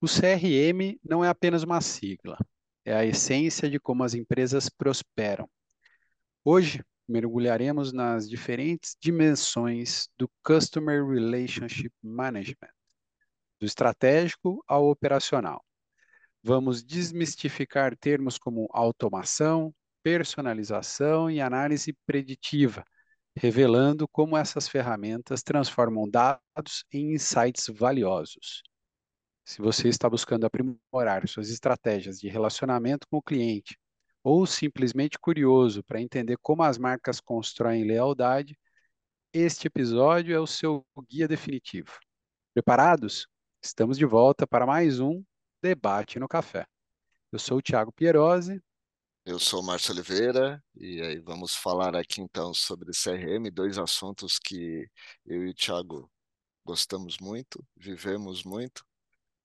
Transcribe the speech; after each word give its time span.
O 0.00 0.06
CRM 0.06 0.96
não 1.02 1.24
é 1.24 1.28
apenas 1.28 1.64
uma 1.64 1.80
sigla, 1.80 2.38
é 2.84 2.94
a 2.94 3.04
essência 3.04 3.68
de 3.68 3.80
como 3.80 4.04
as 4.04 4.14
empresas 4.14 4.68
prosperam. 4.68 5.50
Hoje, 6.44 6.84
mergulharemos 7.08 7.92
nas 7.92 8.28
diferentes 8.28 8.96
dimensões 9.00 10.08
do 10.16 10.30
Customer 10.44 11.04
Relationship 11.04 11.92
Management, 12.00 12.70
do 13.58 13.66
estratégico 13.66 14.62
ao 14.68 14.88
operacional. 14.88 15.64
Vamos 16.44 16.84
desmistificar 16.84 17.96
termos 17.96 18.38
como 18.38 18.68
automação, 18.70 19.74
personalização 20.00 21.28
e 21.28 21.40
análise 21.40 21.92
preditiva, 22.06 22.84
revelando 23.36 24.06
como 24.06 24.36
essas 24.36 24.68
ferramentas 24.68 25.42
transformam 25.42 26.08
dados 26.08 26.84
em 26.92 27.14
insights 27.14 27.66
valiosos. 27.68 28.62
Se 29.48 29.62
você 29.62 29.88
está 29.88 30.10
buscando 30.10 30.44
aprimorar 30.44 31.26
suas 31.26 31.48
estratégias 31.48 32.20
de 32.20 32.28
relacionamento 32.28 33.08
com 33.08 33.16
o 33.16 33.22
cliente 33.22 33.78
ou 34.22 34.44
simplesmente 34.44 35.18
curioso 35.18 35.82
para 35.82 36.02
entender 36.02 36.36
como 36.42 36.62
as 36.62 36.76
marcas 36.76 37.18
constroem 37.18 37.82
lealdade, 37.82 38.58
este 39.32 39.66
episódio 39.66 40.36
é 40.36 40.38
o 40.38 40.46
seu 40.46 40.86
guia 41.08 41.26
definitivo. 41.26 41.98
Preparados? 42.52 43.26
Estamos 43.62 43.96
de 43.96 44.04
volta 44.04 44.46
para 44.46 44.66
mais 44.66 45.00
um 45.00 45.24
Debate 45.62 46.18
no 46.18 46.28
Café. 46.28 46.66
Eu 47.32 47.38
sou 47.38 47.56
o 47.56 47.62
Thiago 47.62 47.90
Pierosi. 47.90 48.62
Eu 49.24 49.38
sou 49.38 49.62
o 49.62 49.64
Márcio 49.64 49.94
Oliveira 49.94 50.62
e 50.76 51.00
aí 51.00 51.20
vamos 51.20 51.56
falar 51.56 51.96
aqui 51.96 52.20
então 52.20 52.52
sobre 52.52 52.90
CRM, 52.92 53.50
dois 53.50 53.78
assuntos 53.78 54.38
que 54.38 54.86
eu 55.24 55.46
e 55.46 55.50
o 55.52 55.54
Thiago 55.54 56.10
gostamos 56.66 57.16
muito, 57.18 57.66
vivemos 57.74 58.44
muito 58.44 58.86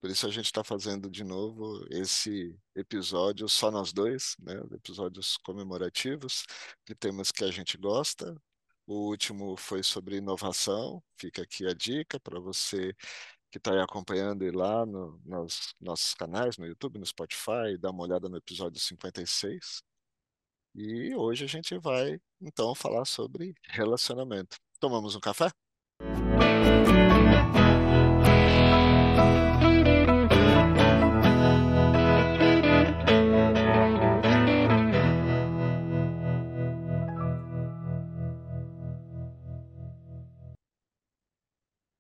por 0.04 0.10
isso 0.10 0.28
a 0.28 0.30
gente 0.30 0.48
está 0.48 0.66
fazendo 0.66 1.10
de 1.10 1.24
novo 1.24 1.88
esse 1.90 2.60
episódio 2.76 3.48
só 3.48 3.72
nós 3.72 3.94
dois, 3.94 4.36
né? 4.38 4.54
Episódios 4.74 5.38
comemorativos 5.38 6.46
de 6.86 6.94
temas 6.94 7.32
que 7.32 7.42
a 7.46 7.50
gente 7.50 7.78
gosta. 7.78 8.36
O 8.86 9.08
último 9.08 9.56
foi 9.56 9.82
sobre 9.82 10.18
inovação. 10.18 11.02
Fica 11.16 11.44
aqui 11.44 11.66
a 11.66 11.74
dica 11.74 12.20
para 12.20 12.38
você 12.38 12.94
que 13.50 13.58
está 13.58 13.82
acompanhando 13.82 14.44
ir 14.44 14.54
lá 14.54 14.86
no, 14.86 15.22
nos 15.24 15.74
nossos 15.80 16.14
canais, 16.14 16.58
no 16.58 16.66
YouTube, 16.66 17.00
no 17.00 17.06
Spotify, 17.06 17.78
dar 17.80 17.92
uma 17.92 18.04
olhada 18.04 18.28
no 18.28 18.36
episódio 18.36 18.82
56. 18.82 19.82
E 20.76 21.16
hoje 21.16 21.46
a 21.46 21.48
gente 21.48 21.78
vai, 21.78 22.20
então, 22.42 22.76
falar 22.76 23.06
sobre 23.06 23.54
relacionamento. 23.70 24.58
Tomamos 24.82 25.16
um 25.16 25.22
café? 25.22 25.50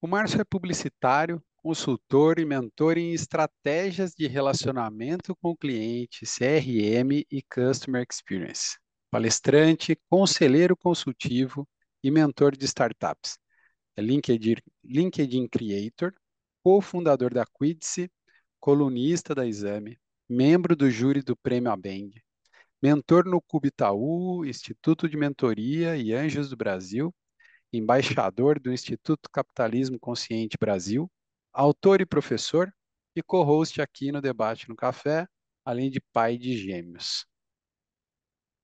O 0.03 0.07
Márcio 0.07 0.41
é 0.41 0.43
publicitário, 0.43 1.41
consultor 1.55 2.37
e 2.37 2.43
mentor 2.43 2.97
em 2.97 3.13
estratégias 3.13 4.13
de 4.13 4.27
relacionamento 4.27 5.33
com 5.33 5.55
cliente, 5.55 6.25
CRM 6.25 7.25
e 7.31 7.41
Customer 7.41 8.05
Experience. 8.05 8.77
Palestrante, 9.09 9.97
conselheiro 10.09 10.75
consultivo 10.75 11.65
e 12.03 12.11
mentor 12.11 12.53
de 12.57 12.65
startups. 12.65 13.37
É 13.95 14.01
LinkedIn, 14.01 14.55
LinkedIn 14.83 15.47
Creator, 15.47 16.13
cofundador 16.61 17.33
da 17.33 17.45
Quidse, 17.45 18.11
colunista 18.59 19.33
da 19.33 19.47
Exame, 19.47 19.97
membro 20.27 20.75
do 20.75 20.91
júri 20.91 21.21
do 21.21 21.37
Prêmio 21.37 21.71
Abeng, 21.71 22.11
mentor 22.81 23.23
no 23.23 23.39
Cubitaú, 23.41 24.43
Instituto 24.43 25.07
de 25.07 25.15
Mentoria 25.15 25.95
e 25.95 26.11
Anjos 26.11 26.49
do 26.49 26.57
Brasil 26.57 27.15
embaixador 27.73 28.59
do 28.59 28.71
Instituto 28.71 29.27
Capitalismo 29.31 29.99
Consciente 29.99 30.57
Brasil, 30.59 31.09
autor 31.51 32.01
e 32.01 32.05
professor, 32.05 32.71
e 33.15 33.23
co-host 33.23 33.81
aqui 33.81 34.11
no 34.11 34.21
Debate 34.21 34.69
no 34.69 34.75
Café, 34.75 35.27
além 35.65 35.89
de 35.89 35.99
pai 35.99 36.37
de 36.37 36.55
gêmeos. 36.55 37.25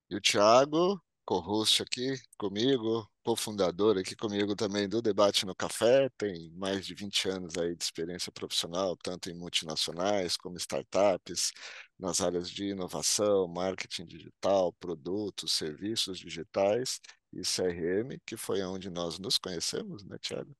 E 0.10 0.16
o 0.16 0.22
Thiago, 0.22 1.02
co-host 1.26 1.82
aqui 1.82 2.16
comigo, 2.38 3.08
cofundador 3.24 3.98
aqui 3.98 4.16
comigo 4.16 4.56
também 4.56 4.90
do 4.90 5.02
Debate 5.02 5.46
no 5.46 5.56
Café, 5.56 6.10
tem 6.18 6.52
mais 6.52 6.86
de 6.86 6.96
20 6.96 7.30
anos 7.30 7.58
aí 7.58 7.76
de 7.76 7.84
experiência 7.84 8.32
profissional, 8.32 8.96
tanto 8.98 9.30
em 9.30 9.36
multinacionais 9.36 10.36
como 10.36 10.58
startups, 10.58 11.52
nas 11.98 12.22
áreas 12.22 12.50
de 12.50 12.70
inovação, 12.70 13.48
marketing 13.48 14.06
digital, 14.06 14.74
produtos, 14.74 15.54
serviços 15.54 16.18
digitais 16.18 17.00
e 17.34 17.42
CRM, 17.42 18.20
que 18.26 18.36
foi 18.38 18.62
onde 18.64 18.90
nós 18.90 19.20
nos 19.20 19.38
conhecemos, 19.38 20.04
né, 20.04 20.18
Tiago? 20.20 20.56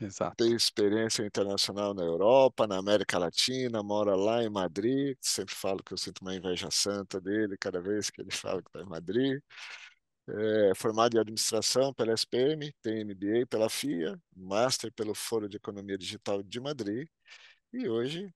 Exato. 0.00 0.36
Tem 0.36 0.54
experiência 0.54 1.24
internacional 1.24 1.94
na 1.94 2.02
Europa, 2.02 2.66
na 2.66 2.78
América 2.78 3.18
Latina, 3.18 3.82
mora 3.82 4.16
lá 4.16 4.42
em 4.42 4.48
Madrid. 4.48 5.16
Sempre 5.20 5.54
falo 5.54 5.82
que 5.82 5.92
eu 5.92 5.98
sinto 5.98 6.22
uma 6.22 6.34
inveja 6.34 6.70
santa 6.70 7.20
dele 7.20 7.56
cada 7.58 7.80
vez 7.80 8.10
que 8.10 8.20
ele 8.20 8.30
fala 8.32 8.62
que 8.62 8.68
está 8.68 8.80
em 8.80 8.88
Madrid. 8.88 9.40
É, 10.28 10.72
formado 10.76 11.16
em 11.16 11.20
administração 11.20 11.92
pela 11.92 12.12
SPM, 12.14 12.72
tem 12.80 13.04
MBA 13.04 13.46
pela 13.48 13.68
FIA, 13.68 14.18
Master 14.36 14.92
pelo 14.92 15.14
Foro 15.14 15.48
de 15.48 15.56
Economia 15.56 15.98
Digital 15.98 16.42
de 16.42 16.60
Madrid. 16.60 17.08
E 17.72 17.88
hoje 17.88 18.32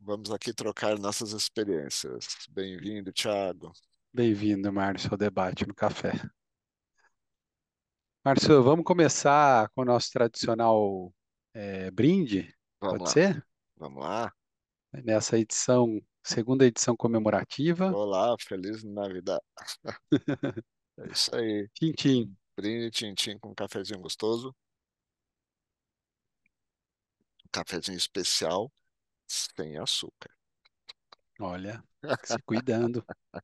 vamos 0.00 0.30
aqui 0.30 0.52
trocar 0.52 0.98
nossas 0.98 1.32
experiências. 1.32 2.26
Bem-vindo, 2.50 3.12
Thiago. 3.12 3.72
Bem-vindo, 4.12 4.72
Márcio, 4.72 5.10
ao 5.12 5.16
debate 5.16 5.66
no 5.66 5.74
café. 5.74 6.12
Márcio, 8.24 8.62
vamos 8.62 8.86
começar 8.86 9.68
com 9.74 9.82
o 9.82 9.84
nosso 9.84 10.10
tradicional 10.10 11.12
é, 11.52 11.90
brinde? 11.90 12.56
Vamos 12.80 12.96
Pode 12.96 13.04
lá. 13.04 13.10
ser? 13.10 13.46
Vamos 13.76 14.02
lá. 14.02 14.32
Nessa 15.04 15.38
edição, 15.38 16.00
segunda 16.22 16.64
edição 16.64 16.96
comemorativa. 16.96 17.94
Olá, 17.94 18.34
feliz 18.40 18.82
Navidad. 18.82 19.42
É 20.96 21.08
isso 21.10 21.34
aí. 21.34 21.68
Tintim. 21.74 22.34
Brinde, 22.56 22.90
tintim 22.92 23.36
com 23.36 23.50
um 23.50 23.54
cafezinho 23.54 24.00
gostoso. 24.00 24.54
Um 27.44 27.48
cafezinho 27.52 27.98
especial, 27.98 28.72
sem 29.26 29.76
açúcar. 29.76 30.30
Olha, 31.40 31.82
se 32.24 32.40
cuidando. 32.46 33.04
É, 33.34 33.42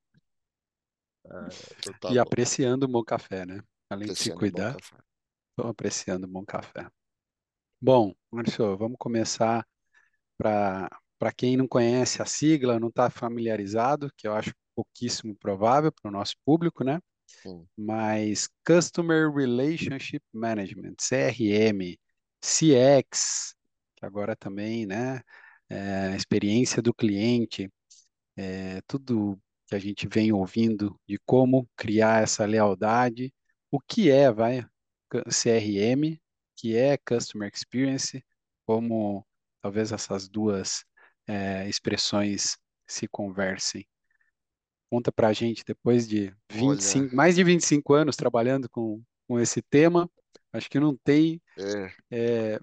então 1.77 1.93
tá 2.01 2.13
e 2.13 2.15
bom. 2.15 2.21
apreciando 2.21 2.87
o 2.87 2.89
bom 2.89 3.03
café, 3.03 3.45
né? 3.45 3.61
Além 3.91 4.09
de 4.09 4.17
se 4.17 4.33
cuidar, 4.33 4.77
estou 4.77 5.69
apreciando 5.69 6.27
um 6.27 6.31
bom 6.31 6.45
café. 6.45 6.89
Bom, 7.83 8.15
Márcio, 8.31 8.77
vamos 8.77 8.97
começar 8.99 9.67
para 10.39 10.89
para 11.19 11.33
quem 11.33 11.55
não 11.55 11.69
conhece 11.69 12.23
a 12.23 12.25
sigla, 12.25 12.81
não 12.81 12.89
está 12.89 13.11
familiarizado, 13.11 14.11
que 14.17 14.27
eu 14.27 14.33
acho 14.33 14.55
pouquíssimo 14.75 15.37
provável 15.37 15.93
para 15.93 16.09
o 16.09 16.11
nosso 16.11 16.35
público, 16.47 16.83
né? 16.83 16.99
Sim. 17.27 17.67
Mas 17.77 18.49
Customer 18.67 19.31
Relationship 19.31 20.23
Management, 20.33 20.95
CRM, 20.99 21.99
CX, 22.43 23.55
que 23.97 24.07
agora 24.07 24.35
também, 24.35 24.87
né? 24.87 25.21
É, 25.69 26.17
experiência 26.17 26.81
do 26.81 26.95
cliente, 26.95 27.71
é, 28.35 28.81
tudo 28.87 29.39
que 29.67 29.75
a 29.75 29.79
gente 29.79 30.09
vem 30.09 30.33
ouvindo 30.33 30.99
de 31.07 31.19
como 31.27 31.69
criar 31.77 32.23
essa 32.23 32.47
lealdade, 32.47 33.31
o 33.71 33.81
que 33.81 34.11
é, 34.11 34.31
vai, 34.31 34.67
CRM, 35.29 36.21
que 36.57 36.77
é 36.77 36.97
Customer 36.99 37.51
Experience, 37.53 38.25
como 38.67 39.27
talvez 39.63 39.93
essas 39.93 40.29
duas 40.29 40.85
é, 41.27 41.69
expressões 41.69 42.59
se 42.87 43.07
conversem. 43.09 43.87
Conta 44.91 45.13
pra 45.13 45.33
gente, 45.33 45.65
depois 45.65 46.09
de 46.09 46.35
25, 46.51 47.07
Olha, 47.07 47.15
mais 47.15 47.37
de 47.37 47.45
25 47.45 47.95
anos 47.95 48.17
trabalhando 48.17 48.69
com, 48.69 49.03
com 49.29 49.39
esse 49.39 49.63
tema, 49.63 50.11
acho 50.53 50.69
que 50.69 50.81
não 50.81 50.97
tem, 50.97 51.41
é, 51.57 51.93
é, 52.11 52.61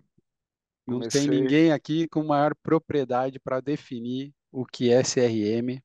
não 0.85 0.99
tem 0.99 1.25
comecei, 1.25 1.29
ninguém 1.29 1.71
aqui 1.71 2.07
com 2.09 2.23
maior 2.23 2.53
propriedade 2.55 3.39
para 3.39 3.61
definir 3.61 4.33
o 4.51 4.65
que 4.65 4.91
é 4.91 5.01
CRM. 5.03 5.81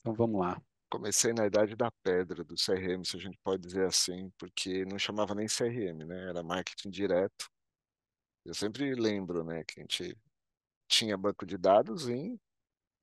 Então 0.00 0.12
vamos 0.12 0.40
lá. 0.40 0.60
Comecei 0.90 1.32
na 1.32 1.46
idade 1.46 1.76
da 1.76 1.90
pedra 2.02 2.44
do 2.44 2.56
CRM, 2.58 3.04
se 3.04 3.16
a 3.16 3.20
gente 3.20 3.38
pode 3.44 3.62
dizer 3.66 3.86
assim, 3.86 4.30
porque 4.38 4.84
não 4.84 4.98
chamava 4.98 5.34
nem 5.34 5.48
CRM, 5.48 6.04
né? 6.04 6.28
Era 6.30 6.42
marketing 6.42 6.90
direto. 6.90 7.48
Eu 8.44 8.54
sempre 8.54 8.94
lembro, 8.94 9.44
né, 9.44 9.64
que 9.64 9.80
a 9.80 9.82
gente 9.82 10.16
tinha 10.88 11.16
banco 11.16 11.46
de 11.46 11.58
dados 11.58 12.08
em 12.08 12.40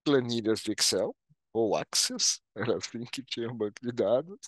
planilhas 0.05 0.61
de 0.61 0.71
Excel 0.73 1.15
ou 1.53 1.75
Access, 1.77 2.41
era 2.55 2.77
assim 2.77 3.03
que 3.05 3.23
tinha 3.23 3.49
um 3.51 3.57
banco 3.57 3.81
de 3.81 3.91
dados. 3.91 4.39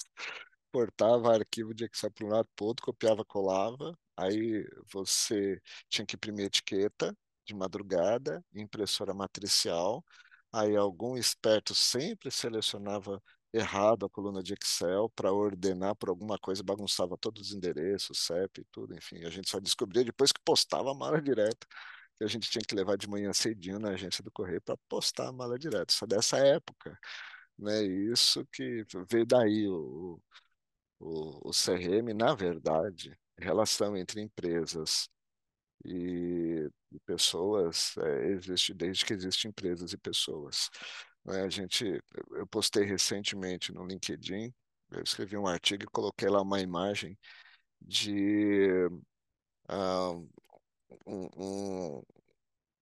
Portava 0.71 1.33
arquivo 1.33 1.73
de 1.73 1.85
Excel 1.85 2.11
para 2.11 2.25
um 2.25 2.29
lado 2.29 2.49
para 2.55 2.65
outro, 2.65 2.85
copiava, 2.85 3.25
colava. 3.25 3.97
Aí 4.17 4.67
você 4.93 5.61
tinha 5.89 6.05
que 6.05 6.15
imprimir 6.15 6.45
etiqueta, 6.47 7.15
de 7.45 7.55
madrugada, 7.55 8.43
impressora 8.53 9.13
matricial, 9.13 10.03
aí 10.51 10.75
algum 10.75 11.17
esperto 11.17 11.75
sempre 11.75 12.31
selecionava 12.31 13.21
errado 13.53 14.05
a 14.05 14.09
coluna 14.09 14.43
de 14.43 14.53
Excel 14.53 15.09
para 15.15 15.33
ordenar 15.33 15.95
por 15.95 16.09
alguma 16.09 16.37
coisa, 16.37 16.63
bagunçava 16.63 17.17
todos 17.17 17.49
os 17.49 17.55
endereços, 17.55 18.19
CEP 18.25 18.61
e 18.61 18.65
tudo, 18.71 18.95
enfim, 18.95 19.25
a 19.25 19.29
gente 19.29 19.49
só 19.49 19.59
descobria 19.59 20.03
depois 20.03 20.31
que 20.31 20.41
postava 20.45 20.91
a 20.91 20.95
mala 20.95 21.21
direto, 21.21 21.67
que 22.17 22.23
a 22.23 22.27
gente 22.27 22.49
tinha 22.49 22.61
que 22.67 22.75
levar 22.75 22.97
de 22.97 23.09
manhã 23.09 23.33
cedinho 23.33 23.79
na 23.79 23.89
agência 23.91 24.23
do 24.23 24.31
correio 24.31 24.61
para 24.61 24.77
postar 24.87 25.29
a 25.29 25.31
mala 25.31 25.57
direto, 25.57 25.93
só 25.93 26.05
dessa 26.05 26.37
época, 26.37 26.97
né? 27.57 27.83
Isso 27.83 28.45
que 28.51 28.85
veio 29.09 29.25
daí 29.25 29.67
o, 29.67 30.21
o, 30.99 31.49
o 31.49 31.53
CRM, 31.53 32.13
na 32.13 32.35
verdade, 32.35 33.17
relação 33.37 33.97
entre 33.97 34.21
empresas 34.21 35.09
e, 35.85 36.69
pessoas 37.05 37.95
é, 37.97 38.27
existe 38.29 38.73
desde 38.73 39.05
que 39.05 39.13
existem 39.13 39.49
empresas 39.49 39.93
e 39.93 39.97
pessoas. 39.97 40.69
Né? 41.25 41.41
A 41.41 41.49
gente, 41.49 42.01
eu 42.31 42.47
postei 42.47 42.83
recentemente 42.83 43.71
no 43.71 43.85
LinkedIn, 43.85 44.53
eu 44.91 45.03
escrevi 45.03 45.37
um 45.37 45.47
artigo 45.47 45.83
e 45.83 45.87
coloquei 45.87 46.29
lá 46.29 46.41
uma 46.41 46.59
imagem 46.59 47.17
de 47.81 48.87
uh, 49.69 50.29
um, 51.05 51.29
um, 51.37 52.03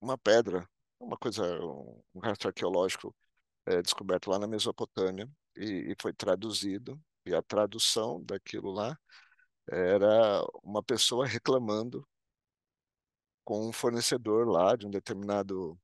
uma 0.02 0.18
pedra, 0.18 0.68
uma 1.00 1.18
coisa, 1.18 1.44
um 2.14 2.20
rastro 2.20 2.50
arqueológico 2.50 3.16
é, 3.66 3.82
descoberto 3.82 4.30
lá 4.30 4.40
na 4.40 4.48
Mesopotâmia 4.48 5.30
e, 5.56 5.92
e 5.92 5.96
foi 6.02 6.14
traduzido 6.14 7.00
e 7.26 7.36
a 7.36 7.42
tradução 7.42 8.24
daquilo 8.24 8.72
lá 8.72 8.98
era 9.70 10.42
uma 10.64 10.82
pessoa 10.82 11.26
reclamando 11.28 12.08
com 13.48 13.70
um 13.70 13.72
fornecedor 13.72 14.46
lá 14.46 14.76
de 14.76 14.86
um 14.86 14.90
determinado 14.92 15.80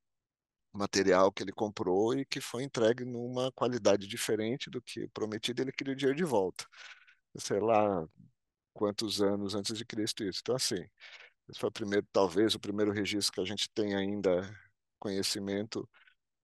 material 0.73 1.31
que 1.31 1.43
ele 1.43 1.53
comprou 1.53 2.13
e 2.13 2.25
que 2.25 2.41
foi 2.41 2.63
entregue 2.63 3.05
numa 3.05 3.53
qualidade 3.53 4.05
diferente 4.05 4.69
do 4.69 4.81
que 4.81 5.07
prometido, 5.09 5.61
ele 5.61 5.71
queria 5.71 5.93
o 5.93 5.95
dinheiro 5.95 6.17
de 6.17 6.25
volta. 6.25 6.65
Sei 7.37 7.61
lá 7.61 8.05
quantos 8.73 9.21
anos 9.21 9.55
antes 9.55 9.77
de 9.77 9.85
Cristo 9.85 10.23
isso. 10.25 10.41
Então, 10.41 10.55
assim, 10.55 10.85
esse 11.49 11.59
foi 11.59 11.69
o 11.69 11.71
primeiro, 11.71 12.07
talvez, 12.11 12.55
o 12.55 12.59
primeiro 12.59 12.91
registro 12.91 13.33
que 13.33 13.41
a 13.41 13.45
gente 13.45 13.69
tem 13.71 13.95
ainda 13.95 14.43
conhecimento 14.99 15.89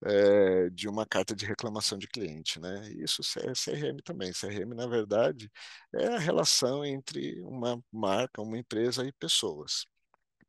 é, 0.05 0.69
de 0.71 0.89
uma 0.89 1.05
carta 1.05 1.35
de 1.35 1.45
reclamação 1.45 1.97
de 1.97 2.07
cliente, 2.07 2.59
né? 2.61 2.89
Isso 2.93 3.21
é 3.39 3.53
CRM 3.55 4.01
também. 4.03 4.31
CRM, 4.33 4.75
na 4.75 4.87
verdade, 4.87 5.51
é 5.93 6.07
a 6.07 6.19
relação 6.19 6.85
entre 6.85 7.41
uma 7.41 7.83
marca, 7.91 8.41
uma 8.41 8.57
empresa 8.57 9.05
e 9.05 9.11
pessoas. 9.13 9.87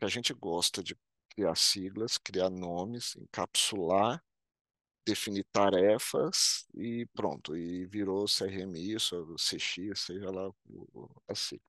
A 0.00 0.08
gente 0.08 0.32
gosta 0.35 0.82
de 0.82 0.97
criar 1.31 1.55
siglas, 1.56 2.19
criar 2.19 2.50
nomes, 2.50 3.17
encapsular, 3.17 4.23
definir 5.06 5.44
tarefas 5.52 6.67
e 6.75 7.06
pronto. 7.14 7.56
E 7.56 7.87
virou 7.87 8.29
CRM 8.29 8.79
isso, 8.94 9.37
CX, 9.38 10.00
seja 10.02 10.31
lá 10.31 10.50
a 11.29 11.35
sigla. 11.35 11.64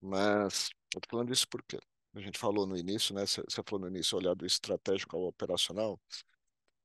Mas 0.00 0.70
tô 0.90 1.00
falando 1.10 1.32
isso 1.32 1.48
porque 1.48 1.78
a 2.14 2.20
gente 2.20 2.38
falou 2.38 2.66
no 2.66 2.76
início, 2.76 3.14
né? 3.14 3.26
Você 3.26 3.42
falou 3.66 3.80
no 3.80 3.88
início, 3.88 4.16
olhar 4.18 4.34
do 4.34 4.46
estratégico 4.46 5.16
ao 5.16 5.24
operacional. 5.24 6.00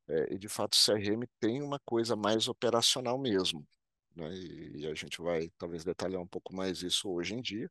É, 0.07 0.33
e 0.33 0.39
de 0.39 0.49
fato, 0.49 0.73
o 0.75 0.77
CRM 0.77 1.27
tem 1.39 1.61
uma 1.61 1.79
coisa 1.85 2.15
mais 2.15 2.47
operacional 2.47 3.17
mesmo. 3.17 3.67
Né? 4.15 4.33
E, 4.33 4.87
a 4.87 4.93
gente 4.93 5.21
vai 5.21 5.49
talvez 5.57 5.83
detalhar 5.83 6.21
um 6.21 6.27
pouco 6.27 6.55
mais 6.55 6.81
isso 6.81 7.09
hoje 7.09 7.33
em 7.35 7.41
dia. 7.41 7.69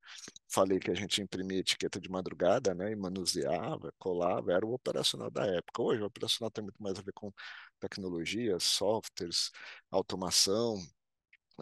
Falei 0.48 0.78
que 0.78 0.90
a 0.90 0.94
gente 0.94 1.20
imprimia 1.22 1.60
etiqueta 1.60 2.00
de 2.00 2.08
madrugada, 2.10 2.74
né? 2.74 2.92
E 2.92 2.96
manuseava, 2.96 3.92
colava, 3.98 4.52
era 4.52 4.66
o 4.66 4.72
operacional 4.72 5.30
da 5.30 5.44
época. 5.46 5.82
Hoje 5.82 6.02
o 6.02 6.06
operacional 6.06 6.50
tem 6.50 6.64
muito 6.64 6.82
mais 6.82 6.98
a 6.98 7.02
ver 7.02 7.12
com 7.12 7.32
tecnologia, 7.80 8.58
softwares, 8.60 9.50
automação, 9.90 10.76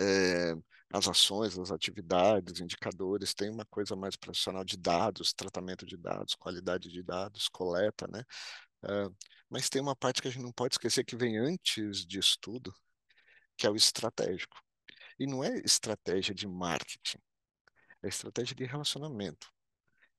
é, 0.00 0.54
as 0.92 1.08
ações, 1.08 1.58
as 1.58 1.70
atividades, 1.70 2.60
indicadores, 2.60 3.34
tem 3.34 3.50
uma 3.50 3.64
coisa 3.66 3.94
mais 3.96 4.16
profissional 4.16 4.64
de 4.64 4.76
dados, 4.76 5.32
tratamento 5.32 5.84
de 5.86 5.96
dados, 5.96 6.34
qualidade 6.34 6.88
de 6.90 7.02
dados, 7.02 7.48
coleta, 7.48 8.06
né? 8.08 8.24
Uh, 8.84 9.14
mas 9.50 9.68
tem 9.68 9.82
uma 9.82 9.96
parte 9.96 10.22
que 10.22 10.28
a 10.28 10.30
gente 10.30 10.42
não 10.42 10.52
pode 10.52 10.74
esquecer 10.74 11.04
que 11.04 11.16
vem 11.16 11.38
antes 11.38 12.06
disso 12.06 12.38
tudo, 12.40 12.74
que 13.56 13.66
é 13.66 13.70
o 13.70 13.76
estratégico. 13.76 14.56
E 15.18 15.26
não 15.26 15.42
é 15.42 15.58
estratégia 15.58 16.34
de 16.34 16.46
marketing, 16.46 17.18
é 18.02 18.08
estratégia 18.08 18.54
de 18.54 18.64
relacionamento. 18.64 19.50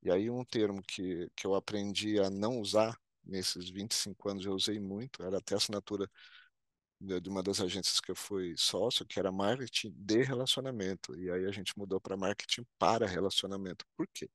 E 0.02 0.12
aí 0.12 0.30
um 0.30 0.44
termo 0.46 0.82
que, 0.82 1.30
que 1.36 1.46
eu 1.46 1.56
aprendi 1.56 2.20
a 2.20 2.30
não 2.30 2.60
usar 2.60 2.98
nesses 3.24 3.70
25 3.70 4.30
anos, 4.30 4.46
eu 4.46 4.54
usei 4.54 4.80
muito, 4.80 5.24
era 5.24 5.38
até 5.38 5.56
assinatura 5.56 6.10
de 7.00 7.30
uma 7.30 7.42
das 7.42 7.62
agências 7.62 8.00
que 8.00 8.12
eu 8.12 8.16
fui 8.16 8.56
sócio, 8.58 9.06
que 9.06 9.20
era 9.20 9.32
marketing 9.32 9.94
de 9.96 10.22
relacionamento. 10.24 11.16
E 11.18 11.32
aí 11.32 11.46
a 11.46 11.52
gente 11.52 11.78
mudou 11.78 12.00
para 12.00 12.18
marketing 12.18 12.66
para 12.78 13.08
relacionamento. 13.08 13.86
Por 13.96 14.08
quê? 14.14 14.30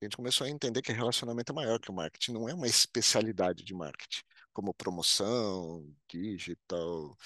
A 0.00 0.04
gente 0.04 0.16
começou 0.16 0.46
a 0.46 0.50
entender 0.50 0.82
que 0.82 0.92
relacionamento 0.92 1.52
é 1.52 1.54
maior 1.54 1.78
que 1.80 1.90
o 1.90 1.94
marketing, 1.94 2.32
não 2.32 2.48
é 2.48 2.54
uma 2.54 2.66
especialidade 2.66 3.64
de 3.64 3.74
marketing, 3.74 4.22
como 4.52 4.74
promoção, 4.74 5.88
digital, 6.08 7.16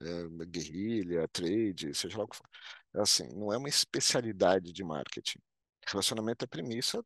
é, 0.00 0.44
guerrilha, 0.46 1.28
trade, 1.28 1.94
seja 1.94 2.18
lá 2.18 2.24
o 2.24 2.28
que 2.28 2.36
for. 2.36 2.48
É 2.94 3.00
assim, 3.00 3.28
não 3.34 3.52
é 3.52 3.58
uma 3.58 3.68
especialidade 3.68 4.72
de 4.72 4.84
marketing. 4.84 5.38
Relacionamento 5.86 6.44
é 6.44 6.48
premissa 6.48 7.04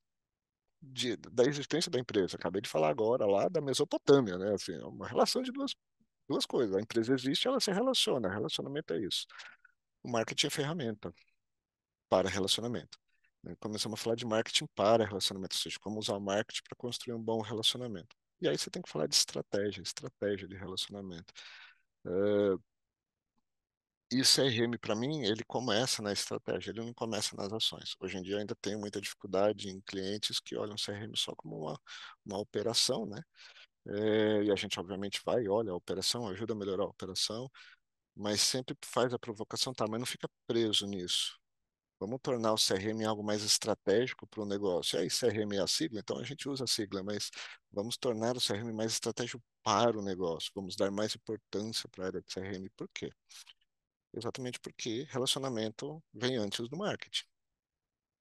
de, 0.80 1.16
da 1.16 1.44
existência 1.44 1.90
da 1.90 1.98
empresa. 1.98 2.36
Acabei 2.36 2.60
de 2.60 2.68
falar 2.68 2.90
agora 2.90 3.26
lá 3.26 3.48
da 3.48 3.60
Mesopotâmia, 3.60 4.36
né? 4.38 4.54
Assim, 4.54 4.74
é 4.74 4.84
uma 4.84 5.06
relação 5.08 5.42
de 5.42 5.52
duas, 5.52 5.74
duas 6.28 6.46
coisas. 6.46 6.74
A 6.76 6.80
empresa 6.80 7.14
existe, 7.14 7.46
ela 7.48 7.60
se 7.60 7.70
relaciona. 7.72 8.28
Relacionamento 8.28 8.92
é 8.94 9.00
isso. 9.00 9.26
O 10.02 10.10
marketing 10.10 10.46
é 10.48 10.50
ferramenta 10.50 11.14
para 12.08 12.28
relacionamento. 12.28 12.98
Né? 13.42 13.54
Começamos 13.60 13.98
a 14.00 14.02
falar 14.02 14.16
de 14.16 14.26
marketing 14.26 14.66
para 14.74 15.04
relacionamento, 15.04 15.56
ou 15.56 15.60
seja, 15.60 15.78
como 15.80 15.98
usar 15.98 16.16
o 16.16 16.20
marketing 16.20 16.62
para 16.64 16.76
construir 16.76 17.14
um 17.14 17.22
bom 17.22 17.40
relacionamento. 17.40 18.16
E 18.40 18.48
aí 18.48 18.58
você 18.58 18.70
tem 18.70 18.82
que 18.82 18.90
falar 18.90 19.06
de 19.06 19.14
estratégia, 19.14 19.82
estratégia 19.82 20.48
de 20.48 20.56
relacionamento. 20.56 21.32
E 24.12 24.24
CRM, 24.24 24.78
para 24.78 24.94
mim, 24.94 25.22
ele 25.24 25.44
começa 25.44 26.02
na 26.02 26.12
estratégia, 26.12 26.70
ele 26.70 26.80
não 26.84 26.94
começa 26.94 27.36
nas 27.36 27.52
ações. 27.52 27.94
Hoje 28.00 28.18
em 28.18 28.22
dia, 28.22 28.38
ainda 28.38 28.54
tenho 28.56 28.78
muita 28.78 29.00
dificuldade 29.00 29.68
em 29.68 29.80
clientes 29.82 30.40
que 30.40 30.56
olham 30.56 30.76
CRM 30.78 31.16
só 31.16 31.34
como 31.36 31.56
uma, 31.58 31.80
uma 32.24 32.38
operação, 32.38 33.06
né? 33.06 33.22
É, 33.86 34.44
e 34.44 34.52
a 34.52 34.56
gente, 34.56 34.78
obviamente, 34.80 35.20
vai, 35.24 35.48
olha 35.48 35.72
a 35.72 35.76
operação, 35.76 36.28
ajuda 36.28 36.52
a 36.54 36.56
melhorar 36.56 36.84
a 36.84 36.88
operação, 36.88 37.50
mas 38.16 38.40
sempre 38.40 38.76
faz 38.84 39.12
a 39.14 39.18
provocação, 39.18 39.74
tá? 39.74 39.86
Mas 39.88 40.00
não 40.00 40.06
fica 40.06 40.28
preso 40.46 40.86
nisso. 40.86 41.38
Vamos 42.00 42.20
tornar 42.22 42.52
o 42.52 42.58
CRM 42.58 43.04
algo 43.04 43.22
mais 43.24 43.42
estratégico 43.44 44.26
para 44.26 44.42
o 44.42 44.46
negócio. 44.46 44.98
E 44.98 45.02
aí, 45.02 45.10
CRM 45.10 45.56
é 45.56 45.60
a 45.62 45.66
sigla, 45.68 46.00
então 46.00 46.18
a 46.18 46.24
gente 46.24 46.48
usa 46.48 46.64
a 46.64 46.66
sigla, 46.66 47.02
mas 47.02 47.30
vamos 47.72 47.96
tornar 47.96 48.36
o 48.36 48.40
CRM 48.40 48.72
mais 48.72 48.92
estratégico 48.92 49.42
para 49.62 49.98
o 49.98 50.02
negócio. 50.02 50.50
Vamos 50.54 50.76
dar 50.76 50.90
mais 50.90 51.14
importância 51.16 51.88
para 51.90 52.04
a 52.04 52.06
área 52.08 52.22
de 52.22 52.32
CRM. 52.32 52.70
Por 52.76 52.88
quê? 52.92 53.10
Exatamente 54.14 54.60
porque 54.60 55.04
relacionamento 55.10 56.02
vem 56.12 56.36
antes 56.36 56.68
do 56.68 56.76
marketing. 56.76 57.24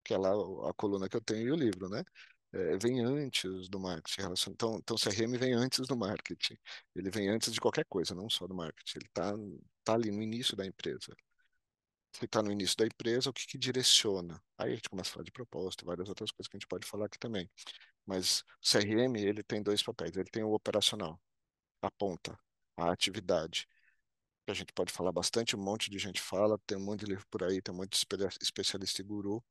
Que 0.03 0.13
é 0.13 0.17
lá 0.17 0.29
a 0.69 0.73
coluna 0.73 1.07
que 1.09 1.15
eu 1.15 1.21
tenho 1.21 1.47
e 1.47 1.51
o 1.51 1.55
livro, 1.55 1.89
né? 1.89 2.03
É, 2.53 2.77
vem 2.77 2.99
antes 3.01 3.69
do 3.69 3.79
marketing. 3.79 4.21
Então, 4.49 4.75
então, 4.77 4.97
CRM 4.97 5.37
vem 5.37 5.53
antes 5.53 5.87
do 5.87 5.95
marketing. 5.97 6.57
Ele 6.95 7.09
vem 7.09 7.29
antes 7.29 7.53
de 7.53 7.61
qualquer 7.61 7.85
coisa, 7.85 8.15
não 8.15 8.29
só 8.29 8.47
do 8.47 8.55
marketing. 8.55 8.97
Ele 8.99 9.07
está 9.07 9.33
tá 9.83 9.93
ali 9.93 10.11
no 10.11 10.21
início 10.21 10.55
da 10.55 10.65
empresa 10.65 11.15
se 12.13 12.25
está 12.25 12.41
no 12.41 12.51
início 12.51 12.77
da 12.77 12.85
empresa, 12.85 13.29
o 13.29 13.33
que, 13.33 13.45
que 13.47 13.57
direciona? 13.57 14.41
Aí 14.57 14.71
a 14.73 14.75
gente 14.75 14.89
começa 14.89 15.09
a 15.11 15.13
falar 15.13 15.23
de 15.25 15.31
proposta, 15.31 15.85
várias 15.85 16.09
outras 16.09 16.31
coisas 16.31 16.47
que 16.49 16.57
a 16.57 16.59
gente 16.59 16.67
pode 16.67 16.85
falar 16.87 17.05
aqui 17.05 17.17
também. 17.19 17.49
Mas 18.05 18.43
CRM, 18.61 19.15
ele 19.17 19.43
tem 19.43 19.63
dois 19.63 19.83
papéis. 19.83 20.15
Ele 20.15 20.29
tem 20.29 20.43
o 20.43 20.53
operacional, 20.53 21.19
a 21.81 21.91
ponta, 21.91 22.37
a 22.77 22.91
atividade. 22.91 23.67
Que 24.45 24.51
a 24.51 24.55
gente 24.55 24.73
pode 24.73 24.91
falar 24.91 25.11
bastante, 25.11 25.55
um 25.55 25.59
monte 25.63 25.89
de 25.89 25.99
gente 25.99 26.19
fala, 26.21 26.59
tem 26.65 26.77
um 26.77 26.83
monte 26.83 27.01
de 27.01 27.05
livro 27.07 27.25
por 27.29 27.43
aí, 27.43 27.61
tem 27.61 27.73
um 27.73 27.77
monte 27.77 27.91
de 27.91 28.27
especialista 28.41 29.01
e 29.01 29.05
guru. 29.05 29.43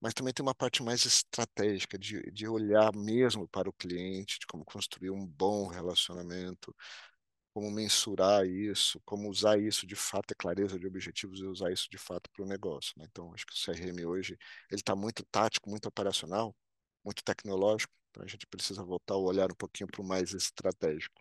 Mas 0.00 0.14
também 0.14 0.32
tem 0.34 0.42
uma 0.44 0.54
parte 0.54 0.82
mais 0.82 1.04
estratégica, 1.04 1.98
de, 1.98 2.22
de 2.32 2.48
olhar 2.48 2.94
mesmo 2.96 3.48
para 3.48 3.68
o 3.68 3.72
cliente, 3.72 4.38
de 4.40 4.46
como 4.46 4.64
construir 4.64 5.10
um 5.10 5.26
bom 5.26 5.68
relacionamento, 5.68 6.74
como 7.54 7.70
mensurar 7.70 8.46
isso, 8.46 9.00
como 9.04 9.28
usar 9.28 9.58
isso 9.60 9.86
de 9.86 9.96
fato, 9.96 10.28
ter 10.28 10.34
clareza 10.36 10.78
de 10.78 10.86
objetivos 10.86 11.40
e 11.40 11.46
usar 11.46 11.72
isso 11.72 11.88
de 11.90 11.98
fato 11.98 12.30
para 12.30 12.44
o 12.44 12.48
negócio. 12.48 12.92
Né? 12.96 13.06
Então, 13.10 13.32
acho 13.34 13.46
que 13.46 13.52
o 13.52 13.56
CRM 13.56 14.06
hoje 14.06 14.38
ele 14.70 14.80
está 14.80 14.94
muito 14.96 15.24
tático, 15.30 15.68
muito 15.70 15.86
operacional, 15.88 16.54
muito 17.04 17.22
tecnológico. 17.24 17.92
Então, 18.10 18.24
a 18.24 18.26
gente 18.26 18.46
precisa 18.46 18.82
voltar 18.84 19.14
a 19.14 19.18
olhar 19.18 19.50
um 19.52 19.54
pouquinho 19.56 19.88
para 19.90 20.00
o 20.02 20.04
mais 20.04 20.32
estratégico. 20.34 21.20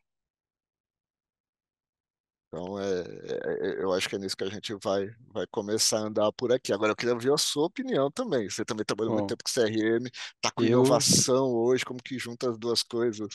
Então, 2.51 2.79
é, 2.79 3.01
é- 3.01 3.79
é- 3.81 3.83
eu 3.83 3.93
acho 3.93 4.09
que 4.09 4.15
é 4.15 4.19
nisso 4.19 4.35
que 4.35 4.43
a 4.43 4.49
gente 4.49 4.73
vai, 4.83 5.07
vai 5.33 5.45
começar 5.51 5.99
a 5.99 6.01
andar 6.07 6.31
por 6.33 6.51
aqui. 6.51 6.73
Agora, 6.73 6.91
eu 6.91 6.95
queria 6.95 7.13
ouvir 7.13 7.31
a 7.31 7.37
sua 7.37 7.65
opinião 7.67 8.09
também. 8.11 8.49
Você 8.49 8.65
também 8.65 8.83
trabalhou 8.85 9.13
muito 9.13 9.25
Bom, 9.25 9.27
tempo 9.27 9.43
com 9.43 9.49
CRM, 9.51 10.07
está 10.35 10.51
com 10.51 10.63
eu 10.63 10.63
inovação 10.63 11.51
hoje, 11.53 11.85
como 11.85 12.01
que 12.01 12.17
junta 12.17 12.49
as 12.49 12.57
duas 12.57 12.81
coisas? 12.83 13.29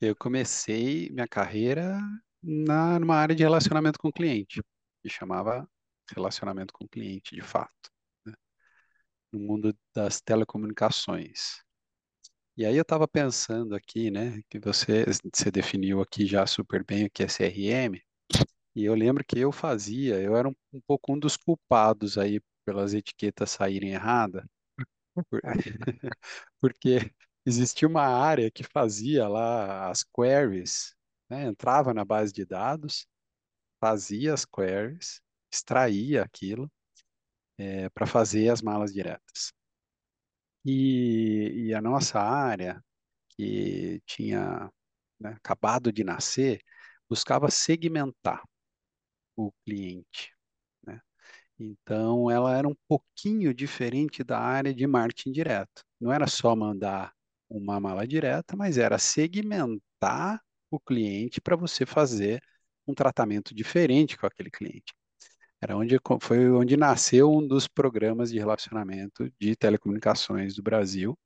eu 0.00 0.14
comecei 0.16 1.10
minha 1.10 1.28
carreira 1.28 1.98
na 2.42 2.98
numa 2.98 3.16
área 3.16 3.34
de 3.34 3.42
relacionamento 3.42 3.98
com 3.98 4.08
o 4.08 4.12
cliente, 4.12 4.62
que 5.02 5.08
chamava 5.08 5.68
relacionamento 6.14 6.72
com 6.72 6.84
o 6.84 6.88
cliente, 6.88 7.34
de 7.34 7.42
fato, 7.42 7.90
né? 8.26 8.34
No 9.32 9.40
mundo 9.40 9.76
das 9.94 10.20
telecomunicações. 10.20 11.62
E 12.60 12.66
aí 12.66 12.76
eu 12.76 12.82
estava 12.82 13.08
pensando 13.08 13.74
aqui, 13.74 14.10
né, 14.10 14.42
que 14.50 14.58
você, 14.58 15.04
você 15.34 15.50
definiu 15.50 16.00
aqui 16.02 16.26
já 16.26 16.46
super 16.46 16.84
bem 16.84 17.06
o 17.06 17.10
que 17.10 17.22
é 17.22 17.28
CRM, 17.28 18.02
e 18.76 18.84
eu 18.84 18.94
lembro 18.94 19.24
que 19.24 19.38
eu 19.38 19.50
fazia, 19.52 20.20
eu 20.20 20.36
era 20.36 20.48
um, 20.48 20.54
um 20.74 20.80
pouco 20.82 21.12
um 21.14 21.18
dos 21.18 21.36
culpados 21.36 22.18
aí 22.18 22.40
pelas 22.66 22.92
etiquetas 22.94 23.50
saírem 23.52 23.92
erradas, 23.92 24.44
por- 25.30 25.42
porque 26.60 27.12
existia 27.46 27.88
uma 27.88 28.04
área 28.04 28.50
que 28.50 28.64
fazia 28.64 29.28
lá 29.28 29.90
as 29.90 30.04
queries, 30.04 30.94
né, 31.30 31.44
entrava 31.46 31.94
na 31.94 32.04
base 32.04 32.32
de 32.32 32.44
dados, 32.46 33.06
fazia 33.80 34.34
as 34.34 34.44
queries, 34.46 35.20
extraía 35.52 36.22
aquilo 36.24 36.70
para 37.94 38.06
fazer 38.06 38.48
as 38.48 38.62
malas 38.62 38.92
diretas. 38.92 39.52
E, 40.64 41.68
e 41.68 41.74
a 41.74 41.80
nossa 41.80 42.20
área, 42.20 42.82
que 43.30 44.02
tinha, 44.06 44.70
né, 45.20 45.30
acabado 45.34 45.92
de 45.92 46.04
nascer, 46.04 46.60
buscava 47.08 47.50
segmentar 47.50 48.42
o 49.36 49.52
cliente, 49.64 50.32
né? 50.86 51.00
Então, 51.58 52.30
ela 52.30 52.56
era 52.56 52.68
um 52.68 52.76
pouquinho 52.88 53.54
diferente 53.54 54.24
da 54.24 54.38
área 54.40 54.74
de 54.74 54.86
marketing 54.86 55.32
direto. 55.32 55.84
Não 56.00 56.12
era 56.12 56.26
só 56.28 56.56
mandar 56.56 57.12
uma 57.50 57.80
mala 57.80 58.06
direta, 58.06 58.56
mas 58.56 58.78
era 58.78 58.98
segmentar 58.98 60.42
o 60.70 60.80
cliente 60.80 61.40
para 61.40 61.56
você 61.56 61.86
fazer 61.86 62.42
um 62.86 62.94
tratamento 62.94 63.54
diferente 63.54 64.18
com 64.18 64.26
aquele 64.26 64.50
cliente. 64.50 64.94
Era 65.62 65.76
onde 65.76 65.98
foi 66.22 66.50
onde 66.50 66.76
nasceu 66.76 67.30
um 67.30 67.46
dos 67.46 67.68
programas 67.68 68.30
de 68.30 68.38
relacionamento 68.38 69.30
de 69.38 69.54
telecomunicações 69.56 70.54
do 70.54 70.62
Brasil. 70.62 71.18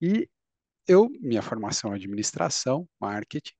E 0.00 0.28
eu, 0.86 1.08
minha 1.20 1.42
formação 1.42 1.92
é 1.92 1.96
administração, 1.96 2.88
marketing, 3.00 3.54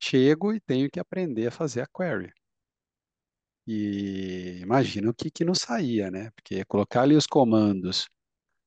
chego 0.00 0.52
e 0.52 0.60
tenho 0.60 0.90
que 0.90 1.00
aprender 1.00 1.48
a 1.48 1.50
fazer 1.50 1.82
a 1.82 1.86
query. 1.86 2.32
E 3.66 4.58
imagino 4.60 5.14
que, 5.14 5.30
que 5.30 5.44
não 5.44 5.54
saía, 5.54 6.10
né? 6.10 6.30
Porque 6.32 6.64
colocar 6.66 7.02
ali 7.02 7.16
os 7.16 7.26
comandos, 7.26 8.08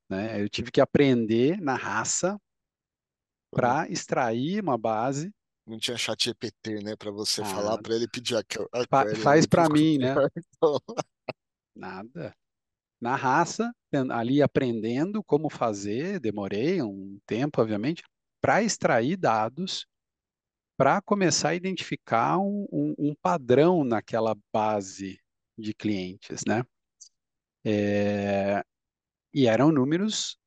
né? 0.09 0.41
Eu 0.41 0.49
tive 0.49 0.71
que 0.71 0.81
aprender 0.81 1.61
na 1.61 1.75
raça 1.75 2.39
para 3.51 3.87
extrair 3.89 4.61
uma 4.61 4.77
base. 4.77 5.31
Não 5.67 5.77
tinha 5.77 5.97
chat 5.97 6.25
GPT, 6.25 6.81
né, 6.81 6.95
para 6.95 7.11
você 7.11 7.43
falar 7.43 7.75
Ah, 7.75 7.81
para 7.81 7.95
ele 7.95 8.07
pedir 8.07 8.35
a, 8.35 8.39
a 8.73 8.85
fa- 8.89 9.05
faz 9.21 9.45
para 9.45 9.67
mim, 9.69 9.97
né? 9.97 10.15
Nada. 11.75 12.33
Na 13.01 13.15
raça, 13.15 13.71
ali 14.11 14.41
aprendendo 14.41 15.23
como 15.23 15.49
fazer, 15.49 16.19
demorei 16.19 16.81
um 16.81 17.19
tempo, 17.27 17.61
obviamente, 17.61 18.03
para 18.41 18.63
extrair 18.63 19.17
dados, 19.17 19.85
para 20.77 21.01
começar 21.01 21.49
a 21.49 21.55
identificar 21.55 22.39
um, 22.39 22.67
um- 22.71 22.95
um 22.97 23.15
padrão 23.21 23.83
naquela 23.83 24.35
base 24.53 25.19
de 25.57 25.73
clientes, 25.73 26.43
né? 26.47 26.63
É, 27.65 28.63
e 29.33 29.47
eram 29.47 29.71
números 29.71 30.37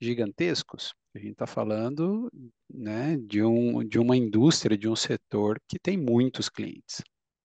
gigantescos. 0.00 0.94
A 1.14 1.18
gente 1.18 1.32
está 1.32 1.46
falando, 1.46 2.30
né, 2.72 3.16
de 3.18 3.42
um, 3.42 3.84
de 3.84 3.98
uma 3.98 4.16
indústria, 4.16 4.76
de 4.76 4.88
um 4.88 4.96
setor 4.96 5.60
que 5.68 5.78
tem 5.78 5.96
muitos 5.96 6.48
clientes. 6.48 7.02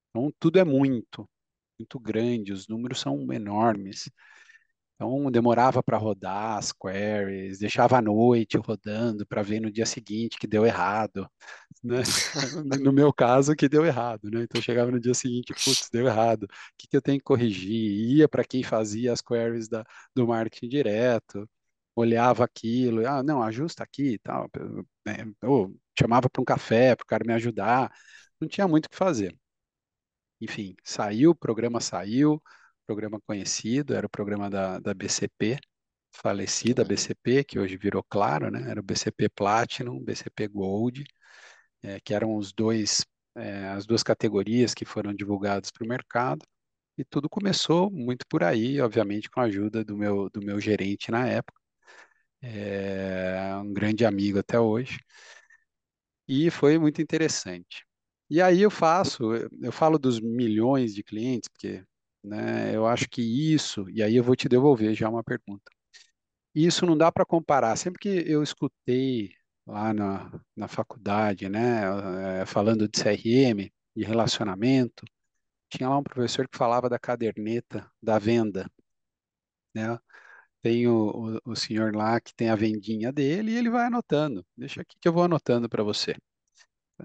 Então, 0.10 0.34
tudo 0.40 0.60
é 0.60 0.64
muito, 0.66 1.30
muito 1.80 2.00
grande, 2.00 2.54
os 2.54 2.68
números 2.68 3.00
são 3.00 3.32
enormes. 3.34 4.10
Então, 4.96 5.32
demorava 5.32 5.82
para 5.82 5.98
rodar 5.98 6.58
as 6.60 6.72
queries, 6.72 7.58
deixava 7.60 7.98
à 7.98 8.02
noite 8.02 8.58
rodando 8.58 9.26
para 9.26 9.42
ver 9.42 9.60
no 9.60 9.72
dia 9.72 9.86
seguinte 9.86 10.38
que 10.40 10.46
deu 10.46 10.64
errado, 10.66 11.28
né? 11.84 12.04
No 12.86 12.94
meu 12.94 13.12
caso, 13.14 13.56
que 13.56 13.68
deu 13.70 13.86
errado, 13.86 14.30
né? 14.32 14.44
Então, 14.44 14.62
chegava 14.62 14.92
no 14.92 15.00
dia 15.00 15.14
seguinte, 15.16 15.54
putz, 15.54 15.90
deu 15.92 16.06
errado. 16.08 16.44
O 16.44 16.48
que 16.78 16.88
que 16.88 16.98
eu 16.98 17.02
tenho 17.02 17.18
que 17.18 17.24
corrigir? 17.24 18.18
Ia 18.18 18.30
para 18.30 18.44
quem 18.46 18.64
fazia 18.64 19.12
as 19.14 19.22
queries 19.22 19.68
da, 19.68 19.84
do 20.16 20.28
marketing 20.28 20.70
direto, 20.70 21.50
olhava 21.96 22.44
aquilo, 22.46 23.06
ah, 23.08 23.24
não, 23.24 23.42
ajusta 23.44 23.84
aqui 23.84 24.14
e 24.14 24.20
tal, 24.20 24.50
né? 25.06 25.14
Ou 25.44 25.76
chamava 26.00 26.30
para 26.30 26.42
um 26.42 26.46
café 26.46 26.96
para 26.96 27.04
o 27.04 27.08
cara 27.08 27.24
me 27.26 27.34
ajudar. 27.34 27.92
Não 28.40 28.48
tinha 28.48 28.68
muito 28.68 28.86
o 28.88 28.90
que 28.90 28.96
fazer. 28.98 29.36
Enfim, 30.40 30.76
saiu, 30.84 31.32
o 31.32 31.36
programa 31.36 31.80
saiu, 31.80 32.42
programa 32.88 33.20
conhecido, 33.22 33.94
era 33.94 34.06
o 34.08 34.10
programa 34.10 34.50
da, 34.50 34.80
da 34.80 34.94
BCP, 34.94 35.58
falecida 36.12 36.82
é, 36.84 36.86
BCP, 36.86 37.44
que 37.44 37.60
hoje 37.60 37.78
virou 37.78 38.04
Claro, 38.10 38.50
né? 38.52 38.70
Era 38.70 38.80
o 38.80 38.84
BCP 38.84 39.30
Platinum, 39.30 40.00
BCP 40.04 40.48
Gold, 40.48 41.04
eh, 41.84 42.00
que 42.02 42.14
eram 42.14 42.36
os 42.38 42.54
dois, 42.54 43.06
eh, 43.36 43.70
as 43.70 43.86
duas 43.86 44.04
categorias 44.04 44.74
que 44.74 44.86
foram 44.86 45.14
divulgadas 45.14 45.72
para 45.72 45.86
o 45.86 45.90
mercado. 45.90 46.46
E 46.98 47.06
tudo 47.06 47.30
começou 47.30 47.92
muito 47.92 48.26
por 48.30 48.44
aí, 48.44 48.82
obviamente 48.82 49.30
com 49.32 49.42
a 49.42 49.46
ajuda 49.46 49.86
do 49.86 49.98
meu, 49.98 50.30
do 50.32 50.42
meu 50.44 50.60
gerente 50.62 51.12
na 51.12 51.28
época, 51.28 51.61
é 52.42 53.56
um 53.58 53.74
grande 53.74 54.06
amigo 54.06 54.40
até 54.40 54.60
hoje 54.60 55.00
e 56.28 56.50
foi 56.52 56.78
muito 56.78 57.02
interessante. 57.02 57.86
E 58.30 58.42
aí 58.42 58.62
eu 58.62 58.72
faço, 58.72 59.24
eu 59.62 59.72
falo 59.72 60.00
dos 60.00 60.20
milhões 60.20 60.94
de 60.96 61.04
clientes, 61.04 61.50
porque, 61.50 61.84
né, 62.24 62.76
eu 62.76 62.88
acho 62.88 63.10
que 63.10 63.22
isso, 63.22 63.90
e 63.90 64.02
aí 64.02 64.16
eu 64.16 64.24
vou 64.24 64.36
te 64.36 64.48
devolver 64.48 64.94
já 64.96 65.10
uma 65.10 65.24
pergunta. 65.24 65.70
Isso 66.56 66.86
não 66.86 66.98
dá 66.98 67.12
para 67.12 67.26
comparar. 67.26 67.78
Sempre 67.78 68.00
que 68.00 68.10
eu 68.32 68.44
escutei 68.44 69.32
lá 69.68 69.94
na, 69.94 70.32
na 70.56 70.68
faculdade, 70.68 71.50
né, 71.50 71.84
eh, 72.42 72.46
falando 72.48 72.88
de 72.90 73.00
CRM, 73.00 73.74
de 73.96 74.04
relacionamento, 74.06 75.06
tinha 75.70 75.90
lá 75.90 75.98
um 76.00 76.04
professor 76.04 76.48
que 76.50 76.58
falava 76.58 76.90
da 76.90 77.00
caderneta 77.00 77.90
da 78.02 78.20
venda, 78.20 78.68
né? 79.74 80.00
Tem 80.62 80.88
o, 80.88 81.40
o, 81.46 81.52
o 81.52 81.56
senhor 81.56 81.96
lá 81.96 82.20
que 82.22 82.34
tem 82.36 82.50
a 82.50 82.56
vendinha 82.56 83.12
dele 83.12 83.52
e 83.52 83.58
ele 83.58 83.70
vai 83.70 83.86
anotando. 83.88 84.46
Deixa 84.58 84.82
aqui 84.82 84.96
que 85.00 85.08
eu 85.08 85.14
vou 85.14 85.24
anotando 85.24 85.70
para 85.70 85.84
você 85.84 86.16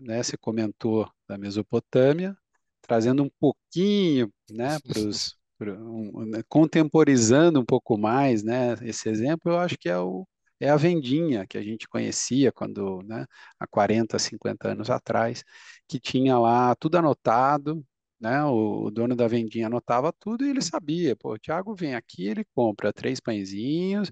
né? 0.03 0.23
Você 0.23 0.37
comentou 0.37 1.11
da 1.29 1.39
Mesopotâmia, 1.39 2.37
trazendo 2.83 3.23
um 3.23 3.31
pouquinho, 3.41 4.33
né, 4.51 4.79
para 4.81 4.99
os 5.01 5.37
um, 5.61 6.27
né, 6.27 6.43
contemporizando 6.49 7.59
um 7.61 7.65
pouco 7.65 7.97
mais, 7.97 8.43
né, 8.43 8.75
esse 8.83 9.09
exemplo, 9.09 9.53
eu 9.53 9.59
acho 9.59 9.77
que 9.79 9.89
é 9.89 9.99
o 9.99 10.27
é 10.61 10.71
a 10.71 10.77
vendinha 10.77 11.47
que 11.47 11.59
a 11.59 11.63
gente 11.63 11.87
conhecia 11.89 12.51
quando, 12.51 13.03
né, 13.03 13.27
há 13.61 13.67
40, 13.67 14.19
50 14.19 14.69
anos 14.71 14.89
atrás, 14.89 15.45
que 15.87 16.01
tinha 16.01 16.39
lá 16.39 16.75
tudo 16.77 16.97
anotado, 16.97 17.85
né, 18.21 18.45
o, 18.45 18.91
dono 18.91 19.15
da 19.17 19.29
vendinha 19.29 19.67
anotava 19.67 20.13
tudo 20.13 20.45
e 20.47 20.51
ele 20.51 20.63
sabia, 20.63 21.17
pô, 21.17 21.35
o 21.35 21.39
Thiago 21.39 21.75
vem 21.75 21.95
aqui, 21.95 22.27
ele 22.27 22.45
compra 22.55 22.93
três 22.93 23.21
pãezinhos, 23.21 24.11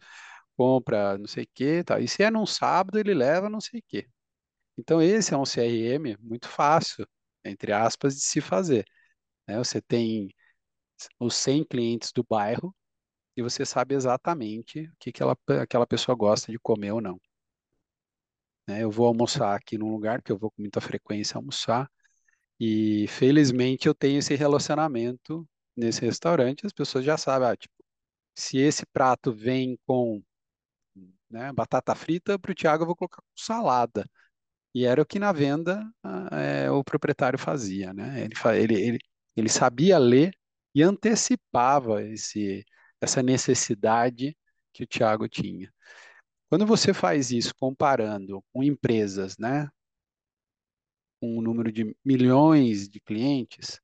compra 0.57 1.19
não 1.19 1.27
sei 1.27 1.45
o 1.45 1.49
que, 1.55 1.85
tá. 1.85 2.01
E 2.01 2.09
se 2.09 2.23
é 2.23 2.31
num 2.31 2.47
sábado, 2.47 2.99
ele 2.99 3.15
leva 3.15 3.49
não 3.51 3.61
sei 3.61 3.81
o 3.81 3.85
que. 3.89 4.09
Então, 4.79 5.03
esse 5.03 5.35
é 5.35 5.37
um 5.39 5.45
CRM 5.47 6.17
muito 6.21 6.49
fácil, 6.49 7.07
entre 7.45 7.73
aspas, 7.73 8.15
de 8.17 8.23
se 8.23 8.41
fazer. 8.41 8.85
né? 9.49 9.59
Você 9.59 9.81
tem 9.83 10.31
os 11.21 11.35
100 11.37 11.65
clientes 11.65 12.13
do 12.13 12.25
bairro 12.25 12.75
e 13.37 13.43
você 13.43 13.65
sabe 13.67 13.95
exatamente 13.97 14.83
o 14.89 14.93
que 15.01 15.13
que 15.13 15.23
ela, 15.23 15.37
aquela 15.63 15.87
pessoa 15.87 16.17
gosta 16.17 16.53
de 16.53 16.59
comer 16.61 16.93
ou 16.93 17.01
não. 17.03 17.21
né? 18.67 18.83
Eu 18.83 18.91
vou 18.91 19.07
almoçar 19.07 19.55
aqui 19.57 19.79
num 19.79 19.91
lugar 19.91 20.23
que 20.23 20.33
eu 20.33 20.39
vou 20.39 20.51
com 20.51 20.63
muita 20.63 20.81
frequência 20.81 21.37
almoçar 21.37 21.91
e, 22.61 23.07
felizmente, 23.09 23.89
eu 23.89 23.95
tenho 23.95 24.19
esse 24.19 24.35
relacionamento 24.35 25.49
nesse 25.77 26.01
restaurante. 26.03 26.67
As 26.67 26.73
pessoas 26.73 27.05
já 27.05 27.17
sabem, 27.17 27.49
ah, 27.49 27.57
tipo, 27.57 27.75
se 28.37 28.59
esse 28.59 28.87
prato 28.87 29.33
vem 29.33 29.79
com 29.87 30.23
né, 31.31 31.53
batata 31.53 31.95
frita, 31.95 32.39
para 32.39 32.53
o 32.53 32.55
Thiago 32.55 32.83
eu 32.85 32.87
vou 32.87 32.97
colocar 32.97 33.23
com 33.23 33.29
salada. 33.37 34.09
E 34.75 34.85
era 34.85 35.03
o 35.03 35.07
que 35.07 35.19
na 35.19 35.33
venda 35.33 35.85
é, 36.33 36.71
o 36.71 36.85
proprietário 36.85 37.39
fazia, 37.39 37.93
né? 37.95 38.25
Ele, 38.25 38.35
ele, 38.63 38.83
ele, 38.89 38.99
ele 39.37 39.49
sabia 39.49 39.99
ler 39.99 40.33
e 40.75 40.83
antecipava 40.83 42.03
esse, 42.03 42.65
essa 43.01 43.23
necessidade 43.23 44.37
que 44.73 44.85
o 44.85 44.87
Tiago 44.87 45.29
tinha. 45.29 45.73
Quando 46.49 46.67
você 46.67 46.95
faz 46.95 47.31
isso 47.31 47.55
comparando 47.59 48.43
com 48.53 48.63
empresas, 48.63 49.37
né? 49.39 49.69
Com 51.25 51.39
um 51.39 51.41
número 51.41 51.73
de 51.73 51.97
milhões 52.05 52.89
de 52.89 53.01
clientes, 53.01 53.81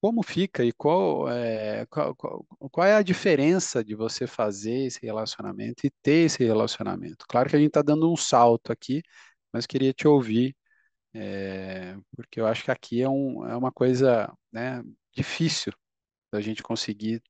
como 0.00 0.22
fica 0.22 0.64
e 0.64 0.72
qual 0.72 1.28
é, 1.28 1.84
qual, 1.86 2.14
qual, 2.14 2.46
qual 2.70 2.86
é 2.86 2.94
a 2.94 3.02
diferença 3.02 3.82
de 3.82 3.94
você 3.96 4.26
fazer 4.26 4.86
esse 4.86 5.00
relacionamento 5.04 5.84
e 5.86 5.90
ter 6.02 6.26
esse 6.26 6.44
relacionamento? 6.44 7.26
Claro 7.28 7.50
que 7.50 7.56
a 7.56 7.58
gente 7.58 7.68
está 7.68 7.82
dando 7.82 8.10
um 8.12 8.16
salto 8.16 8.70
aqui, 8.70 9.02
mas 9.52 9.66
queria 9.66 9.92
te 9.92 10.06
ouvir, 10.06 10.54
é, 11.12 11.96
porque 12.14 12.40
eu 12.40 12.46
acho 12.46 12.62
que 12.64 12.70
aqui 12.70 13.02
é, 13.02 13.08
um, 13.08 13.44
é 13.48 13.56
uma 13.56 13.72
coisa 13.72 14.32
né, 14.52 14.82
difícil 15.12 15.72
da 16.32 16.40
gente 16.40 16.62
conseguir 16.62 17.20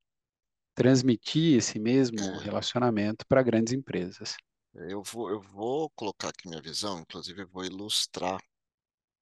transmitir 0.75 1.57
esse 1.57 1.79
mesmo 1.79 2.19
relacionamento 2.41 3.25
para 3.27 3.43
grandes 3.43 3.73
empresas. 3.73 4.37
eu 4.75 5.03
vou, 5.03 5.31
eu 5.31 5.41
vou 5.41 5.89
colocar 5.97 6.29
aqui 6.29 6.49
minha 6.49 6.61
visão, 6.61 7.01
inclusive 7.01 7.43
eu 7.43 7.49
vou 7.49 7.65
ilustrar 7.65 8.39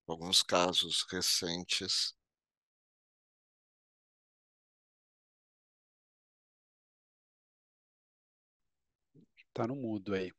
alguns 0.06 0.42
casos 0.42 1.04
recentes. 1.10 2.14
Está 9.48 9.66
no 9.66 9.76
mudo 9.76 10.14
aí. 10.14 10.32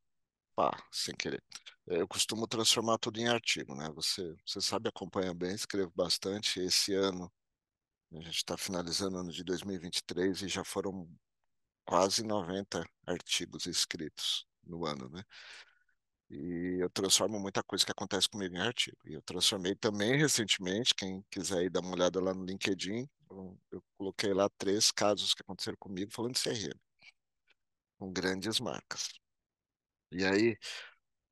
Pá, 0.56 0.72
sem 0.92 1.16
querer. 1.16 1.44
É, 1.88 2.02
Eu 2.02 2.08
costumo 2.08 2.48
transformar 2.48 2.98
tudo 3.00 3.20
em 3.20 3.28
artigo, 3.28 3.76
né? 3.76 3.90
Você, 3.96 4.36
você 4.46 4.62
sabe, 4.62 4.90
acompanha 4.90 5.34
bem, 5.34 5.54
escrevo 5.56 5.92
bastante. 5.96 6.60
Esse 6.62 6.94
ano, 6.94 7.32
a 8.14 8.18
gente 8.22 8.38
está 8.38 8.58
finalizando 8.58 9.18
o 9.18 9.20
ano 9.22 9.32
de 9.32 9.44
2023 9.44 10.42
e 10.42 10.42
vinte 10.42 10.42
e 10.42 10.42
três 10.42 10.52
e 10.52 10.56
já 10.56 10.64
foram 10.66 11.10
quase 11.86 12.24
90 12.24 12.86
artigos 13.08 13.66
escritos 13.68 14.48
no 14.64 14.86
ano, 14.86 15.10
né? 15.10 15.24
E 16.30 16.78
eu 16.82 16.90
transformo 16.90 17.40
muita 17.40 17.64
coisa 17.64 17.86
que 17.86 17.92
acontece 17.92 18.28
comigo 18.28 18.56
em 18.56 18.60
artigo. 18.60 18.98
E 19.06 19.14
eu 19.14 19.22
transformei 19.22 19.76
também 19.76 20.18
recentemente, 20.18 20.94
quem 20.96 21.24
quiser 21.30 21.64
ir 21.64 21.70
dar 21.70 21.82
uma 21.82 21.94
olhada 21.94 22.20
lá 22.20 22.34
no 22.34 22.46
LinkedIn, 22.46 23.08
eu, 23.72 23.84
coloquei 23.98 24.34
lá 24.34 24.50
três 24.58 24.92
casos 24.92 25.34
que 25.34 25.42
aconteceram 25.42 25.78
comigo 25.80 26.12
falando 26.12 26.34
de 26.34 26.42
CRM, 26.42 26.74
com 27.98 28.12
grandes 28.12 28.60
marcas. 28.60 29.10
E 30.12 30.26
aí, 30.26 30.58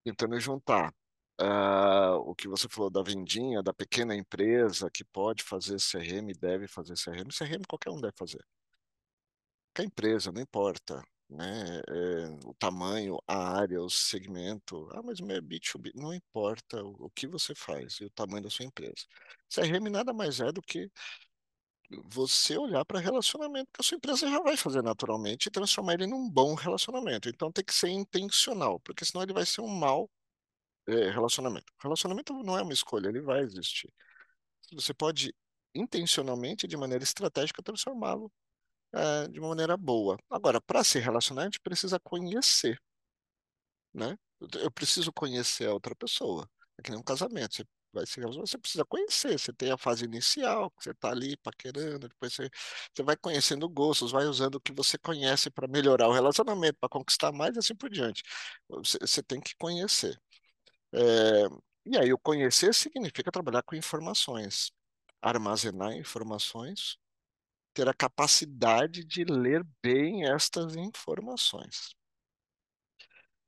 tentando 0.04 0.40
juntar 0.40 0.94
ah, 1.40 2.16
o 2.18 2.36
que 2.36 2.48
você 2.48 2.68
falou 2.70 2.90
da 2.90 3.02
vendinha, 3.04 3.64
da 3.64 3.74
pequena 3.74 4.16
empresa 4.16 4.90
que 4.92 5.04
pode 5.04 5.44
fazer 5.44 5.78
CRM, 5.80 6.34
deve 6.40 6.68
fazer 6.68 6.96
CRM, 6.96 7.30
CRM 7.32 7.64
qualquer 7.68 7.92
um 7.92 8.02
deve 8.02 8.14
fazer. 8.18 8.44
Qualquer 9.74 9.88
empresa, 9.88 10.32
não 10.32 10.42
importa, 10.42 11.04
né? 11.30 11.82
É, 11.90 12.28
o 12.46 12.54
tamanho, 12.56 13.18
a 13.28 13.58
área, 13.60 13.82
o 13.82 13.90
segmento. 13.90 14.88
Ah, 14.94 15.02
mas 15.04 15.20
é 15.20 15.42
B2B, 15.42 15.92
não 15.96 16.14
importa 16.14 16.84
o, 16.84 17.06
o 17.06 17.10
que 17.12 17.28
você 17.28 17.54
faz 17.56 17.96
e 18.02 18.06
o 18.06 18.10
tamanho 18.12 18.44
da 18.44 18.50
sua 18.50 18.66
empresa. 18.66 19.06
CRM 19.50 19.90
nada 19.90 20.14
mais 20.14 20.40
é 20.40 20.52
do 20.52 20.62
que 20.62 20.92
você 22.06 22.58
olhar 22.58 22.84
para 22.86 23.00
relacionamento 23.00 23.70
que 23.74 23.82
a 23.82 23.84
sua 23.84 23.98
empresa 23.98 24.30
já 24.30 24.40
vai 24.40 24.58
fazer 24.58 24.82
naturalmente 24.82 25.48
e 25.48 25.52
transformar 25.52 25.94
ele 25.94 26.08
num 26.08 26.30
bom 26.30 26.54
relacionamento. 26.56 27.30
Então 27.30 27.52
tem 27.52 27.64
que 27.64 27.74
ser 27.74 27.90
intencional, 27.90 28.80
porque 28.80 29.06
senão 29.06 29.24
ele 29.24 29.34
vai 29.34 29.46
ser 29.46 29.62
um 29.62 29.68
mau 29.68 30.10
é, 30.88 31.10
relacionamento. 31.12 31.72
Relacionamento 31.82 32.34
não 32.44 32.58
é 32.58 32.62
uma 32.64 32.74
escolha, 32.74 33.10
ele 33.10 33.22
vai 33.22 33.42
existir. 33.42 33.92
Você 34.74 34.94
pode 34.94 35.34
intencionalmente, 35.76 36.68
de 36.68 36.78
maneira 36.78 37.04
estratégica, 37.04 37.64
transformá-lo 37.64 38.32
é, 38.94 39.28
de 39.28 39.40
uma 39.40 39.50
maneira 39.50 39.78
boa. 39.78 40.18
Agora, 40.30 40.62
para 40.62 40.84
se 40.84 41.00
relacionar, 41.00 41.44
a 41.44 41.46
gente 41.46 41.60
precisa 41.62 42.00
conhecer, 42.00 42.80
né? 43.94 44.18
Eu 44.62 44.72
preciso 44.72 45.12
conhecer 45.14 45.68
a 45.70 45.74
outra 45.74 45.96
pessoa. 45.96 46.50
É 46.78 46.82
que 46.82 46.92
nem 46.92 47.00
um 47.00 47.04
casamento. 47.04 47.56
Você 47.56 47.66
vai 47.94 48.06
se 48.06 48.20
relacionar, 48.20 48.48
você 48.48 48.58
precisa 48.58 48.86
conhecer. 48.86 49.38
Você 49.40 49.54
tem 49.54 49.72
a 49.72 49.78
fase 49.78 50.06
inicial, 50.06 50.72
que 50.72 50.84
você 50.84 50.92
está 50.92 51.10
ali 51.12 51.38
paquerando, 51.38 52.08
depois 52.10 52.34
você, 52.34 52.50
você 52.94 53.04
vai 53.04 53.16
conhecendo 53.16 53.70
gostos, 53.70 54.12
vai 54.12 54.26
usando 54.26 54.56
o 54.56 54.62
que 54.62 54.74
você 54.74 54.98
conhece 54.98 55.50
para 55.50 55.68
melhorar 55.68 56.08
o 56.10 56.14
relacionamento, 56.14 56.78
para 56.80 56.90
conquistar 56.90 57.32
mais 57.32 57.56
e 57.56 57.60
assim 57.60 57.76
por 57.76 57.90
diante. 57.90 58.24
Você, 58.70 58.98
você 59.00 59.24
tem 59.24 59.40
que 59.42 59.56
conhecer. 59.58 60.20
É, 60.94 61.48
e 61.86 61.98
aí, 61.98 62.14
o 62.14 62.18
conhecer 62.20 62.74
significa 62.74 63.32
trabalhar 63.32 63.64
com 63.64 63.76
informações, 63.76 64.72
armazenar 65.22 65.94
informações, 65.94 66.98
ter 67.74 67.88
a 67.90 67.94
capacidade 67.94 69.04
de 69.06 69.24
ler 69.26 69.66
bem 69.84 70.26
estas 70.30 70.76
informações. 70.76 71.96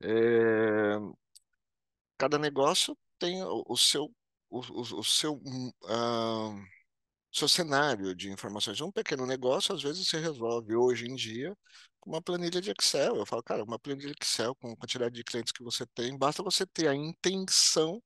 É, 0.00 0.98
cada 2.18 2.38
negócio 2.38 2.96
tem 3.18 3.42
o, 3.44 3.76
seu, 3.76 4.12
o, 4.50 4.60
o- 4.60 5.00
o 5.00 5.04
seu, 5.04 5.40
ah, 5.88 6.50
seu 7.32 7.48
cenário 7.48 8.14
de 8.14 8.30
informações. 8.30 8.80
Um 8.80 8.92
pequeno 8.92 9.26
negócio, 9.26 9.74
às 9.74 9.82
vezes, 9.82 10.08
se 10.08 10.18
resolve 10.18 10.74
hoje 10.76 11.06
em 11.08 11.14
dia 11.16 11.56
com 12.00 12.10
uma 12.10 12.22
planilha 12.22 12.60
de 12.60 12.72
Excel. 12.72 13.16
Eu 13.16 13.26
falo, 13.26 13.42
cara, 13.42 13.64
uma 13.64 13.78
planilha 13.78 14.12
de 14.14 14.18
Excel 14.22 14.54
com 14.56 14.72
a 14.72 14.76
quantidade 14.76 15.14
de 15.14 15.24
clientes 15.24 15.52
que 15.52 15.64
você 15.64 15.86
tem, 15.88 16.16
basta 16.18 16.42
você 16.42 16.66
ter 16.66 16.88
a 16.88 16.94
intenção 16.94 18.02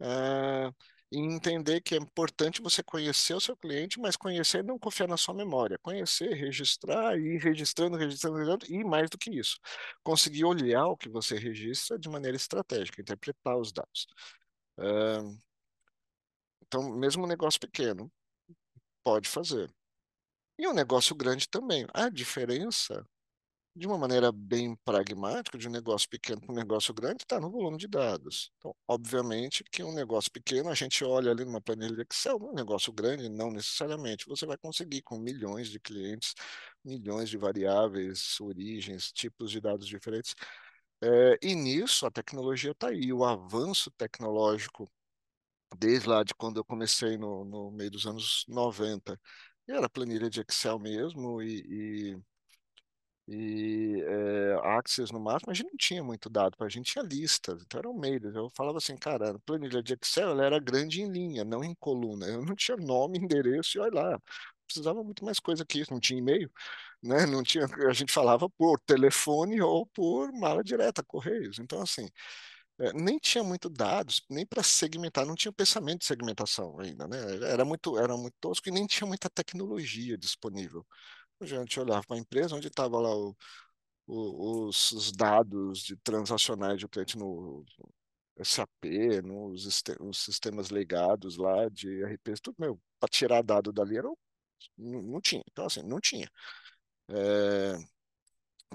ah, 0.00 0.72
e 1.12 1.18
entender 1.18 1.80
que 1.80 1.94
é 1.94 1.98
importante 1.98 2.60
você 2.60 2.82
conhecer 2.82 3.34
o 3.34 3.40
seu 3.40 3.56
cliente, 3.56 4.00
mas 4.00 4.16
conhecer 4.16 4.58
e 4.60 4.66
não 4.66 4.78
confiar 4.78 5.08
na 5.08 5.16
sua 5.16 5.34
memória. 5.34 5.78
Conhecer, 5.78 6.34
registrar 6.34 7.18
e 7.18 7.36
ir 7.36 7.38
registrando, 7.42 7.96
registrando, 7.96 8.36
registrando, 8.36 8.66
e 8.68 8.84
mais 8.84 9.08
do 9.10 9.18
que 9.18 9.30
isso, 9.30 9.58
conseguir 10.02 10.44
olhar 10.44 10.86
o 10.86 10.96
que 10.96 11.08
você 11.08 11.36
registra 11.38 11.98
de 11.98 12.08
maneira 12.08 12.36
estratégica, 12.36 13.00
interpretar 13.00 13.56
os 13.56 13.72
dados. 13.72 14.06
Ah, 14.78 15.22
então, 16.66 16.82
mesmo 16.96 17.24
um 17.24 17.26
negócio 17.28 17.60
pequeno, 17.60 18.10
pode 19.04 19.28
fazer. 19.28 19.70
E 20.58 20.68
um 20.68 20.74
negócio 20.74 21.14
grande 21.14 21.48
também. 21.48 21.86
A 21.94 22.08
diferença 22.08 23.06
de 23.76 23.86
uma 23.86 23.98
maneira 23.98 24.32
bem 24.32 24.74
pragmática, 24.84 25.58
de 25.58 25.68
um 25.68 25.70
negócio 25.70 26.08
pequeno 26.08 26.40
para 26.40 26.50
um 26.52 26.54
negócio 26.56 26.94
grande, 26.94 27.24
está 27.24 27.38
no 27.38 27.50
volume 27.50 27.76
de 27.76 27.86
dados. 27.86 28.50
Então, 28.56 28.74
obviamente 28.88 29.62
que 29.70 29.82
um 29.82 29.92
negócio 29.92 30.30
pequeno, 30.32 30.70
a 30.70 30.74
gente 30.74 31.04
olha 31.04 31.30
ali 31.30 31.44
numa 31.44 31.60
planilha 31.60 31.94
de 31.94 32.02
Excel, 32.02 32.38
um 32.40 32.54
negócio 32.54 32.90
grande, 32.90 33.28
não 33.28 33.50
necessariamente. 33.50 34.26
Você 34.28 34.46
vai 34.46 34.56
conseguir 34.56 35.02
com 35.02 35.18
milhões 35.18 35.68
de 35.68 35.78
clientes, 35.78 36.34
milhões 36.82 37.28
de 37.28 37.36
variáveis, 37.36 38.40
origens, 38.40 39.12
tipos 39.12 39.50
de 39.50 39.60
dados 39.60 39.86
diferentes. 39.86 40.34
É, 41.02 41.38
e 41.42 41.54
nisso 41.54 42.06
a 42.06 42.10
tecnologia 42.10 42.72
está 42.72 42.88
aí, 42.88 43.12
o 43.12 43.24
avanço 43.24 43.90
tecnológico, 43.92 44.90
desde 45.78 46.08
lá 46.08 46.24
de 46.24 46.34
quando 46.34 46.58
eu 46.58 46.64
comecei 46.64 47.18
no, 47.18 47.44
no 47.44 47.70
meio 47.70 47.90
dos 47.90 48.06
anos 48.06 48.44
90, 48.48 49.20
era 49.68 49.88
planilha 49.88 50.30
de 50.30 50.40
Excel 50.40 50.78
mesmo 50.78 51.42
e, 51.42 52.12
e 52.14 52.18
e 53.28 54.02
é, 54.06 54.54
Access 54.78 55.12
no 55.12 55.18
máximo, 55.20 55.50
a 55.50 55.54
gente 55.54 55.66
não 55.70 55.76
tinha 55.76 56.02
muito 56.04 56.30
dado, 56.30 56.56
a 56.60 56.68
gente 56.68 56.92
tinha 56.92 57.02
listas, 57.04 57.62
então 57.62 57.78
eram 57.80 57.92
mails. 57.94 58.34
Eu 58.34 58.50
falava 58.56 58.78
assim, 58.78 58.96
cara, 58.96 59.30
a 59.32 59.38
planilha 59.40 59.82
de 59.82 59.94
Excel 59.94 60.30
ela 60.30 60.44
era 60.44 60.58
grande 60.60 61.02
em 61.02 61.10
linha, 61.10 61.44
não 61.44 61.64
em 61.64 61.74
coluna. 61.74 62.26
Eu 62.26 62.44
não 62.44 62.54
tinha 62.54 62.76
nome, 62.76 63.18
endereço 63.20 63.78
e 63.78 63.80
olha 63.80 63.94
lá. 63.94 64.20
Precisava 64.66 65.02
muito 65.04 65.24
mais 65.24 65.38
coisa 65.40 65.64
que 65.64 65.80
isso, 65.80 65.92
não 65.92 66.00
tinha 66.00 66.18
e-mail, 66.18 66.50
né? 67.02 67.26
Não 67.26 67.42
tinha, 67.42 67.66
a 67.88 67.92
gente 67.92 68.12
falava 68.12 68.48
por 68.50 68.80
telefone 68.80 69.60
ou 69.62 69.86
por 69.86 70.32
mala 70.32 70.64
direta, 70.64 71.02
correios. 71.04 71.58
Então, 71.60 71.80
assim, 71.82 72.08
é, 72.78 72.92
nem 72.92 73.18
tinha 73.18 73.42
muito 73.44 73.68
dados, 73.70 74.22
nem 74.30 74.44
para 74.46 74.62
segmentar, 74.62 75.24
não 75.26 75.34
tinha 75.34 75.52
pensamento 75.52 76.00
de 76.00 76.06
segmentação 76.06 76.78
ainda, 76.80 77.08
né? 77.08 77.18
Era 77.50 77.64
muito, 77.64 77.98
era 77.98 78.16
muito 78.16 78.34
tosco 78.40 78.68
e 78.68 78.72
nem 78.72 78.86
tinha 78.86 79.06
muita 79.06 79.30
tecnologia 79.30 80.16
disponível. 80.18 80.86
A 81.40 81.44
gente 81.46 81.78
olhava 81.80 82.02
para 82.06 82.16
a 82.16 82.18
empresa 82.18 82.54
onde 82.56 82.68
estava 82.68 82.98
lá 82.98 83.14
o, 83.14 83.36
o, 84.06 84.68
os, 84.68 84.92
os 84.92 85.12
dados 85.12 85.80
de 85.84 85.96
transacionais 85.98 86.80
do 86.80 86.88
cliente 86.88 87.18
no 87.18 87.64
SAP, 88.38 89.22
nos 89.22 89.64
siste- 89.64 89.96
nos 90.00 90.18
sistemas 90.18 90.70
legados 90.70 91.36
lá 91.38 91.68
de 91.70 92.02
RPs, 92.04 92.40
tudo, 92.40 92.56
meu, 92.60 92.80
para 93.00 93.08
tirar 93.10 93.42
dado 93.42 93.72
dali 93.72 93.98
era, 93.98 94.08
não, 94.78 95.02
não 95.02 95.20
tinha. 95.22 95.42
Então, 95.50 95.66
assim, 95.66 95.82
não 95.84 96.00
tinha. 96.00 96.30
É, 97.10 97.76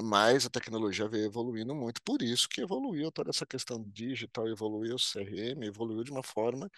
mas 0.04 0.46
a 0.46 0.50
tecnologia 0.50 1.08
veio 1.08 1.26
evoluindo 1.26 1.76
muito, 1.76 2.02
por 2.04 2.22
isso 2.22 2.48
que 2.50 2.62
evoluiu 2.62 3.12
toda 3.12 3.30
essa 3.30 3.46
questão 3.46 3.84
digital, 3.90 4.48
evoluiu 4.48 4.96
o 4.96 5.00
CRM, 5.00 5.66
evoluiu 5.68 6.04
de 6.04 6.12
uma 6.12 6.24
forma 6.24 6.70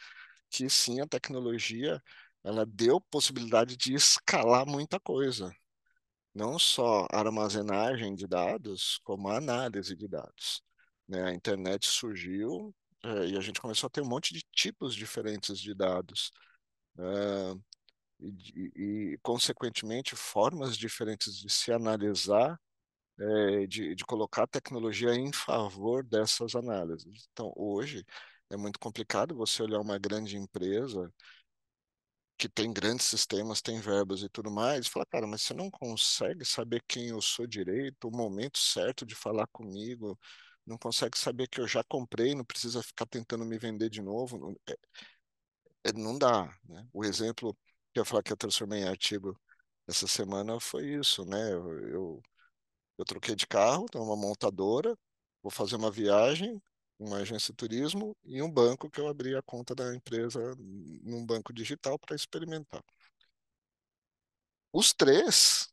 que 0.49 0.69
sim, 0.69 1.01
a 1.01 1.07
tecnologia 1.07 2.01
ela 2.43 2.65
deu 2.65 3.01
possibilidade 3.01 3.77
de 3.77 3.93
escalar 3.95 4.65
muita 4.67 4.99
coisa. 4.99 5.51
Não 6.33 6.57
só 6.59 7.05
a 7.11 7.19
armazenagem 7.19 8.15
de 8.15 8.27
dados, 8.27 8.99
como 9.03 9.29
a 9.29 9.37
análise 9.37 9.95
de 9.95 10.07
dados. 10.07 10.61
Né? 11.07 11.23
A 11.23 11.33
internet 11.33 11.87
surgiu 11.87 12.73
eh, 13.03 13.27
e 13.29 13.37
a 13.37 13.41
gente 13.41 13.61
começou 13.61 13.87
a 13.87 13.89
ter 13.91 14.01
um 14.01 14.07
monte 14.09 14.33
de 14.33 14.41
tipos 14.53 14.95
diferentes 14.95 15.59
de 15.59 15.73
dados. 15.75 16.31
eh, 16.99 17.55
e, 18.19 19.13
e, 19.13 19.17
consequentemente, 19.21 20.15
formas 20.15 20.77
diferentes 20.77 21.37
de 21.37 21.49
se 21.49 21.71
analisar, 21.71 22.59
eh, 23.19 23.67
de, 23.67 23.95
de 23.95 24.05
colocar 24.05 24.43
a 24.43 24.47
tecnologia 24.47 25.13
em 25.15 25.31
favor 25.33 26.03
dessas 26.05 26.55
análises. 26.55 27.27
Então, 27.33 27.53
hoje, 27.55 28.05
É 28.51 28.57
muito 28.57 28.79
complicado 28.79 29.35
você 29.35 29.63
olhar 29.63 29.79
uma 29.81 29.97
grande 29.99 30.37
empresa 30.37 31.11
que 32.43 32.49
tem 32.49 32.73
grandes 32.73 33.05
sistemas, 33.05 33.61
tem 33.61 33.79
verbas 33.79 34.21
e 34.21 34.27
tudo 34.27 34.51
mais, 34.51 34.85
falar, 34.87 35.05
cara, 35.05 35.25
mas 35.25 35.43
você 35.43 35.53
não 35.53 35.71
consegue 35.71 36.43
saber 36.43 36.83
quem 36.85 37.07
eu 37.07 37.21
sou 37.21 37.47
direito, 37.47 38.09
o 38.09 38.11
momento 38.11 38.57
certo 38.59 39.05
de 39.05 39.15
falar 39.15 39.47
comigo, 39.47 40.19
não 40.65 40.77
consegue 40.77 41.17
saber 41.17 41.47
que 41.47 41.61
eu 41.61 41.67
já 41.67 41.81
comprei, 41.85 42.35
não 42.35 42.43
precisa 42.43 42.83
ficar 42.83 43.05
tentando 43.05 43.45
me 43.45 43.57
vender 43.57 43.89
de 43.89 44.01
novo. 44.01 44.57
É, 44.69 44.75
é, 45.85 45.93
não 45.93 46.17
dá, 46.17 46.45
né? 46.65 46.85
O 46.93 47.03
exemplo 47.05 47.57
que 47.93 47.99
eu 47.99 48.05
falar 48.05 48.23
que 48.23 48.31
eu 48.33 48.37
transformei 48.37 48.81
em 48.81 48.87
artigo 48.87 49.39
essa 49.87 50.07
semana 50.07 50.59
foi 50.59 50.85
isso, 50.87 51.25
né? 51.25 51.53
Eu, 51.53 51.79
eu, 51.89 52.21
eu 52.99 53.05
troquei 53.05 53.35
de 53.35 53.47
carro, 53.47 53.85
tenho 53.87 54.03
uma 54.05 54.15
montadora, 54.17 54.97
vou 55.43 55.51
fazer 55.51 55.75
uma 55.77 55.91
viagem, 55.91 56.61
uma 56.99 57.17
agência 57.17 57.51
de 57.53 57.57
turismo 57.57 58.15
e 58.23 58.41
um 58.41 58.51
banco 58.51 58.89
que 58.89 58.99
eu 58.99 59.07
abri 59.07 59.35
a 59.35 59.41
conta 59.41 59.75
da 59.75 59.93
empresa 59.95 60.55
num 61.03 61.25
banco 61.25 61.53
digital 61.53 61.97
para 61.99 62.15
experimentar. 62.15 62.83
Os 64.71 64.93
três, 64.93 65.69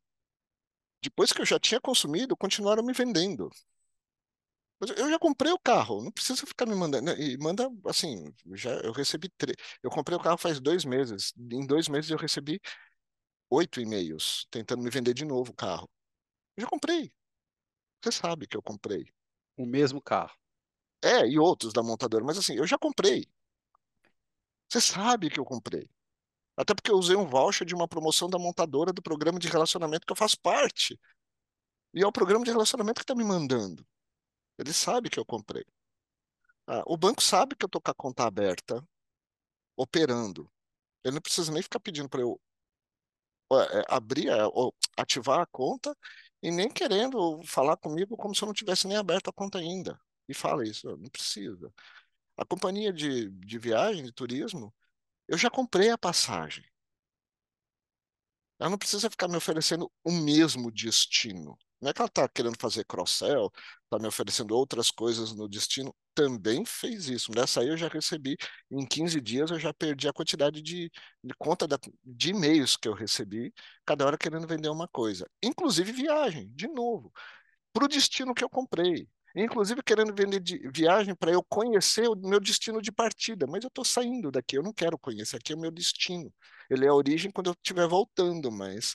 depois 1.02 1.32
que 1.32 1.40
eu 1.42 1.46
já 1.46 1.58
tinha 1.58 1.80
consumido, 1.80 2.36
continuaram 2.36 2.82
me 2.82 2.92
vendendo. 2.92 3.50
Eu 4.96 5.10
já 5.10 5.18
comprei 5.18 5.52
o 5.52 5.58
carro, 5.58 6.02
não 6.02 6.10
precisa 6.10 6.46
ficar 6.46 6.64
me 6.66 6.74
mandando. 6.74 7.04
Né, 7.04 7.20
e 7.20 7.36
manda 7.36 7.68
assim, 7.86 8.32
já 8.54 8.70
eu 8.80 8.92
recebi 8.92 9.28
três. 9.36 9.56
Eu 9.82 9.90
comprei 9.90 10.16
o 10.16 10.20
carro 10.22 10.38
faz 10.38 10.58
dois 10.58 10.84
meses. 10.86 11.34
Em 11.36 11.66
dois 11.66 11.86
meses 11.88 12.10
eu 12.10 12.16
recebi 12.16 12.58
oito 13.50 13.80
e-mails 13.80 14.46
tentando 14.50 14.82
me 14.82 14.90
vender 14.90 15.14
de 15.14 15.24
novo 15.24 15.52
o 15.52 15.54
carro. 15.54 15.90
Eu 16.56 16.62
já 16.64 16.68
comprei. 16.68 17.12
Você 18.02 18.12
sabe 18.12 18.46
que 18.46 18.56
eu 18.56 18.62
comprei. 18.62 19.06
O 19.56 19.66
mesmo 19.66 20.02
carro. 20.02 20.36
É, 21.02 21.26
e 21.26 21.38
outros 21.38 21.72
da 21.72 21.82
montadora, 21.82 22.24
mas 22.24 22.38
assim, 22.38 22.54
eu 22.56 22.66
já 22.66 22.78
comprei. 22.78 23.26
Você 24.68 24.80
sabe 24.80 25.30
que 25.30 25.40
eu 25.40 25.44
comprei. 25.44 25.88
Até 26.56 26.74
porque 26.74 26.90
eu 26.90 26.96
usei 26.96 27.16
um 27.16 27.26
voucher 27.26 27.66
de 27.66 27.74
uma 27.74 27.88
promoção 27.88 28.28
da 28.28 28.38
montadora 28.38 28.92
do 28.92 29.02
programa 29.02 29.38
de 29.38 29.48
relacionamento 29.48 30.06
que 30.06 30.12
eu 30.12 30.16
faço 30.16 30.38
parte. 30.40 30.98
E 31.94 32.02
é 32.02 32.06
o 32.06 32.12
programa 32.12 32.44
de 32.44 32.50
relacionamento 32.50 33.00
que 33.00 33.04
está 33.04 33.14
me 33.14 33.24
mandando. 33.24 33.86
Ele 34.58 34.72
sabe 34.72 35.10
que 35.10 35.18
eu 35.18 35.24
comprei. 35.24 35.64
Ah, 36.66 36.82
o 36.86 36.96
banco 36.96 37.22
sabe 37.22 37.56
que 37.56 37.64
eu 37.64 37.66
estou 37.66 37.80
com 37.80 37.90
a 37.90 37.94
conta 37.94 38.24
aberta, 38.26 38.86
operando. 39.76 40.50
Ele 41.04 41.14
não 41.14 41.22
precisa 41.22 41.52
nem 41.52 41.62
ficar 41.62 41.80
pedindo 41.80 42.08
para 42.08 42.20
eu 42.20 42.40
é, 43.52 43.84
abrir, 43.88 44.28
é, 44.28 44.38
ativar 44.96 45.40
a 45.40 45.46
conta 45.46 45.96
e 46.42 46.50
nem 46.50 46.70
querendo 46.70 47.42
falar 47.44 47.76
comigo 47.76 48.16
como 48.16 48.34
se 48.34 48.42
eu 48.42 48.46
não 48.46 48.54
tivesse 48.54 48.86
nem 48.86 48.96
aberto 48.96 49.28
a 49.28 49.32
conta 49.32 49.58
ainda. 49.58 49.98
E 50.30 50.34
fala 50.34 50.64
isso, 50.64 50.86
não 50.96 51.10
precisa. 51.10 51.72
A 52.36 52.44
companhia 52.44 52.92
de, 52.92 53.30
de 53.30 53.58
viagem, 53.58 54.04
de 54.04 54.12
turismo, 54.12 54.72
eu 55.28 55.36
já 55.36 55.50
comprei 55.50 55.90
a 55.90 55.98
passagem. 55.98 56.64
Ela 58.60 58.70
não 58.70 58.78
precisa 58.78 59.10
ficar 59.10 59.26
me 59.26 59.36
oferecendo 59.36 59.90
o 60.04 60.12
mesmo 60.12 60.70
destino. 60.70 61.58
Não 61.80 61.90
é 61.90 61.92
que 61.94 62.00
ela 62.00 62.08
está 62.08 62.28
querendo 62.28 62.56
fazer 62.60 62.84
cross-sell, 62.84 63.50
está 63.84 63.98
me 63.98 64.06
oferecendo 64.06 64.54
outras 64.54 64.90
coisas 64.90 65.34
no 65.34 65.48
destino. 65.48 65.92
Também 66.14 66.64
fez 66.64 67.08
isso. 67.08 67.32
Nessa 67.32 67.60
aí 67.60 67.68
eu 67.68 67.76
já 67.76 67.88
recebi, 67.88 68.36
em 68.70 68.86
15 68.86 69.20
dias 69.20 69.50
eu 69.50 69.58
já 69.58 69.72
perdi 69.74 70.06
a 70.08 70.12
quantidade 70.12 70.62
de, 70.62 70.90
de 71.24 71.34
conta 71.38 71.66
da, 71.66 71.78
de 72.04 72.30
e-mails 72.30 72.76
que 72.76 72.86
eu 72.86 72.92
recebi, 72.94 73.52
cada 73.84 74.06
hora 74.06 74.18
querendo 74.18 74.46
vender 74.46 74.68
uma 74.68 74.86
coisa. 74.86 75.28
Inclusive 75.42 75.90
viagem, 75.90 76.52
de 76.54 76.68
novo, 76.68 77.12
para 77.72 77.84
o 77.84 77.88
destino 77.88 78.34
que 78.34 78.44
eu 78.44 78.50
comprei. 78.50 79.08
Inclusive 79.36 79.82
querendo 79.82 80.14
vender 80.14 80.40
de 80.40 80.58
viagem 80.74 81.14
para 81.14 81.30
eu 81.32 81.42
conhecer 81.44 82.08
o 82.08 82.16
meu 82.16 82.40
destino 82.40 82.82
de 82.82 82.90
partida, 82.92 83.46
mas 83.46 83.62
eu 83.64 83.68
estou 83.68 83.84
saindo 83.84 84.30
daqui, 84.30 84.56
eu 84.58 84.62
não 84.62 84.72
quero 84.72 84.98
conhecer, 84.98 85.36
aqui 85.36 85.52
é 85.52 85.56
o 85.56 85.60
meu 85.60 85.70
destino. 85.70 86.32
Ele 86.68 86.84
é 86.86 86.88
a 86.88 86.94
origem 86.94 87.30
quando 87.30 87.48
eu 87.48 87.52
estiver 87.54 87.86
voltando, 87.88 88.50
mas. 88.50 88.94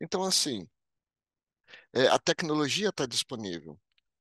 Então, 0.00 0.22
assim, 0.24 0.66
é, 1.92 2.06
a 2.08 2.18
tecnologia 2.18 2.88
está 2.90 3.06
disponível, 3.06 3.78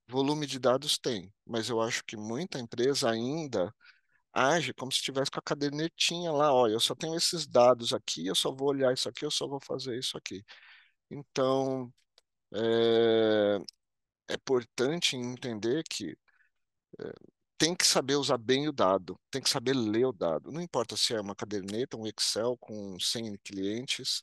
volume 0.08 0.46
de 0.46 0.60
dados 0.60 0.98
tem, 0.98 1.32
mas 1.46 1.70
eu 1.70 1.82
acho 1.82 2.04
que 2.06 2.16
muita 2.18 2.60
empresa 2.60 3.10
ainda 3.10 3.74
age 4.34 4.74
como 4.74 4.92
se 4.92 5.00
estivesse 5.00 5.32
com 5.32 5.40
a 5.40 5.44
cadernetinha 5.44 6.32
lá, 6.32 6.54
olha, 6.54 6.74
eu 6.74 6.80
só 6.80 6.96
tenho 6.96 7.16
esses 7.16 7.48
dados 7.48 7.94
aqui, 7.94 8.28
eu 8.28 8.36
só 8.36 8.52
vou 8.54 8.70
olhar 8.70 8.94
isso 8.94 9.10
aqui, 9.10 9.26
eu 9.26 9.32
só 9.32 9.48
vou 9.48 9.60
fazer 9.62 9.98
isso 10.00 10.18
aqui. 10.18 10.44
Então, 11.12 11.94
é, 12.54 13.60
é 14.28 14.36
importante 14.36 15.16
entender 15.16 15.84
que 15.84 16.18
é, 17.00 17.12
tem 17.58 17.76
que 17.76 17.86
saber 17.88 18.16
usar 18.16 18.38
bem 18.38 18.68
o 18.68 18.74
dado, 18.74 19.20
tem 19.32 19.42
que 19.42 19.50
saber 19.50 19.74
ler 19.76 20.06
o 20.06 20.12
dado. 20.14 20.52
Não 20.52 20.62
importa 20.62 20.98
se 20.98 21.14
é 21.14 21.22
uma 21.22 21.36
caderneta, 21.36 21.98
um 21.98 22.08
Excel 22.08 22.58
com 22.58 23.00
100 23.00 23.38
clientes, 23.44 24.22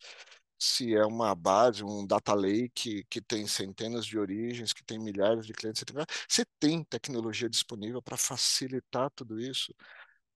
se 0.59 0.95
é 0.95 1.05
uma 1.07 1.35
base, 1.35 1.83
um 1.83 2.07
data 2.07 2.35
lake 2.35 3.05
que 3.09 3.21
tem 3.23 3.47
centenas 3.47 4.05
de 4.05 4.19
origens, 4.19 4.73
que 4.75 4.85
tem 4.85 4.99
milhares 4.99 5.47
de 5.47 5.55
clientes, 5.55 5.83
você 6.29 6.45
tem 6.59 6.85
tecnologia 6.85 7.49
disponível 7.49 8.03
para 8.03 8.17
facilitar 8.17 9.11
tudo 9.13 9.41
isso 9.41 9.75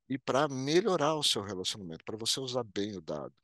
e 0.09 0.19
para 0.19 0.49
melhorar 0.49 1.15
o 1.15 1.23
seu 1.23 1.43
relacionamento, 1.43 2.05
para 2.05 2.17
você 2.17 2.41
usar 2.41 2.65
bem 2.65 2.97
o 2.97 3.01
dado. 3.03 3.35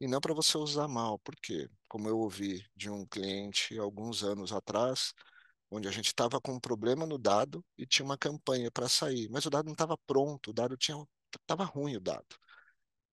E 0.00 0.06
não 0.06 0.20
para 0.20 0.34
você 0.34 0.58
usar 0.58 0.88
mal, 0.88 1.18
porque, 1.20 1.68
como 1.88 2.08
eu 2.08 2.18
ouvi 2.18 2.64
de 2.74 2.90
um 2.90 3.06
cliente 3.06 3.78
alguns 3.78 4.22
anos 4.22 4.52
atrás, 4.52 5.14
onde 5.70 5.88
a 5.88 5.90
gente 5.90 6.06
estava 6.06 6.40
com 6.40 6.52
um 6.54 6.60
problema 6.60 7.06
no 7.06 7.18
dado 7.18 7.64
e 7.78 7.86
tinha 7.86 8.04
uma 8.04 8.18
campanha 8.18 8.70
para 8.70 8.88
sair, 8.88 9.28
mas 9.30 9.46
o 9.46 9.50
dado 9.50 9.66
não 9.66 9.72
estava 9.72 9.96
pronto, 10.06 10.50
o 10.50 10.52
dado 10.52 10.76
tinha 10.76 10.96
estava 11.40 11.64
ruim 11.64 11.96
o 11.96 12.00
dado. 12.00 12.26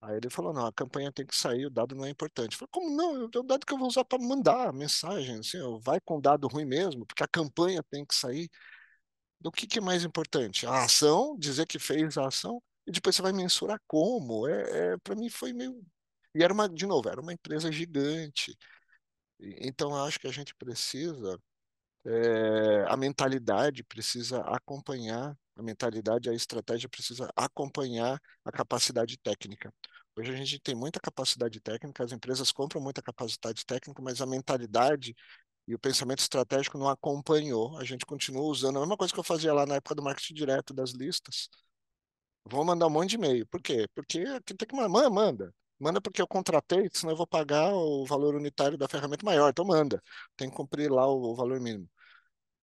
Aí 0.01 0.17
ele 0.17 0.29
falou, 0.29 0.53
não, 0.53 0.65
a 0.65 0.73
campanha 0.73 1.11
tem 1.13 1.25
que 1.25 1.35
sair, 1.35 1.65
o 1.65 1.69
dado 1.69 1.95
não 1.95 2.05
é 2.05 2.09
importante. 2.09 2.53
Eu 2.53 2.59
falei, 2.59 2.69
como 2.71 2.95
não? 2.95 3.23
É 3.33 3.39
o 3.39 3.43
dado 3.43 3.65
que 3.65 3.73
eu 3.73 3.77
vou 3.77 3.87
usar 3.87 4.03
para 4.03 4.19
mandar 4.21 4.67
a 4.69 4.73
mensagem, 4.73 5.39
assim, 5.39 5.57
vai 5.81 5.99
com 6.01 6.19
dado 6.19 6.47
ruim 6.47 6.65
mesmo, 6.65 7.05
porque 7.05 7.23
a 7.23 7.27
campanha 7.27 7.81
tem 7.89 8.05
que 8.05 8.13
sair. 8.13 8.49
Do 9.39 9.51
que, 9.51 9.67
que 9.67 9.79
é 9.79 9.81
mais 9.81 10.03
importante? 10.03 10.65
A 10.65 10.83
ação, 10.85 11.37
dizer 11.37 11.65
que 11.67 11.79
fez 11.79 12.17
a 12.17 12.27
ação, 12.27 12.61
e 12.87 12.91
depois 12.91 13.15
você 13.15 13.21
vai 13.21 13.33
mensurar 13.33 13.79
como. 13.87 14.47
É, 14.47 14.93
é 14.93 14.97
para 14.97 15.15
mim 15.15 15.29
foi 15.29 15.53
meio... 15.53 15.81
E 16.35 16.43
era 16.43 16.53
uma, 16.53 16.67
de 16.69 16.85
novo, 16.85 17.09
era 17.09 17.21
uma 17.21 17.33
empresa 17.33 17.71
gigante. 17.71 18.57
Então, 19.39 19.95
acho 20.05 20.19
que 20.19 20.27
a 20.27 20.31
gente 20.31 20.55
precisa 20.55 21.39
é, 22.05 22.85
a 22.87 22.97
mentalidade 22.97 23.83
precisa 23.83 24.41
acompanhar, 24.41 25.37
a 25.55 25.63
mentalidade, 25.63 26.29
a 26.29 26.33
estratégia 26.33 26.89
precisa 26.89 27.29
acompanhar 27.35 28.19
a 28.43 28.51
capacidade 28.51 29.17
técnica. 29.17 29.73
Hoje 30.15 30.31
a 30.31 30.35
gente 30.35 30.59
tem 30.59 30.75
muita 30.75 30.99
capacidade 30.99 31.59
técnica, 31.59 32.03
as 32.03 32.11
empresas 32.11 32.51
compram 32.51 32.81
muita 32.81 33.01
capacidade 33.01 33.65
técnica, 33.65 34.01
mas 34.01 34.21
a 34.21 34.25
mentalidade 34.25 35.15
e 35.67 35.73
o 35.73 35.79
pensamento 35.79 36.19
estratégico 36.19 36.77
não 36.77 36.89
acompanhou. 36.89 37.77
A 37.77 37.83
gente 37.83 38.05
continua 38.05 38.43
usando 38.43 38.77
a 38.77 38.81
mesma 38.81 38.97
coisa 38.97 39.13
que 39.13 39.19
eu 39.19 39.23
fazia 39.23 39.53
lá 39.53 39.65
na 39.65 39.75
época 39.75 39.95
do 39.95 40.03
marketing 40.03 40.33
direto 40.33 40.73
das 40.73 40.91
listas. 40.91 41.49
Vou 42.45 42.63
mandar 42.65 42.87
um 42.87 42.89
monte 42.89 43.11
de 43.11 43.15
e-mail. 43.15 43.47
Por 43.47 43.61
quê? 43.61 43.87
Porque 43.95 44.23
tem 44.41 44.67
que 44.67 44.75
mandar, 44.75 45.09
manda. 45.09 45.53
Manda 45.79 46.01
porque 46.01 46.21
eu 46.21 46.27
contratei, 46.27 46.89
senão 46.93 47.13
eu 47.13 47.17
vou 47.17 47.27
pagar 47.27 47.73
o 47.73 48.05
valor 48.05 48.35
unitário 48.35 48.77
da 48.77 48.87
ferramenta 48.87 49.25
maior. 49.25 49.49
Então 49.49 49.65
manda. 49.65 50.01
Tem 50.35 50.49
que 50.49 50.55
cumprir 50.55 50.91
lá 50.91 51.07
o, 51.07 51.35
valor 51.35 51.59
mínimo. 51.59 51.89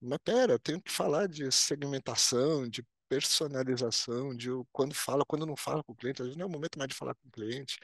Mas 0.00 0.18
pera, 0.24 0.52
eu 0.54 0.58
tenho 0.58 0.80
que 0.80 0.90
falar 0.90 1.26
de 1.28 1.50
segmentação, 1.52 2.68
de 2.68 2.82
personalização, 3.08 4.34
de 4.36 4.48
quando 4.72 4.94
fala, 4.94 5.24
quando 5.26 5.46
não 5.46 5.56
fala 5.56 5.82
com 5.84 5.92
o 5.92 5.96
cliente. 5.96 6.22
Às 6.22 6.28
vezes 6.28 6.38
não 6.38 6.44
é 6.44 6.48
o 6.48 6.50
momento 6.52 6.78
mais 6.78 6.88
de 6.88 6.94
falar 6.96 7.14
com 7.14 7.28
o 7.28 7.30
cliente. 7.30 7.78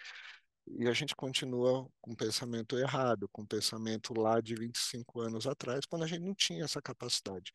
E 0.68 0.88
a 0.88 0.92
gente 0.92 1.14
continua 1.14 1.88
com 2.00 2.12
o 2.12 2.16
pensamento 2.16 2.78
errado, 2.78 3.28
com 3.30 3.42
o 3.42 3.46
pensamento 3.46 4.14
lá 4.14 4.40
de 4.40 4.54
25 4.54 5.20
anos 5.20 5.46
atrás, 5.46 5.86
quando 5.86 6.04
a 6.04 6.06
gente 6.06 6.22
não 6.22 6.34
tinha 6.34 6.64
essa 6.64 6.82
capacidade. 6.82 7.52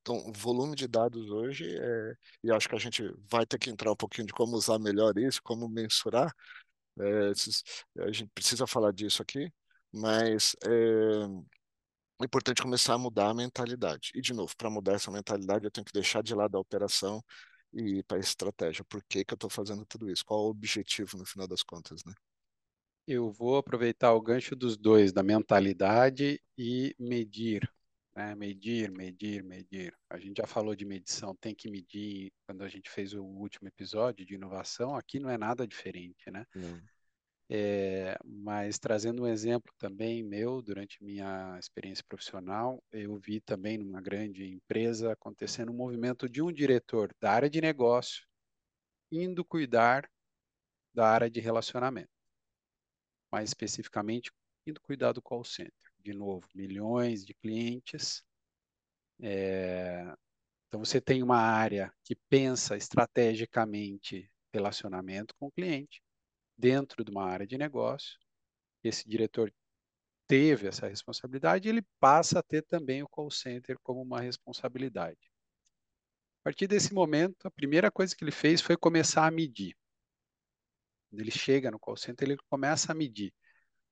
Então, 0.00 0.16
o 0.28 0.32
volume 0.32 0.76
de 0.76 0.86
dados 0.86 1.30
hoje, 1.30 1.64
é, 1.78 2.14
e 2.42 2.50
acho 2.52 2.68
que 2.68 2.74
a 2.74 2.78
gente 2.78 3.02
vai 3.30 3.46
ter 3.46 3.58
que 3.58 3.70
entrar 3.70 3.90
um 3.92 3.96
pouquinho 3.96 4.26
de 4.26 4.32
como 4.32 4.56
usar 4.56 4.78
melhor 4.78 5.16
isso, 5.18 5.40
como 5.42 5.68
mensurar. 5.68 6.34
É, 6.98 7.30
a 8.02 8.12
gente 8.12 8.30
precisa 8.34 8.66
falar 8.66 8.92
disso 8.92 9.22
aqui, 9.22 9.52
mas 9.92 10.56
é, 10.66 10.68
é 12.24 12.26
importante 12.26 12.62
começar 12.62 12.94
a 12.94 12.98
mudar 12.98 13.28
a 13.28 13.34
mentalidade. 13.34 14.10
E, 14.14 14.20
de 14.20 14.32
novo, 14.32 14.56
para 14.56 14.70
mudar 14.70 14.94
essa 14.94 15.10
mentalidade, 15.10 15.64
eu 15.64 15.70
tenho 15.70 15.84
que 15.84 15.92
deixar 15.92 16.22
de 16.22 16.34
lado 16.34 16.56
a 16.56 16.60
operação 16.60 17.22
e 17.72 17.98
ir 17.98 18.04
para 18.04 18.16
a 18.16 18.20
estratégia. 18.20 18.84
Por 18.84 19.02
que, 19.04 19.24
que 19.24 19.34
eu 19.34 19.36
estou 19.36 19.50
fazendo 19.50 19.84
tudo 19.84 20.10
isso? 20.10 20.24
Qual 20.24 20.46
o 20.46 20.50
objetivo, 20.50 21.18
no 21.18 21.26
final 21.26 21.46
das 21.46 21.62
contas, 21.62 22.02
né? 22.04 22.14
Eu 23.06 23.30
vou 23.30 23.58
aproveitar 23.58 24.14
o 24.14 24.22
gancho 24.22 24.56
dos 24.56 24.78
dois, 24.78 25.12
da 25.12 25.22
mentalidade 25.22 26.40
e 26.56 26.96
medir. 26.98 27.70
Né? 28.16 28.34
Medir, 28.34 28.90
medir, 28.90 29.44
medir. 29.44 29.94
A 30.08 30.18
gente 30.18 30.38
já 30.38 30.46
falou 30.46 30.74
de 30.74 30.86
medição, 30.86 31.36
tem 31.36 31.54
que 31.54 31.70
medir. 31.70 32.32
Quando 32.46 32.62
a 32.62 32.68
gente 32.68 32.88
fez 32.88 33.12
o 33.12 33.22
último 33.22 33.68
episódio 33.68 34.24
de 34.24 34.34
inovação, 34.34 34.96
aqui 34.96 35.18
não 35.18 35.28
é 35.28 35.36
nada 35.36 35.66
diferente, 35.66 36.30
né? 36.30 36.46
Não. 36.54 36.80
É, 37.50 38.16
mas 38.24 38.78
trazendo 38.78 39.22
um 39.24 39.26
exemplo 39.26 39.72
também 39.78 40.22
meu, 40.22 40.62
durante 40.62 41.02
minha 41.02 41.58
experiência 41.58 42.04
profissional, 42.08 42.82
eu 42.90 43.16
vi 43.18 43.40
também 43.40 43.76
numa 43.76 44.00
grande 44.00 44.50
empresa 44.50 45.12
acontecendo 45.12 45.70
um 45.70 45.76
movimento 45.76 46.28
de 46.28 46.40
um 46.40 46.50
diretor 46.50 47.14
da 47.20 47.32
área 47.32 47.50
de 47.50 47.60
negócio 47.60 48.26
indo 49.12 49.44
cuidar 49.44 50.10
da 50.94 51.08
área 51.08 51.30
de 51.30 51.40
relacionamento, 51.40 52.10
mais 53.30 53.50
especificamente 53.50 54.32
indo 54.66 54.80
cuidar 54.80 55.12
do 55.12 55.22
call 55.22 55.44
center. 55.44 55.72
De 55.98 56.12
novo, 56.14 56.46
milhões 56.54 57.24
de 57.24 57.34
clientes. 57.34 58.22
É, 59.20 60.04
então 60.68 60.84
você 60.84 61.00
tem 61.00 61.22
uma 61.22 61.38
área 61.38 61.92
que 62.04 62.16
pensa 62.28 62.76
estrategicamente 62.76 64.30
relacionamento 64.52 65.34
com 65.36 65.46
o 65.46 65.52
cliente 65.52 66.03
dentro 66.56 67.04
de 67.04 67.10
uma 67.10 67.24
área 67.24 67.46
de 67.46 67.58
negócio. 67.58 68.18
Esse 68.82 69.08
diretor 69.08 69.52
teve 70.26 70.66
essa 70.68 70.88
responsabilidade, 70.88 71.68
ele 71.68 71.82
passa 72.00 72.38
a 72.38 72.42
ter 72.42 72.62
também 72.62 73.02
o 73.02 73.08
call 73.08 73.30
center 73.30 73.76
como 73.82 74.02
uma 74.02 74.20
responsabilidade. 74.20 75.30
A 76.40 76.44
partir 76.44 76.66
desse 76.66 76.92
momento, 76.92 77.46
a 77.46 77.50
primeira 77.50 77.90
coisa 77.90 78.14
que 78.14 78.22
ele 78.22 78.30
fez 78.30 78.60
foi 78.60 78.76
começar 78.76 79.26
a 79.26 79.30
medir. 79.30 79.74
Quando 81.10 81.20
ele 81.20 81.30
chega 81.30 81.70
no 81.70 81.78
call 81.78 81.96
center, 81.96 82.28
ele 82.28 82.38
começa 82.50 82.92
a 82.92 82.94
medir. 82.94 83.32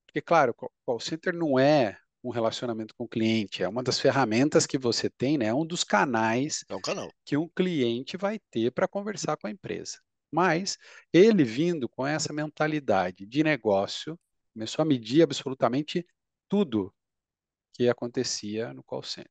Porque, 0.05 0.21
claro, 0.21 0.55
o 0.59 0.69
call 0.85 0.99
center 0.99 1.33
não 1.33 1.57
é 1.57 1.97
um 2.23 2.29
relacionamento 2.29 2.93
com 2.95 3.03
o 3.03 3.09
cliente, 3.09 3.63
é 3.63 3.67
uma 3.67 3.83
das 3.83 3.99
ferramentas 3.99 4.65
que 4.65 4.77
você 4.77 5.09
tem, 5.09 5.37
né? 5.37 5.47
é 5.47 5.53
um 5.53 5.65
dos 5.65 5.83
canais 5.83 6.63
é 6.69 6.75
um 6.75 6.81
canal. 6.81 7.11
que 7.25 7.35
um 7.35 7.49
cliente 7.49 8.15
vai 8.15 8.39
ter 8.49 8.71
para 8.71 8.87
conversar 8.87 9.35
com 9.35 9.47
a 9.47 9.51
empresa. 9.51 9.99
Mas 10.33 10.79
ele 11.13 11.43
vindo 11.43 11.87
com 11.87 12.07
essa 12.07 12.33
mentalidade 12.33 13.23
de 13.23 13.43
negócio, 13.43 14.19
começou 14.51 14.81
a 14.81 14.85
medir 14.85 15.21
absolutamente 15.21 16.03
tudo 16.49 16.91
que 17.71 17.87
acontecia 17.87 18.73
no 18.73 18.83
call 18.83 19.03
center. 19.03 19.29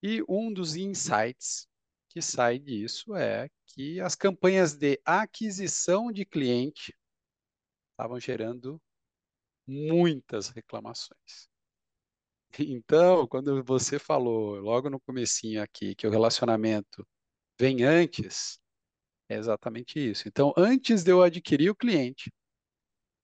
E 0.00 0.22
um 0.28 0.52
dos 0.52 0.76
insights 0.76 1.66
que 2.08 2.22
sai 2.22 2.60
disso 2.60 3.16
é 3.16 3.50
que 3.66 4.00
as 4.00 4.14
campanhas 4.14 4.74
de 4.74 5.00
aquisição 5.04 6.12
de 6.12 6.24
cliente 6.24 6.96
estavam 7.90 8.20
gerando 8.20 8.80
muitas 9.66 10.48
reclamações. 10.48 11.48
Então, 12.56 13.26
quando 13.26 13.64
você 13.64 13.98
falou 13.98 14.60
logo 14.60 14.88
no 14.88 15.00
comecinho 15.00 15.60
aqui 15.60 15.96
que 15.96 16.06
o 16.06 16.10
relacionamento 16.10 17.04
vem 17.58 17.82
antes, 17.82 18.60
é 19.30 19.36
exatamente 19.36 19.98
isso. 19.98 20.28
Então, 20.28 20.52
antes 20.56 21.04
de 21.04 21.12
eu 21.12 21.22
adquirir 21.22 21.70
o 21.70 21.74
cliente, 21.74 22.32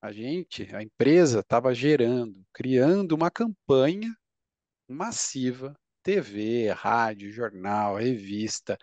a 0.01 0.12
gente, 0.12 0.75
a 0.75 0.83
empresa, 0.83 1.40
estava 1.40 1.75
gerando, 1.75 2.45
criando 2.53 3.12
uma 3.12 3.31
campanha 3.31 4.16
massiva, 4.88 5.75
TV, 6.03 6.71
rádio, 6.71 7.33
jornal, 7.33 7.97
revista, 7.97 8.79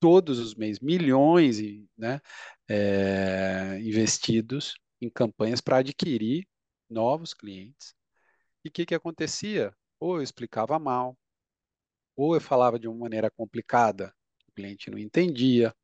todos 0.00 0.38
os 0.38 0.54
meses, 0.54 0.80
milhões 0.80 1.58
né, 1.96 2.20
é, 2.68 3.80
investidos 3.80 4.78
em 5.00 5.10
campanhas 5.10 5.60
para 5.60 5.78
adquirir 5.78 6.46
novos 6.88 7.34
clientes. 7.34 7.94
E 8.64 8.68
o 8.68 8.72
que, 8.72 8.86
que 8.86 8.94
acontecia? 8.94 9.74
Ou 10.00 10.16
eu 10.18 10.22
explicava 10.22 10.78
mal, 10.78 11.18
ou 12.16 12.34
eu 12.34 12.40
falava 12.40 12.78
de 12.78 12.86
uma 12.88 12.98
maneira 12.98 13.30
complicada, 13.30 14.14
o 14.48 14.52
cliente 14.52 14.90
não 14.90 14.98
entendia, 14.98 15.74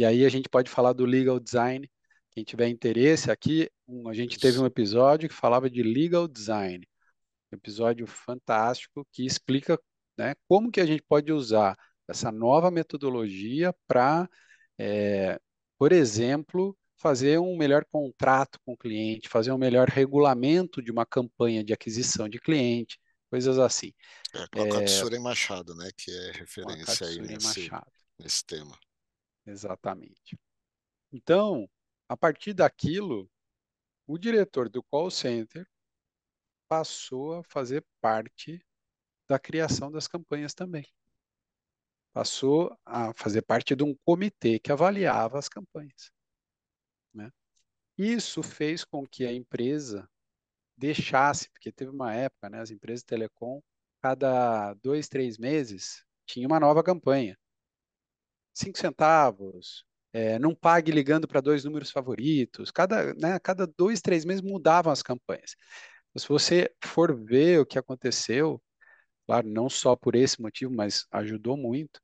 e 0.00 0.04
aí 0.06 0.24
a 0.24 0.30
gente 0.30 0.48
pode 0.48 0.70
falar 0.70 0.94
do 0.94 1.04
legal 1.04 1.38
design. 1.38 1.86
Quem 2.30 2.42
tiver 2.42 2.68
interesse 2.68 3.30
aqui, 3.30 3.70
um, 3.86 4.08
a 4.08 4.14
gente 4.14 4.38
teve 4.38 4.58
um 4.58 4.64
episódio 4.64 5.28
que 5.28 5.34
falava 5.34 5.68
de 5.68 5.82
legal 5.82 6.26
design. 6.26 6.88
Um 7.52 7.56
episódio 7.56 8.06
fantástico 8.06 9.06
que 9.12 9.26
explica 9.26 9.78
né, 10.16 10.34
como 10.48 10.72
que 10.72 10.80
a 10.80 10.86
gente 10.86 11.02
pode 11.02 11.30
usar 11.30 11.76
essa 12.08 12.32
nova 12.32 12.70
metodologia 12.70 13.74
para, 13.86 14.26
é, 14.78 15.38
por 15.78 15.92
exemplo, 15.92 16.74
fazer 16.96 17.38
um 17.38 17.54
melhor 17.54 17.84
contrato 17.84 18.58
com 18.64 18.72
o 18.72 18.78
cliente, 18.78 19.28
fazer 19.28 19.52
um 19.52 19.58
melhor 19.58 19.86
regulamento 19.86 20.80
de 20.80 20.90
uma 20.90 21.04
campanha 21.04 21.62
de 21.62 21.74
aquisição 21.74 22.26
de 22.26 22.40
cliente, 22.40 22.98
coisas 23.28 23.58
assim. 23.58 23.92
É, 24.32 24.46
com 24.50 24.62
a 24.62 24.66
é, 24.66 24.70
Katsura 24.70 25.20
Machado, 25.20 25.74
né, 25.74 25.90
que 25.94 26.10
é 26.10 26.30
referência 26.38 27.06
aí 27.06 27.20
nesse, 27.20 27.70
nesse 28.18 28.42
tema. 28.46 28.78
Exatamente. 29.50 30.38
Então, 31.12 31.68
a 32.08 32.16
partir 32.16 32.54
daquilo, 32.54 33.28
o 34.06 34.16
diretor 34.16 34.68
do 34.68 34.82
call 34.82 35.10
center 35.10 35.68
passou 36.68 37.34
a 37.34 37.42
fazer 37.42 37.84
parte 38.00 38.64
da 39.28 39.40
criação 39.40 39.90
das 39.90 40.06
campanhas 40.06 40.54
também. 40.54 40.86
Passou 42.12 42.76
a 42.84 43.12
fazer 43.12 43.42
parte 43.42 43.74
de 43.74 43.82
um 43.82 43.94
comitê 44.04 44.60
que 44.60 44.70
avaliava 44.70 45.38
as 45.38 45.48
campanhas. 45.48 46.12
Né? 47.12 47.32
Isso 47.98 48.42
fez 48.42 48.84
com 48.84 49.04
que 49.04 49.26
a 49.26 49.32
empresa 49.32 50.08
deixasse, 50.76 51.50
porque 51.50 51.72
teve 51.72 51.90
uma 51.90 52.14
época, 52.14 52.48
né, 52.48 52.60
as 52.60 52.70
empresas 52.70 53.00
de 53.00 53.06
telecom, 53.06 53.60
cada 54.00 54.74
dois, 54.74 55.08
três 55.08 55.36
meses, 55.38 56.04
tinha 56.24 56.46
uma 56.46 56.60
nova 56.60 56.82
campanha 56.82 57.36
cinco 58.60 58.78
centavos, 58.78 59.84
é, 60.12 60.38
não 60.38 60.54
pague 60.54 60.90
ligando 60.92 61.26
para 61.28 61.40
dois 61.40 61.64
números 61.64 61.90
favoritos. 61.90 62.70
Cada, 62.70 63.14
né, 63.14 63.38
cada 63.40 63.66
dois, 63.66 64.00
três 64.00 64.24
meses 64.24 64.42
mudavam 64.42 64.92
as 64.92 65.02
campanhas. 65.02 65.56
Se 66.16 66.28
você 66.28 66.74
for 66.84 67.14
ver 67.14 67.60
o 67.60 67.66
que 67.66 67.78
aconteceu, 67.78 68.60
claro, 69.26 69.48
não 69.48 69.68
só 69.70 69.96
por 69.96 70.14
esse 70.14 70.40
motivo, 70.40 70.72
mas 70.74 71.06
ajudou 71.12 71.56
muito, 71.56 72.00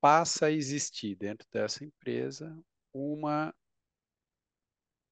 passa 0.00 0.46
a 0.46 0.52
existir 0.52 1.16
dentro 1.16 1.46
dessa 1.52 1.84
empresa 1.84 2.56
uma, 2.92 3.52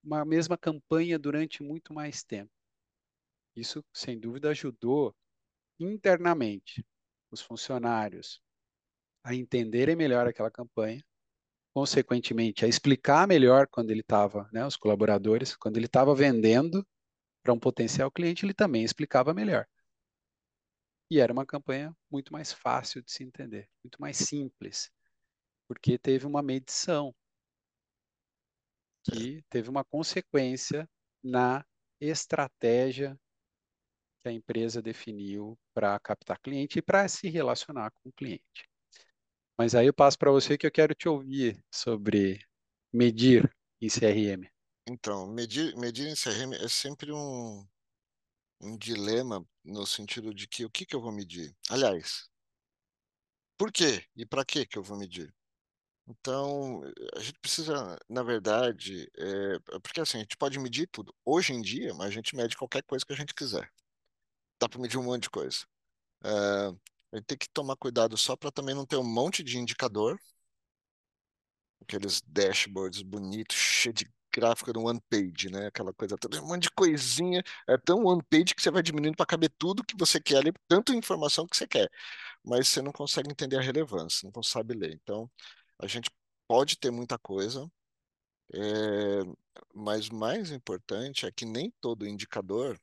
uma 0.03 0.25
mesma 0.25 0.57
campanha 0.57 1.19
durante 1.19 1.63
muito 1.63 1.93
mais 1.93 2.23
tempo. 2.23 2.53
Isso, 3.57 3.85
sem 3.93 4.19
dúvida, 4.19 4.51
ajudou 4.51 5.15
internamente 5.81 6.87
os 7.31 7.41
funcionários 7.41 8.41
a 9.27 9.35
entenderem 9.35 9.97
melhor 9.97 10.29
aquela 10.29 10.53
campanha, 10.53 11.05
consequentemente 11.75 12.65
a 12.65 12.69
explicar 12.69 13.27
melhor 13.27 13.67
quando 13.67 13.91
ele 13.91 14.01
estava, 14.01 14.49
né, 14.53 14.65
os 14.65 14.77
colaboradores, 14.77 15.57
quando 15.57 15.77
ele 15.77 15.87
estava 15.87 16.15
vendendo 16.15 16.87
para 17.43 17.53
um 17.53 17.59
potencial 17.59 18.09
cliente, 18.09 18.47
ele 18.47 18.55
também 18.55 18.85
explicava 18.85 19.35
melhor. 19.35 19.67
E 21.11 21.19
era 21.19 21.33
uma 21.33 21.45
campanha 21.45 21.93
muito 22.09 22.33
mais 22.33 22.53
fácil 22.53 23.03
de 23.03 23.11
se 23.11 23.25
entender, 23.25 23.69
muito 23.83 24.01
mais 24.01 24.17
simples, 24.17 24.93
porque 25.67 25.99
teve 25.99 26.25
uma 26.25 26.41
medição 26.41 27.13
que 29.11 29.43
teve 29.51 29.69
uma 29.69 29.85
consequência 29.85 30.89
na 31.21 31.67
estratégia 32.01 33.19
que 34.23 34.29
a 34.29 34.33
empresa 34.33 34.81
definiu 34.81 35.59
para 35.75 35.99
captar 35.99 36.39
cliente 36.41 36.79
e 36.79 36.83
para 36.83 37.09
se 37.09 37.29
relacionar 37.29 37.91
com 37.91 38.09
o 38.09 38.13
cliente. 38.13 38.69
Mas 39.59 39.75
aí 39.75 39.87
eu 39.87 39.95
passo 39.95 40.19
para 40.19 40.31
você 40.31 40.59
que 40.59 40.67
eu 40.67 40.71
quero 40.71 40.95
te 40.95 41.09
ouvir 41.09 41.63
sobre 41.71 42.45
medir 42.93 43.51
em 43.81 43.89
CRM. 43.89 44.49
Então, 44.89 45.27
medir, 45.27 45.75
medir 45.77 46.07
em 46.07 46.15
CRM 46.15 46.55
é 46.55 46.69
sempre 46.69 47.11
um, 47.13 47.67
um 48.61 48.77
dilema 48.77 49.45
no 49.65 49.87
sentido 49.87 50.33
de 50.35 50.47
que 50.47 50.65
o 50.65 50.71
que, 50.71 50.87
que 50.87 50.95
eu 50.95 51.01
vou 51.01 51.13
medir? 51.13 51.55
Aliás, 51.71 52.29
por 53.59 53.73
quê 53.73 54.05
e 54.15 54.27
para 54.27 54.45
que 54.45 54.67
que 54.67 54.79
eu 54.79 54.83
vou 54.83 54.99
medir? 54.99 55.35
Então, 56.09 56.83
a 57.17 57.21
gente 57.21 57.39
precisa, 57.41 57.99
na 58.09 58.23
verdade, 58.23 59.11
é, 59.17 59.59
porque 59.81 60.01
assim, 60.01 60.19
a 60.19 60.21
gente 60.21 60.37
pode 60.37 60.59
medir 60.59 60.89
tudo. 60.89 61.13
Hoje 61.25 61.53
em 61.53 61.61
dia, 61.61 61.93
mas 61.95 62.09
a 62.09 62.11
gente 62.11 62.37
mede 62.37 62.57
qualquer 62.57 62.83
coisa 62.85 63.05
que 63.05 63.13
a 63.13 63.17
gente 63.17 63.35
quiser. 63.35 63.69
Dá 64.61 64.69
para 64.69 64.81
medir 64.81 64.99
um 64.99 65.03
monte 65.03 65.25
de 65.25 65.31
coisa. 65.31 65.67
É, 66.25 66.77
gente 67.19 67.27
tem 67.27 67.39
que 67.39 67.49
tomar 67.51 67.77
cuidado 67.77 68.17
só 68.17 68.37
para 68.37 68.51
também 68.53 68.75
não 68.75 68.87
ter 68.87 68.97
um 68.97 69.05
monte 69.05 69.43
de 69.43 69.59
indicador, 69.59 70.19
aqueles 71.83 72.21
dashboards 72.27 73.03
bonitos, 73.03 73.57
cheio 73.57 73.93
de 73.95 74.11
gráfico 74.35 74.73
no 74.73 74.87
one 74.87 75.01
page, 75.09 75.51
né? 75.51 75.67
Aquela 75.67 75.93
coisa 75.95 76.17
toda, 76.19 76.43
um 76.43 76.47
monte 76.49 76.65
de 76.65 76.71
coisinha, 76.73 77.43
é 77.67 77.79
tão 77.79 78.05
one 78.05 78.23
page 78.29 78.55
que 78.55 78.61
você 78.63 78.71
vai 78.71 78.83
diminuindo 78.83 79.17
para 79.17 79.27
caber 79.27 79.51
tudo 79.59 79.85
que 79.85 79.97
você 79.99 80.21
quer 80.21 80.39
ali, 80.39 80.53
tanta 80.69 80.95
informação 80.95 81.47
que 81.47 81.57
você 81.57 81.67
quer, 81.67 81.91
mas 82.45 82.69
você 82.69 82.83
não 82.83 82.93
consegue 82.93 83.31
entender 83.31 83.59
a 83.59 83.63
relevância, 83.63 84.31
não 84.35 84.43
sabe 84.43 84.75
ler. 84.75 84.95
Então, 84.95 85.31
a 85.81 85.87
gente 85.87 86.11
pode 86.49 86.79
ter 86.79 86.91
muita 86.91 87.19
coisa, 87.19 87.71
é, 88.55 89.23
mas 89.75 90.09
mais 90.11 90.51
importante 90.51 91.27
é 91.27 91.33
que 91.33 91.45
nem 91.45 91.73
todo 91.81 92.07
indicador 92.07 92.79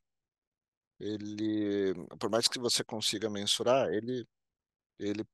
ele, 1.00 1.94
por 2.20 2.30
mais 2.30 2.48
que 2.48 2.60
você 2.60 2.84
consiga 2.84 3.30
mensurar, 3.30 3.90
ele, 3.94 4.28
ele 5.00 5.26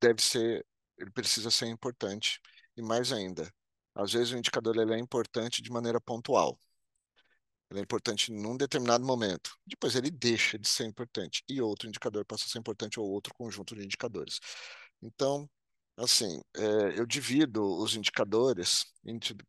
deve 0.00 0.22
ser, 0.22 0.66
ele 0.98 1.10
precisa 1.12 1.50
ser 1.50 1.68
importante. 1.68 2.40
E 2.76 2.82
mais 2.82 3.12
ainda, 3.12 3.52
Às 3.94 4.12
vezes 4.14 4.32
o 4.34 4.38
indicador 4.38 4.76
ele 4.78 4.94
é 4.94 4.98
importante 4.98 5.62
de 5.62 5.70
maneira 5.72 6.00
pontual. 6.00 6.58
Ele 7.70 7.80
é 7.80 7.82
importante 7.82 8.30
num 8.32 8.56
determinado 8.56 9.04
momento. 9.04 9.56
Depois 9.66 9.94
ele 9.96 10.10
deixa 10.10 10.58
de 10.58 10.68
ser 10.68 10.84
importante 10.84 11.42
e 11.48 11.60
outro 11.60 11.88
indicador 11.88 12.24
passa 12.24 12.44
a 12.44 12.48
ser 12.48 12.58
importante 12.58 13.00
ou 13.00 13.06
outro 13.08 13.34
conjunto 13.34 13.74
de 13.74 13.82
indicadores. 13.84 14.38
Então, 15.02 15.48
assim, 15.96 16.42
é, 16.56 16.98
eu 17.00 17.06
divido 17.06 17.62
os 17.64 17.94
indicadores, 17.96 18.84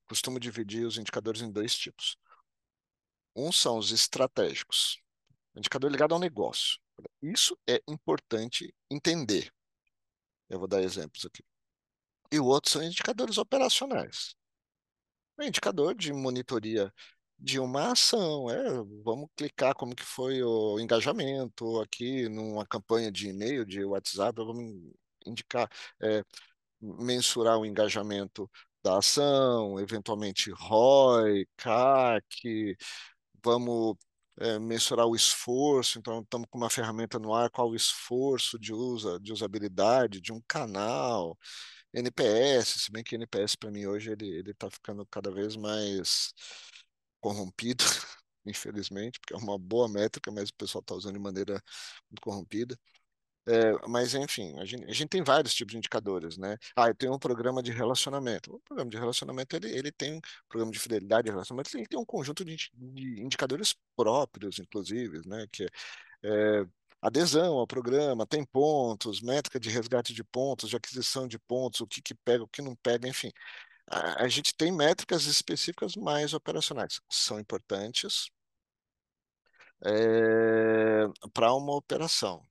costumo 0.07 0.39
dividir 0.39 0.85
os 0.85 0.97
indicadores 0.97 1.41
em 1.41 1.51
dois 1.51 1.75
tipos. 1.75 2.17
Um 3.35 3.51
são 3.51 3.77
os 3.77 3.91
estratégicos, 3.91 4.99
indicador 5.55 5.91
ligado 5.91 6.13
ao 6.13 6.19
negócio. 6.19 6.79
Isso 7.21 7.57
é 7.67 7.81
importante 7.87 8.73
entender. 8.89 9.51
Eu 10.49 10.59
vou 10.59 10.67
dar 10.67 10.81
exemplos 10.81 11.25
aqui. 11.25 11.43
E 12.31 12.39
o 12.39 12.45
outro 12.45 12.71
são 12.71 12.83
indicadores 12.83 13.37
operacionais. 13.37 14.35
É 15.39 15.47
indicador 15.47 15.95
de 15.95 16.13
monitoria 16.13 16.93
de 17.39 17.59
uma 17.59 17.91
ação, 17.91 18.49
é, 18.49 18.63
vamos 19.03 19.27
clicar 19.35 19.75
como 19.75 19.95
que 19.95 20.03
foi 20.03 20.41
o 20.43 20.79
engajamento 20.79 21.79
aqui 21.81 22.29
numa 22.29 22.65
campanha 22.65 23.11
de 23.11 23.27
e-mail, 23.29 23.65
de 23.65 23.83
WhatsApp, 23.83 24.35
vamos 24.37 24.93
indicar, 25.25 25.69
é, 26.01 26.23
mensurar 26.81 27.57
o 27.59 27.65
engajamento 27.65 28.49
da 28.83 28.97
ação, 28.99 29.79
eventualmente 29.79 30.51
ROI, 30.51 31.45
CAC, 31.57 32.77
vamos 33.43 33.97
é, 34.39 34.59
mensurar 34.59 35.07
o 35.07 35.15
esforço, 35.15 35.99
então 35.99 36.21
estamos 36.21 36.47
com 36.49 36.57
uma 36.57 36.69
ferramenta 36.69 37.19
no 37.19 37.33
ar, 37.33 37.49
qual 37.49 37.69
o 37.69 37.75
esforço 37.75 38.57
de, 38.59 38.73
usa, 38.73 39.19
de 39.19 39.31
usabilidade 39.33 40.21
de 40.21 40.33
um 40.33 40.41
canal, 40.47 41.37
NPS, 41.93 42.79
se 42.81 42.91
bem 42.91 43.03
que 43.03 43.15
NPS 43.15 43.57
para 43.57 43.71
mim 43.71 43.85
hoje 43.85 44.11
ele 44.11 44.51
está 44.51 44.69
ficando 44.69 45.05
cada 45.07 45.31
vez 45.31 45.55
mais 45.55 46.33
corrompido, 47.21 47.83
infelizmente, 48.45 49.19
porque 49.19 49.33
é 49.33 49.37
uma 49.37 49.57
boa 49.57 49.87
métrica, 49.89 50.31
mas 50.31 50.49
o 50.49 50.55
pessoal 50.55 50.81
está 50.81 50.95
usando 50.95 51.13
de 51.15 51.19
maneira 51.19 51.61
muito 52.09 52.21
corrompida. 52.21 52.77
É, 53.45 53.73
mas, 53.89 54.13
enfim, 54.15 54.57
a 54.57 54.65
gente, 54.65 54.85
a 54.85 54.93
gente, 54.93 55.09
tem 55.09 55.21
vários 55.21 55.53
tipos 55.53 55.71
de 55.73 55.77
indicadores, 55.77 56.37
né? 56.37 56.57
Ah, 56.77 56.87
eu 56.87 56.95
tenho 56.95 57.13
um 57.13 57.19
programa 57.19 57.61
de 57.61 57.71
relacionamento. 57.71 58.55
O 58.55 58.59
programa 58.61 58.89
de 58.89 58.97
relacionamento, 58.97 59.55
ele, 59.55 59.69
ele 59.69 59.91
tem 59.91 60.15
um 60.15 60.21
programa 60.47 60.71
de 60.71 60.79
fidelidade 60.79 61.25
de 61.25 61.31
relacionamento, 61.31 61.75
ele 61.75 61.85
tem 61.85 61.99
um 61.99 62.05
conjunto 62.05 62.45
de, 62.45 62.55
de 62.73 63.21
indicadores 63.21 63.75
próprios, 63.97 64.59
inclusive, 64.59 65.21
né? 65.27 65.45
Que 65.51 65.65
é, 65.65 65.69
é, 66.23 66.65
adesão 67.01 67.57
ao 67.57 67.67
programa, 67.67 68.25
tem 68.25 68.45
pontos, 68.45 69.21
métrica 69.21 69.59
de 69.59 69.69
resgate 69.69 70.13
de 70.13 70.23
pontos, 70.23 70.69
de 70.69 70.77
aquisição 70.77 71.27
de 71.27 71.37
pontos, 71.39 71.81
o 71.81 71.87
que, 71.87 72.01
que 72.01 72.15
pega, 72.15 72.43
o 72.43 72.47
que 72.47 72.61
não 72.61 72.75
pega, 72.77 73.07
enfim. 73.07 73.31
A, 73.87 74.23
a 74.25 74.27
gente 74.29 74.55
tem 74.55 74.71
métricas 74.71 75.25
específicas 75.25 75.95
mais 75.95 76.33
operacionais. 76.33 77.01
São 77.09 77.39
importantes 77.39 78.29
é, 79.85 81.07
para 81.33 81.53
uma 81.53 81.75
operação 81.75 82.45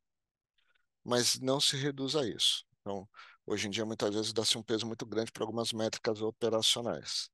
mas 1.05 1.38
não 1.41 1.61
se 1.61 1.77
reduz 1.77 2.17
a 2.17 2.27
isso. 2.27 2.65
Então, 2.81 3.09
hoje 3.47 3.67
em 3.67 3.71
dia, 3.71 3.85
muitas 3.85 4.15
vezes 4.15 4.33
dá-se 4.33 4.57
um 4.59 4.62
peso 4.62 4.87
muito 4.87 5.07
grande 5.07 5.33
para 5.33 5.43
algumas 5.45 5.73
métricas 5.73 6.21
operacionais. 6.21 7.31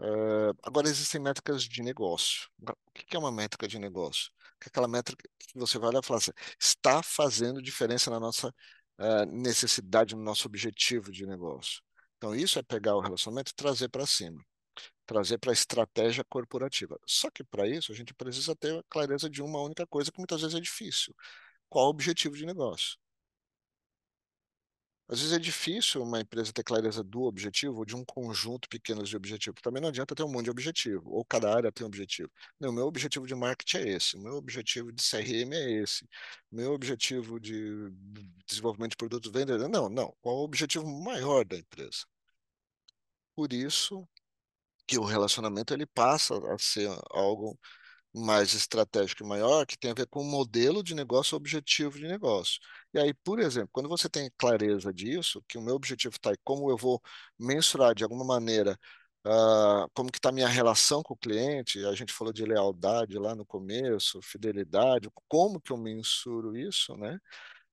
Uh, 0.00 0.56
agora, 0.62 0.88
existem 0.88 1.20
métricas 1.20 1.62
de 1.64 1.82
negócio. 1.82 2.48
O 2.62 2.92
que 2.92 3.14
é 3.16 3.18
uma 3.18 3.30
métrica 3.30 3.68
de 3.68 3.78
negócio? 3.78 4.30
Que 4.60 4.68
é 4.68 4.70
aquela 4.70 4.88
métrica 4.88 5.28
que 5.38 5.58
você 5.58 5.78
vai 5.78 5.90
olhar 5.90 6.02
e 6.02 6.06
falar 6.06 6.18
assim, 6.18 6.32
está 6.58 7.02
fazendo 7.02 7.60
diferença 7.60 8.10
na 8.10 8.18
nossa 8.18 8.48
uh, 8.48 9.26
necessidade, 9.26 10.14
no 10.16 10.22
nosso 10.22 10.46
objetivo 10.48 11.12
de 11.12 11.26
negócio. 11.26 11.82
Então, 12.16 12.34
isso 12.34 12.58
é 12.58 12.62
pegar 12.62 12.96
o 12.96 13.00
relacionamento 13.00 13.50
e 13.52 13.54
trazer 13.54 13.88
para 13.88 14.06
cima, 14.06 14.42
trazer 15.06 15.38
para 15.38 15.52
a 15.52 15.54
estratégia 15.54 16.24
corporativa. 16.24 16.98
Só 17.06 17.30
que 17.30 17.44
para 17.44 17.68
isso, 17.68 17.92
a 17.92 17.94
gente 17.94 18.14
precisa 18.14 18.56
ter 18.56 18.82
clareza 18.88 19.28
de 19.28 19.42
uma 19.42 19.60
única 19.62 19.86
coisa 19.86 20.10
que 20.12 20.18
muitas 20.18 20.40
vezes 20.40 20.56
é 20.56 20.60
difícil, 20.60 21.14
qual 21.70 21.86
o 21.86 21.90
objetivo 21.90 22.36
de 22.36 22.44
negócio. 22.46 22.98
Às 25.08 25.18
vezes 25.20 25.34
é 25.34 25.40
difícil 25.40 26.02
uma 26.04 26.20
empresa 26.20 26.52
ter 26.52 26.62
clareza 26.62 27.02
do 27.02 27.22
objetivo 27.22 27.78
ou 27.78 27.84
de 27.84 27.96
um 27.96 28.04
conjunto 28.04 28.68
pequeno 28.68 29.02
de 29.02 29.16
objetivos. 29.16 29.60
Também 29.60 29.82
não 29.82 29.88
adianta 29.88 30.14
ter 30.14 30.22
um 30.22 30.30
monte 30.30 30.44
de 30.44 30.50
objetivo, 30.52 31.10
ou 31.10 31.24
cada 31.24 31.52
área 31.52 31.72
tem 31.72 31.84
um 31.84 31.88
objetivo. 31.88 32.30
Não, 32.60 32.72
meu 32.72 32.86
objetivo 32.86 33.26
de 33.26 33.34
marketing 33.34 33.78
é 33.78 33.88
esse, 33.88 34.16
meu 34.16 34.34
objetivo 34.34 34.92
de 34.92 35.02
CRM 35.02 35.52
é 35.52 35.82
esse, 35.82 36.08
meu 36.50 36.72
objetivo 36.72 37.40
de 37.40 37.90
desenvolvimento 38.46 38.92
de 38.92 38.96
produtos 38.98 39.32
vendedores. 39.32 39.68
Não, 39.68 39.88
não. 39.88 40.14
Qual 40.22 40.36
é 40.36 40.38
o 40.40 40.44
objetivo 40.44 40.86
maior 40.86 41.44
da 41.44 41.56
empresa? 41.56 42.04
Por 43.34 43.52
isso 43.52 44.08
que 44.86 44.98
o 44.98 45.04
relacionamento 45.04 45.74
ele 45.74 45.86
passa 45.86 46.34
a 46.52 46.58
ser 46.58 46.88
algo 47.10 47.58
mais 48.14 48.54
estratégico 48.54 49.22
e 49.24 49.26
maior, 49.26 49.66
que 49.66 49.78
tem 49.78 49.90
a 49.92 49.94
ver 49.94 50.06
com 50.08 50.20
o 50.20 50.24
modelo 50.24 50.82
de 50.82 50.94
negócio, 50.94 51.34
o 51.34 51.38
objetivo 51.38 51.98
de 51.98 52.06
negócio. 52.08 52.60
E 52.92 52.98
aí, 52.98 53.14
por 53.14 53.38
exemplo, 53.38 53.70
quando 53.72 53.88
você 53.88 54.08
tem 54.08 54.30
clareza 54.38 54.92
disso, 54.92 55.42
que 55.48 55.58
o 55.58 55.62
meu 55.62 55.74
objetivo 55.76 56.16
está 56.16 56.30
aí, 56.30 56.36
como 56.44 56.70
eu 56.70 56.76
vou 56.76 57.00
mensurar 57.38 57.94
de 57.94 58.02
alguma 58.04 58.24
maneira 58.24 58.78
uh, 59.26 59.88
como 59.94 60.10
que 60.10 60.18
está 60.18 60.30
a 60.30 60.32
minha 60.32 60.48
relação 60.48 61.02
com 61.02 61.14
o 61.14 61.16
cliente, 61.16 61.84
a 61.86 61.94
gente 61.94 62.12
falou 62.12 62.32
de 62.32 62.44
lealdade 62.44 63.18
lá 63.18 63.34
no 63.34 63.46
começo, 63.46 64.20
fidelidade, 64.22 65.08
como 65.28 65.60
que 65.60 65.72
eu 65.72 65.76
mensuro 65.76 66.56
isso, 66.56 66.96
né? 66.96 67.18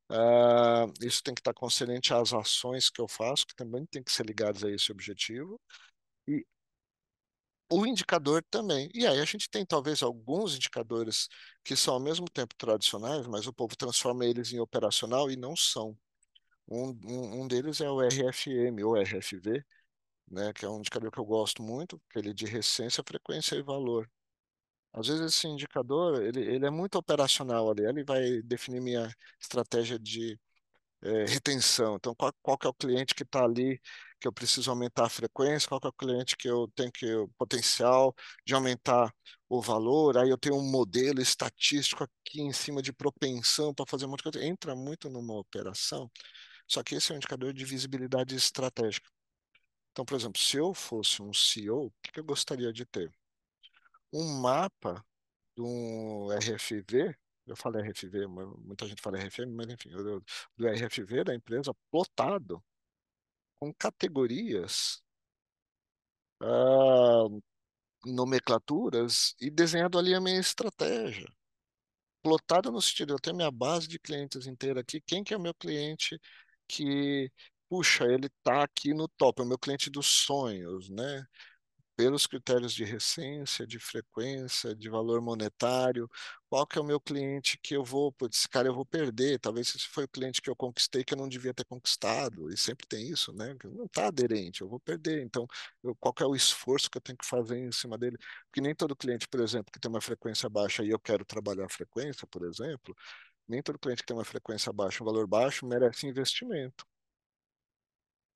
Uh, 0.09 0.91
isso 1.01 1.21
tem 1.21 1.33
que 1.33 1.41
estar 1.41 1.53
tá 1.53 1.59
concernente 1.59 2.13
às 2.13 2.33
ações 2.33 2.89
que 2.89 3.01
eu 3.01 3.07
faço, 3.07 3.45
que 3.45 3.55
também 3.55 3.85
tem 3.85 4.01
que 4.03 4.11
ser 4.11 4.25
ligadas 4.25 4.63
a 4.63 4.71
esse 4.71 4.91
objetivo. 4.91 5.59
O 7.69 7.85
indicador 7.85 8.43
também. 8.49 8.89
E 8.93 9.05
aí 9.05 9.19
a 9.19 9.25
gente 9.25 9.49
tem 9.49 9.65
talvez 9.65 10.01
alguns 10.01 10.55
indicadores 10.55 11.27
que 11.63 11.75
são 11.75 11.95
ao 11.95 11.99
mesmo 11.99 12.25
tempo 12.29 12.55
tradicionais, 12.55 13.27
mas 13.27 13.45
o 13.47 13.53
povo 13.53 13.75
transforma 13.75 14.25
eles 14.25 14.53
em 14.53 14.59
operacional 14.59 15.29
e 15.29 15.35
não 15.35 15.55
são. 15.55 15.97
Um, 16.69 16.89
um, 17.05 17.41
um 17.43 17.47
deles 17.47 17.81
é 17.81 17.89
o 17.89 18.01
RFM 18.01 18.83
ou 18.83 18.95
RFV, 18.97 19.65
né, 20.29 20.53
que 20.53 20.65
é 20.65 20.69
um 20.69 20.79
indicador 20.79 21.11
que 21.11 21.19
eu 21.19 21.25
gosto 21.25 21.63
muito, 21.63 22.01
aquele 22.09 22.33
de 22.33 22.45
recência, 22.45 23.03
frequência 23.07 23.55
e 23.55 23.63
valor. 23.63 24.09
Às 24.93 25.07
vezes 25.07 25.33
esse 25.35 25.47
indicador 25.47 26.23
ele, 26.23 26.41
ele 26.41 26.65
é 26.65 26.69
muito 26.71 26.97
operacional 26.97 27.69
ali, 27.71 27.85
ele 27.85 28.03
vai 28.03 28.41
definir 28.43 28.81
minha 28.81 29.09
estratégia 29.39 29.99
de 29.99 30.39
é, 31.01 31.25
retenção. 31.25 31.95
Então, 31.97 32.15
qual, 32.15 32.33
qual 32.41 32.57
que 32.57 32.67
é 32.67 32.69
o 32.69 32.73
cliente 32.73 33.15
que 33.15 33.23
está 33.23 33.43
ali 33.43 33.81
que 34.19 34.27
eu 34.27 34.33
preciso 34.33 34.69
aumentar 34.71 35.05
a 35.05 35.09
frequência, 35.09 35.67
qual 35.67 35.81
é 35.83 35.87
o 35.87 35.93
cliente 35.93 36.35
que 36.37 36.47
eu 36.49 36.67
tenho 36.75 36.91
que 36.91 37.05
o 37.15 37.27
potencial 37.37 38.15
de 38.45 38.53
aumentar 38.53 39.13
o 39.49 39.61
valor, 39.61 40.17
aí 40.17 40.29
eu 40.29 40.37
tenho 40.37 40.55
um 40.55 40.71
modelo 40.71 41.21
estatístico 41.21 42.03
aqui 42.03 42.41
em 42.41 42.53
cima 42.53 42.81
de 42.81 42.93
propensão 42.93 43.73
para 43.73 43.85
fazer 43.87 44.07
muita 44.07 44.23
coisa. 44.23 44.45
Entra 44.45 44.75
muito 44.75 45.09
numa 45.09 45.35
operação, 45.37 46.09
só 46.67 46.83
que 46.83 46.95
esse 46.95 47.11
é 47.11 47.15
um 47.15 47.17
indicador 47.17 47.53
de 47.53 47.65
visibilidade 47.65 48.35
estratégica. 48.35 49.09
Então, 49.91 50.05
por 50.05 50.15
exemplo, 50.15 50.39
se 50.41 50.57
eu 50.57 50.73
fosse 50.73 51.21
um 51.21 51.33
CEO, 51.33 51.87
o 51.87 51.93
que, 52.03 52.19
eu 52.19 52.23
gostaria 52.23 52.71
de 52.73 52.85
ter? 52.85 53.11
Um 54.13 54.39
mapa 54.41 55.03
de 55.55 55.61
um 55.63 56.31
RFV 56.31 57.15
eu 57.47 57.55
falei 57.55 57.81
RFV, 57.81 58.27
muita 58.27 58.85
gente 58.85 59.01
fala 59.01 59.17
RFM, 59.17 59.53
mas 59.55 59.67
enfim, 59.69 59.89
do 59.89 60.67
RFV 60.67 61.23
da 61.23 61.33
empresa 61.33 61.73
plotado 61.89 62.61
com 63.59 63.73
categorias, 63.73 65.01
uh, 66.41 67.41
nomenclaturas 68.05 69.35
e 69.41 69.51
desenhado 69.51 69.99
ali 69.99 70.15
a 70.15 70.21
minha 70.21 70.39
estratégia. 70.39 71.27
Plotado 72.21 72.71
no 72.71 72.81
sentido, 72.81 73.13
eu 73.13 73.19
tenho 73.19 73.35
minha 73.37 73.51
base 73.51 73.87
de 73.87 73.99
clientes 73.99 74.47
inteira 74.47 74.81
aqui, 74.81 75.01
quem 75.01 75.23
que 75.23 75.33
é 75.33 75.37
o 75.37 75.41
meu 75.41 75.53
cliente 75.55 76.19
que, 76.67 77.31
puxa, 77.69 78.05
ele 78.05 78.27
está 78.27 78.63
aqui 78.63 78.93
no 78.93 79.07
top, 79.09 79.41
é 79.41 79.45
o 79.45 79.47
meu 79.47 79.59
cliente 79.59 79.89
dos 79.89 80.07
sonhos, 80.07 80.89
né? 80.89 81.25
Pelos 81.97 82.27
critérios 82.27 82.73
de 82.73 82.85
recência, 82.85 83.67
de 83.67 83.79
frequência, 83.79 84.75
de 84.75 84.89
valor 84.89 85.21
monetário, 85.21 86.09
qual 86.49 86.65
que 86.67 86.77
é 86.77 86.81
o 86.81 86.85
meu 86.85 86.99
cliente 87.01 87.57
que 87.61 87.75
eu 87.75 87.83
vou, 87.83 88.15
esse 88.31 88.47
cara 88.47 88.67
eu 88.69 88.75
vou 88.75 88.85
perder, 88.85 89.39
talvez 89.39 89.69
esse 89.75 89.87
foi 89.87 90.05
o 90.05 90.07
cliente 90.07 90.41
que 90.41 90.49
eu 90.49 90.55
conquistei 90.55 91.03
que 91.03 91.13
eu 91.15 91.17
não 91.17 91.27
devia 91.27 91.53
ter 91.55 91.65
conquistado, 91.65 92.51
e 92.53 92.57
sempre 92.57 92.87
tem 92.87 93.09
isso, 93.09 93.33
né? 93.33 93.55
Não 93.65 93.85
está 93.85 94.07
aderente, 94.07 94.61
eu 94.61 94.69
vou 94.69 94.79
perder, 94.79 95.23
então 95.23 95.47
eu, 95.83 95.95
qual 95.95 96.13
que 96.13 96.23
é 96.23 96.25
o 96.27 96.35
esforço 96.35 96.89
que 96.89 96.97
eu 96.97 97.01
tenho 97.01 97.17
que 97.17 97.25
fazer 97.25 97.57
em 97.57 97.71
cima 97.71 97.97
dele? 97.97 98.17
Porque 98.47 98.61
nem 98.61 98.75
todo 98.75 98.95
cliente, 98.95 99.27
por 99.27 99.39
exemplo, 99.41 99.71
que 99.71 99.79
tem 99.79 99.89
uma 99.89 100.01
frequência 100.01 100.49
baixa 100.49 100.83
e 100.83 100.89
eu 100.89 100.99
quero 100.99 101.25
trabalhar 101.25 101.65
a 101.65 101.69
frequência, 101.69 102.27
por 102.27 102.45
exemplo, 102.45 102.95
nem 103.47 103.61
todo 103.63 103.79
cliente 103.79 104.01
que 104.03 104.07
tem 104.07 104.17
uma 104.17 104.25
frequência 104.25 104.71
baixa, 104.73 105.03
um 105.03 105.05
valor 105.07 105.27
baixo, 105.27 105.65
merece 105.67 106.07
investimento. 106.07 106.85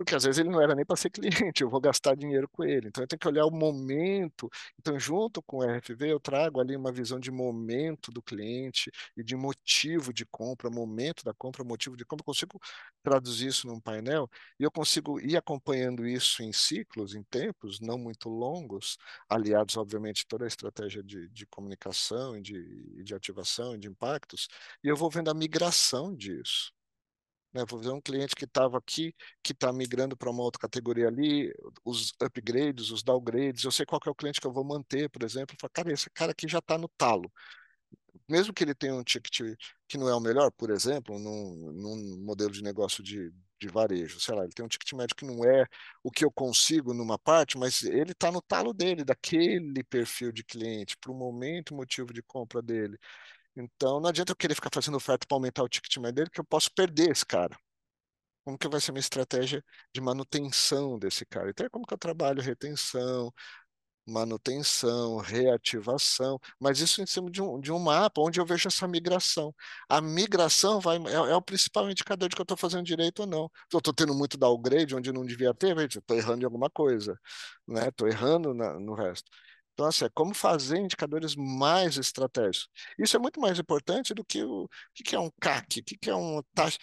Porque 0.04 0.16
às 0.16 0.24
vezes 0.24 0.40
ele 0.40 0.50
não 0.50 0.62
era 0.62 0.74
nem 0.76 0.86
para 0.86 0.96
ser 0.96 1.10
cliente, 1.12 1.62
eu 1.62 1.70
vou 1.70 1.80
gastar 1.80 2.16
dinheiro 2.16 2.48
com 2.50 2.64
ele. 2.64 2.88
Então 2.88 3.04
eu 3.04 3.08
tenho 3.08 3.20
que 3.20 3.28
olhar 3.28 3.46
o 3.46 3.52
momento. 3.52 4.50
Então, 4.80 5.00
junto 5.00 5.42
com 5.44 5.58
o 5.58 5.64
RFV, 5.64 6.12
eu 6.12 6.20
trago 6.20 6.60
ali 6.60 6.76
uma 6.76 6.92
visão 6.92 7.20
de 7.20 7.30
momento 7.32 8.12
do 8.12 8.22
cliente 8.22 8.92
e 9.16 9.24
de 9.24 9.36
motivo 9.36 10.12
de 10.14 10.26
compra, 10.26 10.70
momento 10.70 11.24
da 11.24 11.34
compra, 11.34 11.64
motivo 11.64 11.96
de 11.96 12.04
compra. 12.06 12.24
Eu 12.24 12.26
consigo 12.26 12.60
traduzir 13.04 13.48
isso 13.48 13.68
num 13.68 13.80
painel 13.80 14.30
e 14.60 14.64
eu 14.64 14.72
consigo 14.72 15.20
ir 15.20 15.38
acompanhando 15.38 16.08
isso 16.08 16.42
em 16.44 16.52
ciclos, 16.52 17.14
em 17.16 17.24
tempos 17.24 17.80
não 17.80 17.98
muito 17.98 18.30
longos, 18.30 18.98
aliados, 19.30 19.78
obviamente, 19.78 20.26
toda 20.28 20.46
a 20.46 20.48
estratégia 20.48 21.04
de, 21.04 21.28
de 21.30 21.46
comunicação 21.46 22.36
e 22.38 22.42
de, 22.42 23.04
de 23.04 23.14
ativação 23.16 23.76
e 23.76 23.80
de 23.80 23.88
impactos, 23.88 24.48
e 24.84 24.88
eu 24.88 24.96
vou 24.96 25.10
vendo 25.10 25.30
a 25.30 25.34
migração 25.34 26.16
disso. 26.16 26.72
Né? 27.54 27.64
Vou 27.68 27.80
ver 27.80 27.90
um 27.92 28.02
cliente 28.02 28.36
que 28.36 28.46
estava 28.46 28.78
aqui, 28.78 29.14
que 29.44 29.52
está 29.54 29.72
migrando 29.74 30.16
para 30.18 30.30
uma 30.30 30.44
outra 30.44 30.60
categoria 30.62 31.08
ali, 31.08 31.54
os 31.84 32.14
upgrades, 32.22 32.92
os 32.92 33.04
downgrades, 33.04 33.64
eu 33.64 33.72
sei 33.72 33.86
qual 33.86 34.00
é 34.06 34.10
o 34.10 34.16
cliente 34.16 34.40
que 34.42 34.48
eu 34.48 34.54
vou 34.54 34.64
manter, 34.64 35.10
por 35.10 35.24
exemplo. 35.24 35.56
Falo, 35.60 35.72
cara, 35.74 35.92
esse 35.94 36.10
cara 36.10 36.32
aqui 36.32 36.48
já 36.48 36.60
está 36.60 36.78
no 36.78 36.88
talo. 36.98 37.32
Mesmo 38.28 38.54
que 38.54 38.64
ele 38.64 38.74
tenha 38.74 38.96
um 38.96 39.04
ticket 39.04 39.58
que 39.88 39.98
não 39.98 40.08
é 40.08 40.16
o 40.16 40.20
melhor, 40.20 40.52
por 40.52 40.70
exemplo, 40.70 41.20
num, 41.20 41.72
num 41.74 42.24
modelo 42.24 42.52
de 42.52 42.64
negócio 42.64 43.04
de, 43.04 43.32
de 43.60 43.68
varejo, 43.68 44.20
sei 44.20 44.36
lá, 44.36 44.44
ele 44.44 44.54
tem 44.54 44.64
um 44.66 44.70
ticket 44.70 44.94
médio 44.94 45.16
que 45.16 45.26
não 45.26 45.44
é 45.44 45.66
o 46.04 46.10
que 46.10 46.24
eu 46.24 46.32
consigo 46.32 46.94
numa 46.94 47.20
parte, 47.20 47.58
mas 47.58 47.84
ele 47.84 48.12
está 48.14 48.32
no 48.32 48.42
talo 48.42 48.74
dele, 48.74 49.04
daquele 49.04 49.84
perfil 49.84 50.32
de 50.32 50.44
cliente, 50.44 50.96
para 50.98 51.12
o 51.12 51.16
momento, 51.16 51.76
motivo 51.76 52.14
de 52.14 52.22
compra 52.24 52.62
dele. 52.62 52.98
Então, 53.56 54.00
não 54.00 54.10
adianta 54.10 54.32
eu 54.32 54.36
querer 54.36 54.56
ficar 54.56 54.70
fazendo 54.74 54.96
oferta 54.98 55.26
para 55.28 55.36
aumentar 55.36 55.64
o 55.64 55.70
ticket 55.70 55.98
médio 55.98 56.16
dele, 56.16 56.30
que 56.30 56.40
eu 56.40 56.46
posso 56.46 56.72
perder 56.74 57.12
esse 57.12 57.26
cara. 57.26 57.58
Como 58.44 58.58
que 58.58 58.68
vai 58.68 58.82
ser 58.82 58.92
minha 58.92 59.02
estratégia 59.02 59.64
de 59.94 60.02
manutenção 60.02 60.98
desse 61.00 61.26
cara? 61.26 61.50
Então, 61.52 61.66
é 61.66 61.70
como 61.70 61.86
que 61.86 61.94
eu 61.94 61.98
trabalho 61.98 62.42
retenção, 62.42 63.34
manutenção, 64.06 65.18
reativação, 65.18 66.40
mas 66.60 66.80
isso 66.80 67.02
em 67.02 67.06
cima 67.06 67.30
de 67.32 67.42
um, 67.42 67.60
de 67.60 67.72
um 67.72 67.80
mapa 67.80 68.22
onde 68.22 68.40
eu 68.40 68.46
vejo 68.46 68.68
essa 68.68 68.88
migração. 68.88 69.54
A 69.90 70.02
migração 70.02 70.80
vai, 70.82 70.98
é, 70.98 71.14
é 71.32 71.36
o 71.36 71.42
principal 71.42 71.90
indicador 71.90 72.30
de 72.30 72.36
que 72.36 72.42
eu 72.42 72.44
estou 72.44 72.58
fazendo 72.58 72.84
direito 72.86 73.22
ou 73.22 73.28
não. 73.28 73.52
Estou 73.74 73.94
tendo 73.94 74.14
muito 74.16 74.38
downgrade 74.38 74.96
onde 74.96 75.12
não 75.12 75.26
devia 75.26 75.54
ter, 75.54 75.78
estou 75.80 76.18
errando 76.18 76.42
em 76.44 76.46
alguma 76.46 76.70
coisa, 76.70 77.20
estou 77.68 78.08
né? 78.08 78.14
errando 78.14 78.54
na, 78.54 78.80
no 78.80 78.94
resto. 78.96 79.30
Então, 79.82 79.90
assim, 79.90 80.06
é 80.06 80.10
como 80.10 80.34
fazer 80.36 80.78
indicadores 80.78 81.36
mais 81.36 81.98
estratégicos. 81.98 82.70
Isso 83.00 83.18
é 83.18 83.20
muito 83.20 83.40
mais 83.42 83.58
importante 83.58 84.14
do 84.14 84.24
que 84.24 84.44
o, 84.44 84.66
o 84.66 84.70
que 84.94 85.16
é 85.16 85.20
um 85.20 85.32
CAC, 85.42 85.80
o 85.80 85.84
que 85.84 86.10
é 86.10 86.14
uma 86.14 86.44
taxa. 86.54 86.78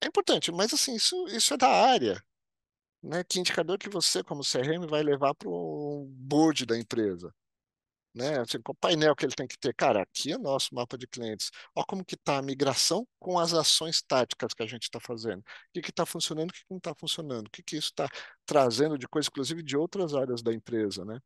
É 0.00 0.06
importante, 0.06 0.52
mas 0.52 0.72
assim, 0.72 0.94
isso, 0.94 1.26
isso 1.28 1.54
é 1.54 1.56
da 1.56 1.68
área. 1.68 2.22
Né? 3.02 3.24
Que 3.24 3.40
indicador 3.40 3.78
que 3.78 3.88
você, 3.88 4.22
como 4.24 4.42
CRM, 4.44 4.86
vai 4.88 5.02
levar 5.02 5.34
para 5.34 5.48
o 5.48 6.06
board 6.10 6.66
da 6.66 6.78
empresa? 6.78 7.34
Né? 8.14 8.38
Assim, 8.40 8.60
qual 8.62 8.76
painel 8.76 9.16
que 9.16 9.26
ele 9.26 9.34
tem 9.34 9.46
que 9.48 9.58
ter? 9.58 9.74
Cara, 9.74 10.02
aqui 10.02 10.32
é 10.32 10.36
o 10.36 10.40
nosso 10.40 10.74
mapa 10.74 10.96
de 10.96 11.06
clientes. 11.08 11.50
Olha 11.74 11.86
como 11.86 12.04
que 12.04 12.14
está 12.14 12.38
a 12.38 12.42
migração 12.42 13.06
com 13.18 13.38
as 13.38 13.52
ações 13.52 14.02
táticas 14.02 14.54
que 14.54 14.62
a 14.62 14.66
gente 14.66 14.84
está 14.84 15.00
fazendo. 15.00 15.40
O 15.76 15.82
que 15.82 15.90
está 15.90 16.06
funcionando, 16.06 16.50
o 16.50 16.52
que 16.52 16.64
não 16.70 16.78
está 16.78 16.94
funcionando. 16.94 17.48
O 17.48 17.50
que, 17.50 17.62
que 17.64 17.76
isso 17.76 17.88
está 17.88 18.08
trazendo 18.46 18.96
de 18.96 19.08
coisa, 19.08 19.28
inclusive 19.28 19.62
de 19.62 19.76
outras 19.76 20.14
áreas 20.14 20.42
da 20.42 20.52
empresa, 20.54 21.04
né? 21.04 21.18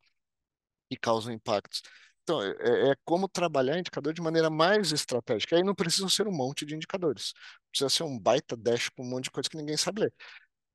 E 0.91 0.97
causam 0.97 1.33
impactos. 1.33 1.83
Então, 2.23 2.43
é, 2.43 2.51
é, 2.61 2.91
é, 2.91 2.95
como 3.05 3.27
trabalhar 3.27 3.79
indicador 3.79 4.13
de 4.13 4.21
maneira 4.21 4.51
mais 4.51 4.93
estratégica. 4.93 5.57
Aí 5.57 5.63
não 5.63 5.75
precisa 5.75 6.09
ser 6.11 6.29
um 6.29 6.33
monte 6.33 6.67
de 6.67 6.75
indicadores. 6.75 7.33
Precisa 7.71 7.89
ser 7.89 8.03
um 8.03 8.19
baita 8.19 8.55
dash 8.57 8.91
com 8.91 9.03
um 9.03 9.09
monte 9.09 9.25
de 9.25 9.31
coisa 9.31 9.49
que 9.49 9.57
ninguém 9.57 9.79
sabe 9.79 10.03
ler. 10.03 10.15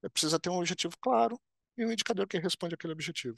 É, 0.04 0.10
precisa 0.10 0.40
ter 0.40 0.50
um 0.50 0.58
objetivo 0.58 0.96
claro 1.00 1.40
e 1.78 1.86
um 1.86 1.92
indicador 1.92 2.28
que 2.28 2.40
responde 2.40 2.74
aquele 2.74 2.94
objetivo. 2.94 3.38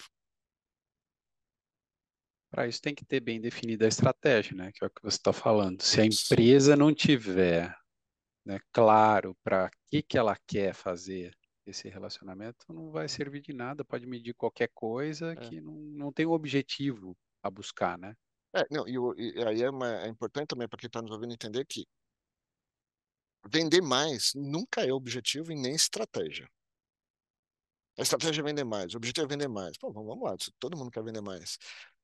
Para 2.49 2.67
isso 2.67 2.81
tem 2.81 2.95
que 2.95 3.03
ter 3.03 3.19
bem 3.19 3.41
definida 3.41 3.83
a 3.83 3.89
estratégia, 3.89 4.55
né? 4.55 4.71
Que 4.73 4.85
é 4.85 4.87
o 4.87 4.89
que 4.89 5.01
você 5.01 5.17
está 5.17 5.33
falando. 5.33 5.81
Se 5.81 5.99
a 5.99 6.05
empresa 6.05 6.73
não 6.73 6.93
tiver 6.95 7.75
né, 8.45 8.59
claro 8.71 9.35
para 9.43 9.69
que, 9.87 10.01
que 10.01 10.17
ela 10.17 10.37
quer 10.47 10.73
fazer 10.73 11.35
esse 11.65 11.89
relacionamento 11.89 12.65
não 12.69 12.91
vai 12.91 13.07
servir 13.07 13.41
de 13.41 13.53
nada, 13.53 13.83
pode 13.83 14.05
medir 14.05 14.33
qualquer 14.33 14.69
coisa 14.73 15.33
é. 15.33 15.35
que 15.35 15.59
não, 15.59 15.73
não 15.73 16.13
tem 16.13 16.25
um 16.25 16.31
objetivo 16.31 17.17
a 17.41 17.49
buscar, 17.49 17.97
né? 17.97 18.15
É, 18.55 18.65
não, 18.71 18.87
e, 18.87 18.93
e 19.35 19.43
aí 19.43 19.63
é, 19.63 19.69
uma, 19.69 20.01
é 20.01 20.07
importante 20.07 20.47
também 20.47 20.67
para 20.67 20.77
quem 20.77 20.87
está 20.87 21.01
nos 21.01 21.11
ouvindo 21.11 21.33
entender 21.33 21.65
que 21.65 21.85
vender 23.47 23.81
mais 23.81 24.33
nunca 24.33 24.81
é 24.81 24.91
objetivo 24.91 25.51
e 25.51 25.55
nem 25.55 25.75
estratégia. 25.75 26.49
A 27.97 28.01
estratégia 28.01 28.41
é 28.41 28.43
vender 28.43 28.63
mais, 28.63 28.93
o 28.93 28.97
objetivo 28.97 29.25
é 29.25 29.29
vender 29.29 29.47
mais. 29.47 29.77
Pô, 29.77 29.91
vamos 29.91 30.21
lá, 30.21 30.35
todo 30.59 30.77
mundo 30.77 30.91
quer 30.91 31.03
vender 31.03 31.21
mais. 31.21 31.57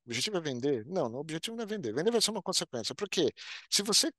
O 0.06 0.10
objetivo 0.10 0.38
é 0.38 0.42
vender? 0.42 0.86
Não, 0.88 1.12
o 1.12 1.20
objetivo 1.20 1.56
não 1.56 1.64
é 1.64 1.68
vender. 1.68 1.94
Vender 1.94 2.12
vai 2.12 2.22
ser 2.22 2.32
uma 2.32 2.42
consequência. 2.42 2.96
Porque 2.96 3.32
se 3.70 3.84
você 3.84 4.12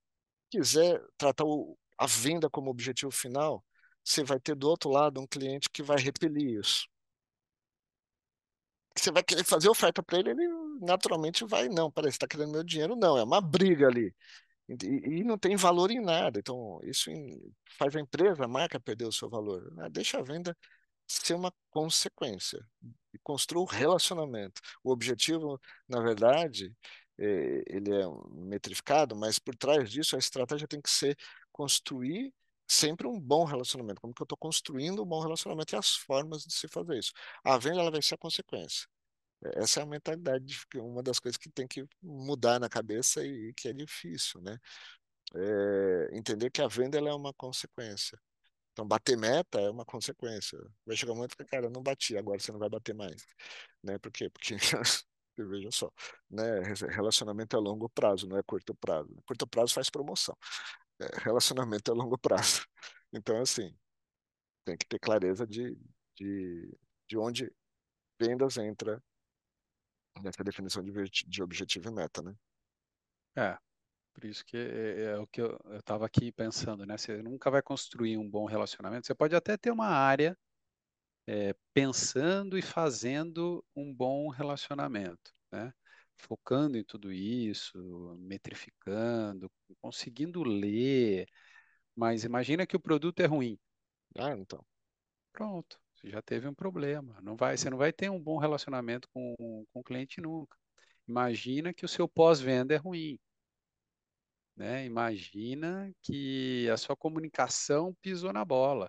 quiser 0.51 1.03
tratar 1.16 1.45
o, 1.45 1.76
a 1.99 2.07
venda 2.07 2.49
como 2.51 2.70
objetivo 2.70 3.11
final, 3.11 3.64
você 4.05 4.24
vai 4.24 4.40
ter 4.40 4.55
do 4.55 4.68
outro 4.68 4.90
lado 4.90 5.20
um 5.20 5.26
cliente 5.26 5.70
que 5.70 5.82
vai 5.82 5.98
repelir 5.98 6.61
isso. 6.61 6.86
Você 8.96 9.11
vai 9.11 9.22
querer 9.22 9.44
fazer 9.44 9.68
oferta 9.68 10.03
para 10.03 10.18
ele, 10.18 10.30
ele 10.30 10.48
naturalmente 10.80 11.44
vai, 11.44 11.68
não, 11.68 11.90
parece 11.90 12.18
que 12.18 12.24
está 12.24 12.28
querendo 12.28 12.53
meu 12.53 12.62
dinheiro, 12.64 12.94
não, 12.96 13.16
é 13.16 13.22
uma 13.24 13.40
briga 13.40 13.86
ali. 13.88 14.14
E, 14.68 15.20
e, 15.20 15.24
não 15.24 15.38
tem 15.38 15.57
valor 15.57 15.90
em 15.90 16.00
nada. 16.00 16.38
Então, 16.38 16.80
isso 16.84 17.11
faz 17.78 17.94
a 17.96 18.00
empresa, 18.00 18.44
a 18.44 18.48
marca 18.48 18.80
perder 18.80 19.07
o 19.07 19.12
seu 19.12 19.28
valor. 19.28 19.70
Né? 19.74 19.88
Deixa 19.90 20.18
a 20.18 20.22
venda 20.22 20.57
ser 21.07 21.34
uma 21.34 21.53
consequência 21.70 22.64
e 23.12 23.18
construa 23.18 23.62
o 23.62 23.66
relacionamento. 23.66 24.61
O 24.84 24.90
objetivo, 24.92 25.61
na 25.88 26.00
verdade, 26.00 26.74
é, 27.18 27.62
ele 27.66 27.94
é 27.94 28.05
metrificado, 28.30 29.16
mas 29.16 29.38
por 29.38 29.55
trás 29.57 29.90
disso 29.90 30.16
a 30.16 30.18
estratégia 30.18 30.68
tem 30.68 30.80
que 30.80 30.90
ser 30.90 31.16
construir 31.53 32.32
sempre 32.72 33.06
um 33.06 33.20
bom 33.20 33.44
relacionamento. 33.44 34.00
Como 34.00 34.14
que 34.14 34.22
eu 34.22 34.24
estou 34.24 34.38
construindo 34.38 35.02
um 35.02 35.06
bom 35.06 35.20
relacionamento 35.20 35.74
e 35.74 35.78
as 35.78 35.94
formas 35.94 36.42
de 36.44 36.54
se 36.54 36.68
fazer 36.68 36.98
isso. 36.98 37.12
A 37.44 37.58
venda 37.58 37.80
ela 37.80 37.90
vai 37.90 38.02
ser 38.02 38.14
a 38.14 38.18
consequência. 38.18 38.86
Essa 39.56 39.80
é 39.80 39.82
a 39.82 39.86
mentalidade, 39.86 40.60
uma 40.76 41.02
das 41.02 41.18
coisas 41.18 41.36
que 41.36 41.50
tem 41.50 41.66
que 41.66 41.84
mudar 42.02 42.60
na 42.60 42.68
cabeça 42.68 43.24
e 43.24 43.52
que 43.54 43.68
é 43.68 43.72
difícil, 43.72 44.40
né? 44.40 44.58
É 45.34 46.16
entender 46.16 46.50
que 46.50 46.62
a 46.62 46.68
venda 46.68 46.98
ela 46.98 47.10
é 47.10 47.14
uma 47.14 47.32
consequência. 47.34 48.18
Então, 48.72 48.86
bater 48.86 49.18
meta 49.18 49.60
é 49.60 49.70
uma 49.70 49.84
consequência. 49.84 50.58
Vai 50.86 50.96
chegar 50.96 51.12
um 51.12 51.16
momento 51.16 51.36
que, 51.36 51.44
cara, 51.44 51.68
não 51.70 51.82
bati, 51.82 52.16
agora 52.16 52.38
você 52.40 52.52
não 52.52 52.58
vai 52.58 52.70
bater 52.70 52.94
mais. 52.94 53.26
Né? 53.82 53.98
Por 53.98 54.10
quê? 54.12 54.30
Porque, 54.30 54.56
veja 55.36 55.70
só, 55.70 55.90
né? 56.30 56.60
relacionamento 56.90 57.56
é 57.56 57.60
longo 57.60 57.88
prazo, 57.90 58.26
não 58.28 58.38
é 58.38 58.42
curto 58.42 58.74
prazo. 58.74 59.14
Curto 59.26 59.46
prazo 59.46 59.74
faz 59.74 59.90
promoção. 59.90 60.36
É, 61.01 61.20
relacionamento 61.20 61.90
a 61.90 61.95
longo 61.95 62.18
prazo. 62.18 62.66
Então, 63.14 63.38
assim, 63.43 63.76
tem 64.64 64.74
que 64.74 64.86
ter 64.86 64.99
clareza 64.99 65.47
de, 65.47 65.76
de, 66.16 66.78
de 67.07 67.18
onde 67.18 67.53
vendas 68.18 68.57
entra 68.57 69.03
nessa 70.22 70.43
definição 70.43 70.82
de, 70.82 70.93
de 71.26 71.43
objetivo 71.43 71.90
e 71.90 71.93
meta, 71.93 72.22
né? 72.22 72.34
É, 73.36 73.59
por 74.14 74.24
isso 74.24 74.45
que 74.47 74.57
é, 74.57 75.03
é 75.12 75.18
o 75.18 75.26
que 75.26 75.43
eu 75.43 75.59
estava 75.78 76.07
aqui 76.07 76.32
pensando, 76.32 76.86
né? 76.86 76.97
Você 76.97 77.22
nunca 77.22 77.51
vai 77.51 77.62
construir 77.62 78.16
um 78.16 78.28
bom 78.28 78.47
relacionamento. 78.47 79.07
Você 79.07 79.14
pode 79.14 79.34
até 79.34 79.59
ter 79.59 79.70
uma 79.70 79.88
área 79.88 80.34
é, 81.26 81.55
pensando 81.72 82.59
e 82.59 82.62
fazendo 82.62 83.64
um 83.74 83.93
bom 83.93 84.28
relacionamento, 84.28 85.34
né? 85.51 85.72
Focando 86.22 86.78
em 86.78 86.84
tudo 86.84 87.12
isso, 87.12 87.78
metrificando, 88.20 89.50
conseguindo 89.80 90.42
ler, 90.42 91.26
mas 91.96 92.24
imagina 92.24 92.66
que 92.66 92.76
o 92.76 92.80
produto 92.80 93.20
é 93.20 93.26
ruim. 93.26 93.58
Ah, 94.16 94.32
então. 94.36 94.64
Pronto, 95.32 95.80
você 95.94 96.10
já 96.10 96.22
teve 96.22 96.48
um 96.48 96.54
problema. 96.54 97.20
Não 97.22 97.36
vai, 97.36 97.56
você 97.56 97.70
não 97.70 97.78
vai 97.78 97.92
ter 97.92 98.10
um 98.10 98.22
bom 98.22 98.38
relacionamento 98.38 99.08
com, 99.12 99.34
com 99.72 99.80
o 99.80 99.84
cliente 99.84 100.20
nunca. 100.20 100.56
Imagina 101.08 101.74
que 101.74 101.84
o 101.84 101.88
seu 101.88 102.08
pós-venda 102.08 102.74
é 102.74 102.78
ruim. 102.78 103.18
Né? 104.56 104.84
Imagina 104.84 105.92
que 106.02 106.68
a 106.70 106.76
sua 106.76 106.96
comunicação 106.96 107.94
pisou 108.02 108.32
na 108.32 108.44
bola. 108.44 108.88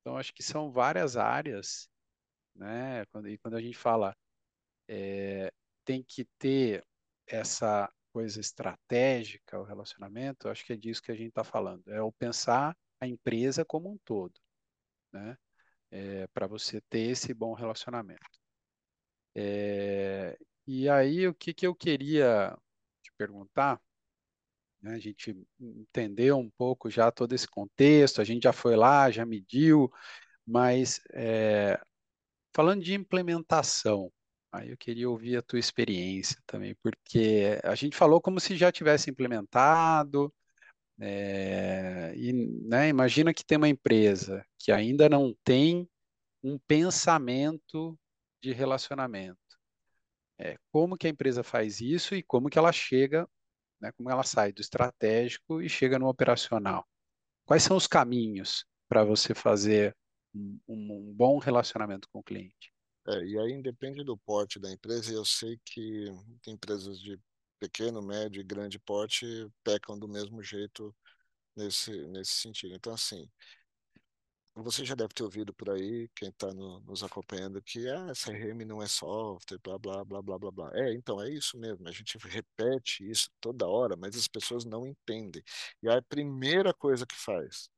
Então, 0.00 0.18
acho 0.18 0.34
que 0.34 0.42
são 0.42 0.70
várias 0.70 1.16
áreas, 1.16 1.88
né? 2.54 3.02
E 3.26 3.38
quando 3.38 3.56
a 3.56 3.60
gente 3.60 3.76
fala 3.76 4.14
é, 4.88 5.52
tem 5.84 6.02
que 6.02 6.24
ter 6.38 6.84
essa 7.26 7.90
coisa 8.12 8.40
estratégica, 8.40 9.58
o 9.58 9.64
relacionamento, 9.64 10.48
acho 10.48 10.64
que 10.64 10.72
é 10.72 10.76
disso 10.76 11.02
que 11.02 11.12
a 11.12 11.16
gente 11.16 11.28
está 11.30 11.44
falando. 11.44 11.82
É 11.88 12.00
o 12.02 12.12
pensar 12.12 12.76
a 13.00 13.06
empresa 13.06 13.64
como 13.64 13.90
um 13.90 13.98
todo, 14.04 14.34
né? 15.12 15.36
É, 15.90 16.26
para 16.28 16.46
você 16.46 16.80
ter 16.82 17.10
esse 17.10 17.32
bom 17.34 17.54
relacionamento. 17.54 18.40
É, 19.34 20.38
e 20.66 20.88
aí, 20.88 21.26
o 21.28 21.34
que, 21.34 21.52
que 21.54 21.66
eu 21.66 21.74
queria 21.74 22.56
te 23.02 23.12
perguntar, 23.18 23.80
né? 24.80 24.94
a 24.94 24.98
gente 24.98 25.36
entendeu 25.60 26.38
um 26.38 26.50
pouco 26.50 26.90
já 26.90 27.10
todo 27.10 27.34
esse 27.34 27.48
contexto, 27.48 28.20
a 28.20 28.24
gente 28.24 28.44
já 28.44 28.52
foi 28.52 28.76
lá, 28.76 29.10
já 29.10 29.26
mediu, 29.26 29.90
Mas 30.46 31.00
é, 31.12 31.80
falando 32.54 32.82
de 32.84 32.94
implementação, 32.94 34.12
aí 34.54 34.70
eu 34.70 34.76
queria 34.76 35.10
ouvir 35.10 35.36
a 35.36 35.42
tua 35.42 35.58
experiência 35.58 36.40
também, 36.46 36.74
porque 36.76 37.60
a 37.64 37.74
gente 37.74 37.96
falou 37.96 38.20
como 38.20 38.38
se 38.40 38.56
já 38.56 38.70
tivesse 38.70 39.10
implementado, 39.10 40.32
é, 41.00 42.14
e 42.16 42.32
né, 42.32 42.88
imagina 42.88 43.34
que 43.34 43.44
tem 43.44 43.58
uma 43.58 43.68
empresa 43.68 44.46
que 44.58 44.70
ainda 44.70 45.08
não 45.08 45.34
tem 45.44 45.88
um 46.42 46.58
pensamento 46.58 47.98
de 48.40 48.52
relacionamento. 48.52 49.38
É, 50.38 50.56
como 50.70 50.96
que 50.96 51.06
a 51.06 51.10
empresa 51.10 51.42
faz 51.42 51.80
isso 51.80 52.14
e 52.14 52.22
como 52.22 52.48
que 52.48 52.58
ela 52.58 52.72
chega, 52.72 53.28
né, 53.80 53.90
como 53.92 54.10
ela 54.10 54.22
sai 54.22 54.52
do 54.52 54.60
estratégico 54.60 55.62
e 55.62 55.68
chega 55.68 55.98
no 55.98 56.08
operacional? 56.08 56.86
Quais 57.44 57.62
são 57.62 57.76
os 57.76 57.86
caminhos 57.86 58.64
para 58.88 59.04
você 59.04 59.34
fazer 59.34 59.96
um, 60.34 60.58
um, 60.68 61.12
bom 61.14 61.38
relacionamento 61.38 62.08
com 62.10 62.20
o 62.20 62.22
cliente? 62.22 62.73
É, 63.06 63.24
e 63.24 63.38
aí 63.38 63.52
independe 63.52 64.02
do 64.02 64.16
porte 64.16 64.58
da 64.58 64.70
empresa, 64.72 65.12
e 65.12 65.14
eu 65.14 65.24
sei 65.24 65.58
que 65.64 66.06
empresas 66.46 66.98
de 67.00 67.20
pequeno, 67.60 68.02
médio 68.02 68.40
e 68.40 68.44
grande 68.44 68.78
porte 68.78 69.26
pecam 69.62 69.98
do 69.98 70.08
mesmo 70.08 70.42
jeito 70.42 70.94
nesse, 71.56 71.92
nesse 72.08 72.34
sentido. 72.34 72.74
Então, 72.74 72.94
assim, 72.94 73.28
você 74.54 74.84
já 74.84 74.94
deve 74.94 75.12
ter 75.14 75.22
ouvido 75.24 75.52
por 75.54 75.70
aí, 75.70 76.08
quem 76.14 76.28
está 76.28 76.52
no, 76.54 76.80
nos 76.80 77.02
acompanhando, 77.02 77.60
que 77.62 77.88
ah, 77.88 78.14
CRM 78.14 78.64
não 78.64 78.80
é 78.82 78.86
software, 78.86 79.58
blá, 79.58 79.78
blá, 79.78 80.04
blá, 80.04 80.22
blá, 80.22 80.38
blá, 80.38 80.50
blá. 80.50 80.70
É, 80.74 80.92
então, 80.94 81.20
é 81.20 81.28
isso 81.30 81.58
mesmo. 81.58 81.88
A 81.88 81.92
gente 81.92 82.16
repete 82.18 83.08
isso 83.08 83.30
toda 83.40 83.66
hora, 83.68 83.96
mas 83.96 84.16
as 84.16 84.28
pessoas 84.28 84.64
não 84.64 84.86
entendem. 84.86 85.42
E 85.82 85.88
a 85.88 86.00
primeira 86.02 86.72
coisa 86.72 87.04
que 87.06 87.16
faz 87.16 87.68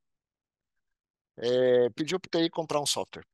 é 1.36 1.88
pedir 1.90 2.18
para 2.18 2.28
o 2.28 2.30
TI 2.30 2.50
comprar 2.50 2.80
um 2.80 2.86
software. 2.86 3.24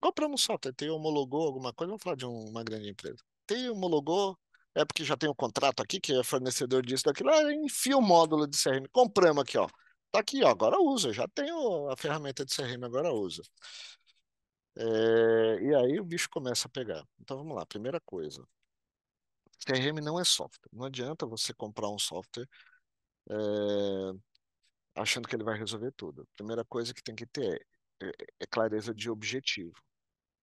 Compramos 0.00 0.42
um 0.42 0.44
software, 0.44 0.72
TI 0.74 0.90
homologou 0.90 1.46
alguma 1.46 1.72
coisa, 1.72 1.90
vamos 1.90 2.02
falar 2.02 2.16
de 2.16 2.24
uma 2.26 2.62
grande 2.62 2.88
empresa. 2.90 3.18
TI 3.46 3.70
homologou, 3.70 4.38
é 4.74 4.84
porque 4.84 5.04
já 5.04 5.16
tem 5.16 5.28
um 5.28 5.34
contrato 5.34 5.82
aqui, 5.82 6.00
que 6.00 6.12
é 6.14 6.22
fornecedor 6.22 6.84
disso, 6.84 7.04
daquilo, 7.04 7.30
ah, 7.30 7.54
enfia 7.54 7.96
o 7.96 8.02
módulo 8.02 8.46
de 8.46 8.56
CRM. 8.56 8.86
Compramos 8.92 9.42
aqui, 9.42 9.58
ó. 9.58 9.68
Tá 10.10 10.20
aqui, 10.20 10.42
ó, 10.44 10.48
agora 10.48 10.80
usa, 10.80 11.12
já 11.12 11.26
tenho 11.28 11.90
a 11.90 11.96
ferramenta 11.96 12.44
de 12.44 12.54
CRM, 12.54 12.84
agora 12.84 13.12
usa. 13.12 13.42
É, 14.76 15.62
e 15.62 15.74
aí 15.74 16.00
o 16.00 16.04
bicho 16.04 16.28
começa 16.30 16.68
a 16.68 16.70
pegar. 16.70 17.04
Então 17.20 17.36
vamos 17.36 17.56
lá, 17.56 17.66
primeira 17.66 18.00
coisa. 18.00 18.46
CRM 19.66 20.00
não 20.00 20.18
é 20.20 20.24
software. 20.24 20.68
Não 20.72 20.84
adianta 20.86 21.26
você 21.26 21.52
comprar 21.52 21.88
um 21.90 21.98
software 21.98 22.48
é, 23.30 23.34
achando 24.94 25.28
que 25.28 25.34
ele 25.36 25.44
vai 25.44 25.58
resolver 25.58 25.92
tudo. 25.92 26.26
Primeira 26.36 26.64
coisa 26.64 26.94
que 26.94 27.02
tem 27.02 27.14
que 27.14 27.26
ter 27.26 27.66
é, 28.00 28.06
é, 28.06 28.12
é 28.40 28.46
clareza 28.46 28.94
de 28.94 29.10
objetivo. 29.10 29.74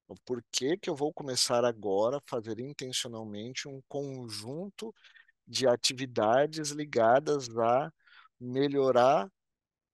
Então, 0.06 0.16
por 0.26 0.43
que, 0.51 0.78
que 0.78 0.89
eu 0.89 0.95
vou 0.95 1.14
começar 1.14 1.66
agora 1.66 2.18
a 2.18 2.22
fazer 2.30 2.60
intencionalmente 2.60 3.68
um 3.68 3.82
conjunto 3.88 4.93
de 5.47 5.68
atividades 5.68 6.72
ligadas 6.72 7.49
a 7.58 7.91
melhorar 8.39 9.30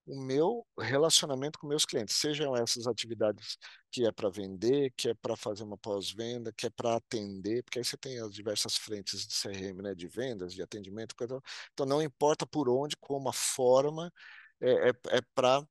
o 0.06 0.20
meu 0.20 0.66
relacionamento 0.80 1.60
com 1.60 1.68
meus 1.68 1.86
clientes, 1.86 2.16
sejam 2.16 2.56
essas 2.56 2.88
atividades 2.88 3.58
que 3.92 4.06
é 4.06 4.12
para 4.12 4.30
vender, 4.30 4.92
que 4.98 5.10
é 5.10 5.14
para 5.14 5.36
fazer 5.38 5.64
uma 5.64 5.78
pós-venda, 5.78 6.52
que 6.54 6.68
é 6.68 6.70
para 6.70 6.96
atender, 6.96 7.64
porque 7.64 7.80
aí 7.80 7.86
você 7.86 7.98
tem 7.98 8.20
as 8.20 8.34
diversas 8.34 8.76
frentes 8.78 9.28
de 9.28 9.34
CRM, 9.34 9.82
né, 9.82 9.96
de 9.96 10.08
vendas, 10.08 10.54
de 10.54 10.62
atendimento, 10.62 11.16
coisa. 11.16 11.40
Então 11.74 11.86
não 11.86 12.02
importa 12.02 12.46
por 12.48 12.68
onde, 12.70 12.96
como 12.98 13.30
a 13.30 13.34
forma, 13.34 14.12
é, 14.60 14.90
é, 14.90 14.94
é 15.18 15.22
para 15.36 15.64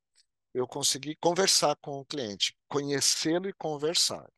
eu 0.52 0.66
conseguir 0.66 1.16
conversar 1.16 1.76
com 1.76 2.00
o 2.00 2.04
cliente, 2.04 2.56
conhecê-lo 2.68 3.48
e 3.48 3.52
conversar. 3.52 4.28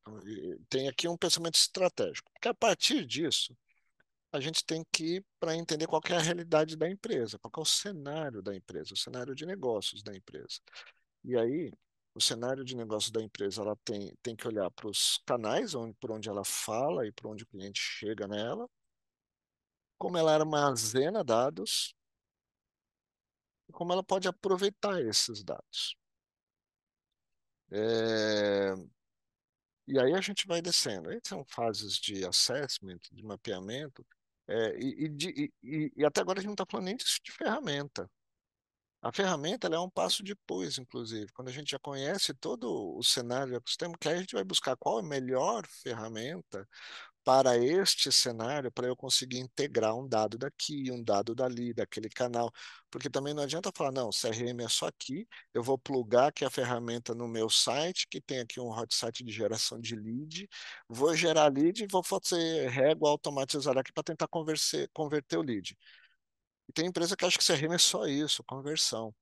Tem 0.69 0.89
aqui 0.89 1.09
um 1.09 1.17
pensamento 1.17 1.55
estratégico, 1.55 2.31
porque 2.33 2.49
a 2.49 2.55
partir 2.55 3.07
disso 3.07 3.57
a 4.31 4.41
gente 4.41 4.65
tem 4.65 4.85
que 4.91 5.17
ir 5.17 5.27
para 5.39 5.57
entender 5.57 5.87
qual 5.87 6.01
é 6.09 6.15
a 6.15 6.21
realidade 6.21 6.77
da 6.77 6.89
empresa, 6.89 7.39
qual 7.39 7.53
é 7.59 7.61
o 7.61 7.65
cenário 7.65 8.43
da 8.43 8.55
empresa, 8.55 8.95
o 8.95 8.97
cenário 8.97 9.35
de 9.35 9.45
negócios 9.45 10.03
da 10.03 10.15
empresa. 10.15 10.59
E 11.25 11.37
aí, 11.37 11.71
o 12.15 12.21
cenário 12.21 12.65
de 12.65 12.75
negócios 12.75 13.11
da 13.11 13.23
empresa, 13.23 13.63
ela 13.63 13.77
tem, 13.85 14.15
tem 14.23 14.35
que 14.35 14.49
olhar 14.49 14.71
para 14.71 14.89
os 14.89 15.19
canais 15.27 15.75
onde, 15.75 15.95
por 15.95 16.11
onde 16.11 16.29
ela 16.29 16.45
fala 16.45 17.07
e 17.07 17.13
por 17.13 17.27
onde 17.29 17.45
o 17.45 17.47
cliente 17.47 17.81
chega 17.81 18.27
nela, 18.27 18.69
como 19.99 20.17
ela 20.17 20.35
armazena 20.35 21.23
dados 21.23 21.95
como 23.73 23.93
ela 23.93 24.05
pode 24.05 24.29
aproveitar 24.29 25.01
esses 25.01 25.43
dados. 25.43 25.97
É, 27.73 28.75
e 29.87 29.99
aí 29.99 30.15
a 30.15 30.21
gente 30.21 30.47
vai 30.47 30.61
descendo. 30.63 31.09
Aí 31.11 31.21
são 31.25 31.45
fases 31.45 31.97
de 31.97 32.25
assessment, 32.25 33.01
de 33.11 33.23
mapeamento, 33.25 34.07
é, 34.49 34.79
e, 34.79 35.07
e, 35.07 35.53
e, 35.63 35.93
e, 35.97 36.05
até 36.05 36.21
agora 36.21 36.39
a 36.39 36.43
gente 36.43 36.49
não 36.49 36.55
está 36.55 36.67
falando 36.69 36.87
nem 36.87 36.97
disso 36.97 37.21
de 37.25 37.33
ferramenta. 37.33 38.11
A 39.03 39.11
ferramenta 39.13 39.67
é 39.69 39.79
um 39.79 39.91
passo 39.91 40.23
depois, 40.23 40.79
inclusive, 40.79 41.33
quando 41.33 41.49
a 41.49 41.53
gente 41.53 41.71
já 41.73 41.79
conhece 41.79 42.33
todo 42.35 42.97
o 42.97 43.03
cenário 43.03 43.53
do 43.53 43.57
ecossistema, 43.57 43.97
que 43.99 44.09
aí 44.09 44.17
a 44.17 44.21
gente 44.21 44.35
vai 44.35 44.45
buscar 44.45 44.77
qual 44.77 44.99
é 44.99 45.03
a 45.03 45.05
melhor 45.05 45.67
ferramenta 45.67 46.69
para 47.25 47.57
este 47.57 48.11
cenário, 48.13 48.71
para 48.73 48.87
eu 48.89 48.97
conseguir 48.97 49.39
integrar 49.39 49.95
um 49.97 50.07
dado 50.09 50.37
daqui, 50.39 50.91
um 50.91 51.03
dado 51.03 51.35
dali, 51.35 51.73
daquele 51.73 52.09
canal. 52.09 52.51
Porque 52.91 53.09
também 53.11 53.33
não 53.35 53.43
adianta 53.43 53.71
falar, 53.75 53.93
não, 53.93 54.11
CRM 54.11 54.65
é 54.65 54.69
só 54.69 54.87
aqui, 54.87 55.27
eu 55.55 55.63
vou 55.63 55.79
plugar 55.79 56.29
aqui 56.29 56.45
a 56.45 56.51
ferramenta 56.51 57.15
no 57.15 57.29
meu 57.29 57.49
site, 57.49 58.07
que 58.09 58.21
tem 58.21 58.41
aqui 58.41 58.61
um 58.61 58.71
hot 58.71 58.95
site 58.95 59.25
de 59.25 59.33
geração 59.33 59.81
de 59.81 59.95
lead, 59.97 60.49
vou 60.89 61.15
gerar 61.17 61.53
lead 61.53 61.83
e 61.85 61.87
vou 61.87 62.03
fazer 62.03 62.69
régua 62.69 63.11
automatizada 63.11 63.81
aqui 63.81 63.93
para 63.93 64.05
tentar 64.05 64.29
converter, 64.29 64.89
converter 64.93 65.39
o 65.39 65.43
lead. 65.43 65.77
E 66.69 66.73
tem 66.73 66.87
empresa 66.87 67.17
que 67.17 67.25
acha 67.25 67.39
que 67.39 67.45
CRM 67.45 67.75
é 67.75 67.79
só 67.79 68.07
isso, 68.07 68.43
conversão. 68.45 69.15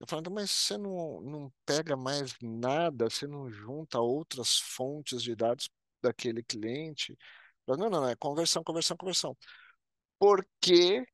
Eu 0.00 0.06
falo, 0.06 0.30
mas 0.30 0.50
você 0.50 0.76
não, 0.78 1.20
não 1.22 1.52
pega 1.66 1.96
mais 1.96 2.34
nada, 2.42 3.08
você 3.10 3.26
não 3.26 3.50
junta 3.50 4.00
outras 4.00 4.58
fontes 4.58 5.22
de 5.22 5.34
dados 5.34 5.68
daquele 6.04 6.42
cliente. 6.42 7.18
Não, 7.66 7.76
não, 7.76 7.90
não, 7.90 8.08
é 8.08 8.14
conversão, 8.16 8.62
conversão, 8.62 8.96
conversão. 8.96 9.36
Por 10.18 10.46
que, 10.60 11.04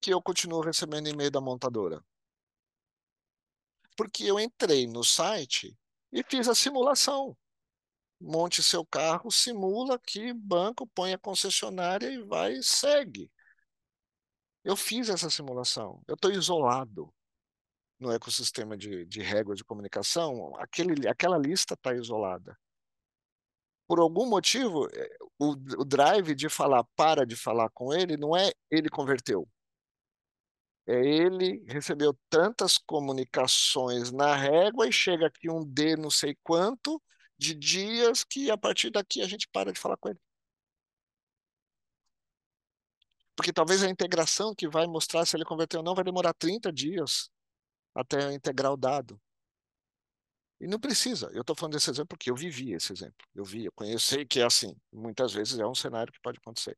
que 0.00 0.12
eu 0.12 0.22
continuo 0.22 0.60
recebendo 0.60 1.08
e-mail 1.08 1.30
da 1.30 1.40
montadora? 1.40 2.04
Porque 3.96 4.24
eu 4.24 4.38
entrei 4.38 4.86
no 4.86 5.02
site 5.04 5.76
e 6.12 6.22
fiz 6.22 6.48
a 6.48 6.54
simulação. 6.54 7.36
Monte 8.20 8.62
seu 8.62 8.84
carro, 8.86 9.30
simula 9.30 9.98
que 9.98 10.32
banco, 10.32 10.86
põe 10.88 11.12
a 11.14 11.18
concessionária 11.18 12.10
e 12.10 12.22
vai 12.22 12.54
e 12.54 12.62
segue. 12.62 13.30
Eu 14.62 14.76
fiz 14.76 15.08
essa 15.08 15.30
simulação. 15.30 16.02
Eu 16.06 16.14
estou 16.14 16.30
isolado 16.30 17.12
no 17.98 18.12
ecossistema 18.12 18.76
de, 18.76 19.04
de 19.06 19.20
réguas 19.20 19.58
de 19.58 19.64
comunicação. 19.64 20.54
Aquele, 20.56 21.08
aquela 21.08 21.38
lista 21.38 21.74
está 21.74 21.94
isolada 21.94 22.58
por 23.86 23.98
algum 24.00 24.26
motivo, 24.28 24.88
eh, 24.94 25.16
o, 25.38 25.52
o 25.52 25.84
drive 25.84 26.34
de 26.34 26.48
falar 26.48 26.84
para 26.96 27.26
de 27.26 27.36
falar 27.36 27.70
com 27.70 27.92
ele 27.92 28.16
não 28.16 28.36
é 28.36 28.52
ele 28.70 28.88
converteu. 28.88 29.48
É 30.86 30.94
ele 30.94 31.64
recebeu 31.66 32.16
tantas 32.28 32.76
comunicações 32.78 34.12
na 34.12 34.34
régua 34.36 34.86
e 34.88 34.92
chega 34.92 35.26
aqui 35.26 35.50
um 35.50 35.64
D 35.64 35.96
não 35.96 36.10
sei 36.10 36.36
quanto 36.42 37.02
de 37.38 37.54
dias 37.54 38.22
que 38.24 38.50
a 38.50 38.56
partir 38.58 38.90
daqui 38.90 39.22
a 39.22 39.26
gente 39.28 39.48
para 39.48 39.72
de 39.72 39.78
falar 39.80 39.96
com 39.96 40.10
ele. 40.10 40.20
Porque 43.36 43.52
talvez 43.52 43.82
a 43.82 43.88
integração 43.88 44.54
que 44.54 44.68
vai 44.68 44.86
mostrar 44.86 45.24
se 45.26 45.36
ele 45.36 45.44
converteu 45.44 45.80
ou 45.80 45.84
não 45.84 45.94
vai 45.94 46.04
demorar 46.04 46.34
30 46.34 46.72
dias 46.72 47.30
até 47.94 48.32
integrar 48.32 48.72
o 48.72 48.76
dado. 48.76 49.20
E 50.60 50.66
não 50.66 50.78
precisa. 50.78 51.30
Eu 51.32 51.40
estou 51.40 51.56
falando 51.56 51.74
desse 51.74 51.90
exemplo 51.90 52.08
porque 52.08 52.30
eu 52.30 52.36
vivi 52.36 52.72
esse 52.72 52.92
exemplo. 52.92 53.26
Eu 53.34 53.44
vi, 53.44 53.64
eu 53.66 53.72
conheço, 53.72 54.06
sei 54.06 54.24
que 54.24 54.40
é 54.40 54.44
assim. 54.44 54.74
Muitas 54.92 55.32
vezes 55.32 55.58
é 55.58 55.66
um 55.66 55.74
cenário 55.74 56.12
que 56.12 56.20
pode 56.20 56.38
acontecer. 56.38 56.76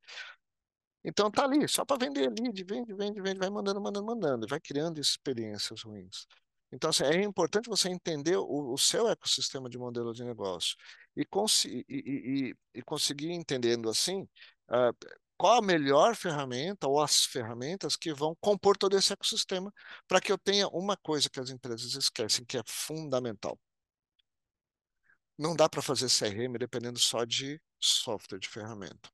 Então 1.04 1.30
tá 1.30 1.44
ali, 1.44 1.68
só 1.68 1.84
para 1.84 2.04
vender 2.04 2.28
vende, 2.30 2.64
vende, 2.64 2.92
vende, 2.94 3.20
vai 3.38 3.48
mandando, 3.48 3.80
mandando, 3.80 4.06
mandando, 4.06 4.46
vai 4.48 4.58
criando 4.58 5.00
experiências 5.00 5.82
ruins. 5.82 6.26
Então, 6.72 6.90
assim, 6.90 7.04
é 7.04 7.22
importante 7.22 7.68
você 7.68 7.88
entender 7.88 8.36
o, 8.36 8.72
o 8.72 8.78
seu 8.78 9.08
ecossistema 9.08 9.68
de 9.68 9.78
modelo 9.78 10.12
de 10.12 10.24
negócio 10.24 10.76
e, 11.16 11.24
e, 11.64 11.84
e, 11.88 12.54
e 12.74 12.82
conseguir 12.82 13.30
entendendo 13.30 13.88
assim 13.88 14.22
uh, 14.68 14.92
qual 15.36 15.58
a 15.58 15.62
melhor 15.62 16.14
ferramenta 16.16 16.88
ou 16.88 17.00
as 17.00 17.24
ferramentas 17.24 17.96
que 17.96 18.12
vão 18.12 18.36
compor 18.40 18.76
todo 18.76 18.96
esse 18.96 19.12
ecossistema 19.12 19.72
para 20.08 20.20
que 20.20 20.32
eu 20.32 20.38
tenha 20.38 20.68
uma 20.68 20.96
coisa 20.96 21.28
que 21.30 21.40
as 21.40 21.50
empresas 21.50 21.94
esquecem, 21.94 22.44
que 22.44 22.58
é 22.58 22.62
fundamental 22.66 23.58
não 25.38 25.54
dá 25.54 25.68
para 25.68 25.82
fazer 25.82 26.08
CRM 26.08 26.56
dependendo 26.58 26.98
só 26.98 27.24
de 27.24 27.60
software, 27.78 28.38
de 28.38 28.48
ferramenta. 28.48 29.10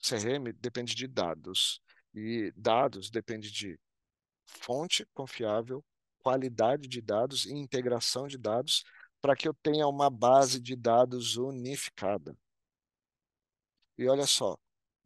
CRM 0.00 0.52
depende 0.58 0.94
de 0.94 1.06
dados. 1.06 1.80
E 2.14 2.52
dados 2.56 3.10
depende 3.10 3.50
de 3.50 3.78
fonte 4.46 5.06
confiável, 5.14 5.84
qualidade 6.18 6.88
de 6.88 7.00
dados 7.00 7.44
e 7.46 7.52
integração 7.52 8.26
de 8.26 8.38
dados 8.38 8.84
para 9.20 9.36
que 9.36 9.46
eu 9.46 9.54
tenha 9.54 9.86
uma 9.86 10.10
base 10.10 10.60
de 10.60 10.74
dados 10.74 11.36
unificada. 11.36 12.36
E 13.96 14.08
olha 14.08 14.26
só, 14.26 14.56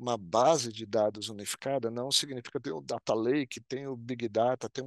uma 0.02 0.18
base 0.18 0.72
de 0.72 0.84
dados 0.84 1.28
unificada 1.28 1.90
não 1.90 2.10
significa 2.10 2.60
ter 2.60 2.72
o 2.72 2.80
data 2.80 3.14
lake, 3.14 3.60
tem 3.60 3.86
o 3.86 3.96
big 3.96 4.28
data, 4.28 4.68
tem 4.68 4.84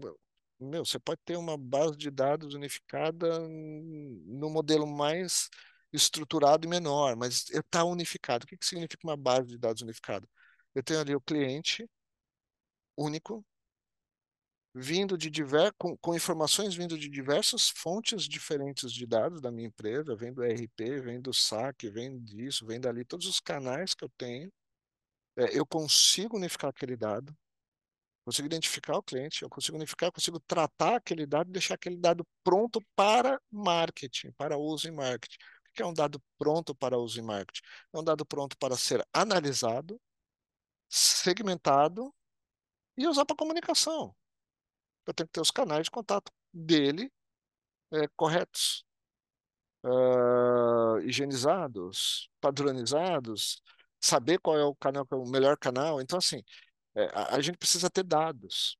meu, 0.59 0.85
você 0.85 0.99
pode 0.99 1.21
ter 1.25 1.37
uma 1.37 1.57
base 1.57 1.97
de 1.97 2.09
dados 2.09 2.53
unificada 2.53 3.39
no 3.39 4.49
modelo 4.49 4.87
mais 4.87 5.49
estruturado 5.91 6.65
e 6.65 6.69
menor, 6.69 7.15
mas 7.15 7.49
está 7.49 7.83
unificado. 7.83 8.45
O 8.45 8.47
que, 8.47 8.57
que 8.57 8.65
significa 8.65 9.05
uma 9.05 9.17
base 9.17 9.47
de 9.49 9.57
dados 9.57 9.81
unificada? 9.81 10.27
Eu 10.73 10.83
tenho 10.83 10.99
ali 11.01 11.15
o 11.15 11.21
cliente 11.21 11.89
único, 12.97 13.45
vindo 14.73 15.17
de 15.17 15.29
diver, 15.29 15.73
com, 15.77 15.97
com, 15.97 16.15
informações 16.15 16.75
vindo 16.75 16.97
de 16.97 17.09
diversas 17.09 17.69
fontes 17.69 18.23
diferentes 18.23 18.91
de 18.91 19.05
dados 19.05 19.41
da 19.41 19.51
minha 19.51 19.67
empresa, 19.67 20.15
vem 20.15 20.33
do 20.33 20.43
ERP, 20.43 21.01
vem 21.01 21.21
do 21.21 21.33
SAC, 21.33 21.89
vem 21.89 22.19
disso, 22.19 22.65
vem 22.65 22.79
dali, 22.79 23.05
todos 23.05 23.27
os 23.27 23.39
canais 23.39 23.93
que 23.93 24.03
eu 24.03 24.09
tenho, 24.17 24.51
é, 25.37 25.57
eu 25.57 25.65
consigo 25.65 26.37
unificar 26.37 26.69
aquele 26.69 26.95
dado, 26.95 27.35
consigo 28.25 28.45
identificar 28.47 28.97
o 28.97 29.03
cliente, 29.03 29.43
eu 29.43 29.49
consigo 29.49 29.77
unificar, 29.77 30.11
consigo 30.11 30.39
tratar 30.39 30.95
aquele 30.97 31.25
dado 31.25 31.49
e 31.49 31.53
deixar 31.53 31.75
aquele 31.75 31.97
dado 31.97 32.25
pronto 32.43 32.79
para 32.95 33.39
marketing, 33.51 34.31
para 34.33 34.57
uso 34.57 34.87
em 34.87 34.91
marketing. 34.91 35.37
O 35.69 35.73
que 35.75 35.81
é 35.83 35.85
um 35.85 35.93
dado 35.93 36.21
pronto 36.37 36.73
para 36.75 36.97
uso 36.97 37.19
em 37.19 37.23
marketing? 37.23 37.61
É 37.93 37.99
um 37.99 38.03
dado 38.03 38.25
pronto 38.25 38.57
para 38.57 38.75
ser 38.77 39.05
analisado, 39.13 39.99
segmentado 40.89 42.13
e 42.97 43.07
usar 43.07 43.25
para 43.25 43.35
comunicação 43.35 44.15
eu 45.05 45.13
tenho 45.13 45.27
que 45.27 45.33
ter 45.33 45.41
os 45.41 45.51
canais 45.51 45.85
de 45.85 45.91
contato 45.91 46.31
dele 46.53 47.11
é, 47.91 48.07
corretos, 48.15 48.83
uh, 49.83 50.99
higienizados, 51.01 52.29
padronizados, 52.41 53.61
saber 54.05 54.39
qual 54.39 54.57
é 54.57 54.63
o 54.63 54.75
canal, 54.75 55.07
é 55.11 55.15
o 55.15 55.25
melhor 55.27 55.57
canal. 55.57 56.01
Então, 56.01 56.17
assim, 56.19 56.43
é, 56.95 57.05
a, 57.13 57.35
a, 57.37 57.41
gente 57.41 57.57
precisa 57.57 57.89
ter 57.89 58.03
dados. 58.03 58.77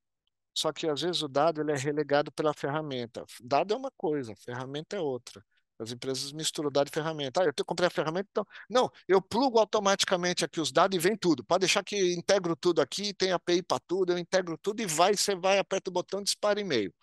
Só 0.54 0.72
que 0.74 0.88
às 0.88 1.02
vezes 1.02 1.22
o 1.22 1.28
dado 1.28 1.62
ele 1.62 1.72
é 1.74 1.78
relegado 1.78 2.32
pela 2.32 2.54
ferramenta. 2.54 3.26
Dado 3.44 3.74
é 3.74 3.78
uma 3.78 3.92
coisa, 3.98 4.36
ferramenta 4.38 4.96
é 4.98 5.00
outra. 5.02 5.44
As 5.80 5.92
empresas 5.92 6.32
misturam 6.32 6.72
dado 6.72 6.88
e 6.88 6.92
ferramenta. 6.92 7.42
Ah, 7.42 7.46
eu 7.46 7.66
comprei 7.66 7.88
a 7.88 7.90
ferramenta, 7.90 8.30
então. 8.32 8.48
Não, 8.70 8.90
eu 9.08 9.22
plugo 9.22 9.60
automaticamente 9.60 10.46
aqui 10.46 10.62
os 10.62 10.72
dados 10.72 10.96
e 10.96 11.00
vem 11.00 11.18
tudo. 11.18 11.44
Pode 11.44 11.62
deixar 11.62 11.84
que 11.84 12.14
integro 12.14 12.56
tudo 12.56 12.82
aqui, 12.82 13.14
tem 13.14 13.32
API 13.34 13.62
para 13.62 13.80
tudo, 13.80 14.14
eu 14.14 14.18
integro 14.18 14.58
tudo 14.58 14.82
e 14.82 14.86
vai, 14.86 15.16
você 15.16 15.36
vai, 15.36 15.60
aperta 15.60 15.90
o 15.90 15.94
botão, 15.94 16.24
dispara 16.24 16.60
e-mail. 16.62 16.94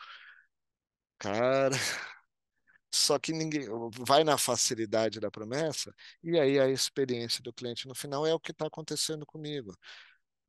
Cara, 1.18 1.76
só 2.92 3.18
que 3.18 3.32
ninguém 3.32 3.66
vai 4.06 4.24
na 4.24 4.38
facilidade 4.38 5.20
da 5.20 5.30
promessa 5.30 5.94
e 6.22 6.38
aí 6.38 6.58
a 6.60 6.68
experiência 6.68 7.42
do 7.42 7.52
cliente 7.52 7.88
no 7.88 7.94
final 7.94 8.26
é 8.26 8.34
o 8.34 8.40
que 8.40 8.52
está 8.52 8.66
acontecendo 8.66 9.26
comigo. 9.26 9.74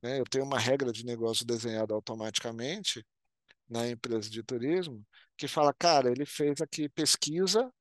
Né? 0.02 0.20
Eu 0.20 0.24
tenho 0.24 0.44
uma 0.44 0.58
regra 0.58 0.92
de 0.92 1.04
negócio 1.04 1.46
desenhada 1.46 1.94
automaticamente 1.94 3.04
na 3.68 3.88
empresa 3.88 4.30
de 4.30 4.42
turismo 4.42 5.04
que 5.36 5.48
fala, 5.48 5.72
cara, 5.74 6.10
ele 6.10 6.26
fez 6.26 6.60
aqui 6.60 6.88
pesquisa 6.88 7.72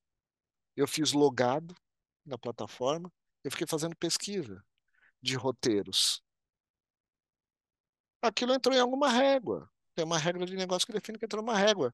eu 0.76 0.88
fiz 0.88 1.14
logado 1.14 1.76
na 2.26 2.38
plataforma, 2.38 3.11
eu 3.43 3.51
fiquei 3.51 3.68
fazendo 3.68 3.95
pesquisa 3.95 4.64
de 5.22 5.36
roteiros. 5.36 6.22
Aquilo 8.22 8.53
entrou 8.53 8.76
em 8.76 8.80
alguma 8.80 9.09
régua. 9.09 9.70
Tem 9.95 10.05
uma 10.05 10.18
regra 10.18 10.45
de 10.45 10.55
negócio 10.55 10.86
que 10.88 10.93
define 10.93 11.20
que 11.20 11.26
entrou 11.26 11.43
uma 11.43 11.57
régua. 11.57 11.93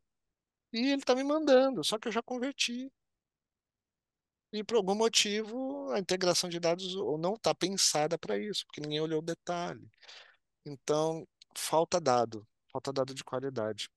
E 0.72 0.80
ele 0.92 1.02
está 1.02 1.16
me 1.16 1.24
mandando, 1.24 1.84
só 1.84 1.98
que 1.98 2.08
eu 2.08 2.12
já 2.12 2.22
converti. 2.22 2.92
E 4.52 4.64
por 4.64 4.78
algum 4.78 4.96
motivo 4.96 5.92
a 5.92 6.00
integração 6.00 6.50
de 6.50 6.60
dados 6.60 6.96
não 7.20 7.34
está 7.34 7.54
pensada 7.54 8.18
para 8.18 8.38
isso, 8.38 8.66
porque 8.66 8.82
ninguém 8.82 9.02
olhou 9.02 9.20
o 9.20 9.26
detalhe. 9.26 9.88
Então, 10.66 11.28
falta 11.56 12.00
dado, 12.00 12.48
falta 12.72 12.92
dado 12.92 13.14
de 13.14 13.24
qualidade. 13.24 13.90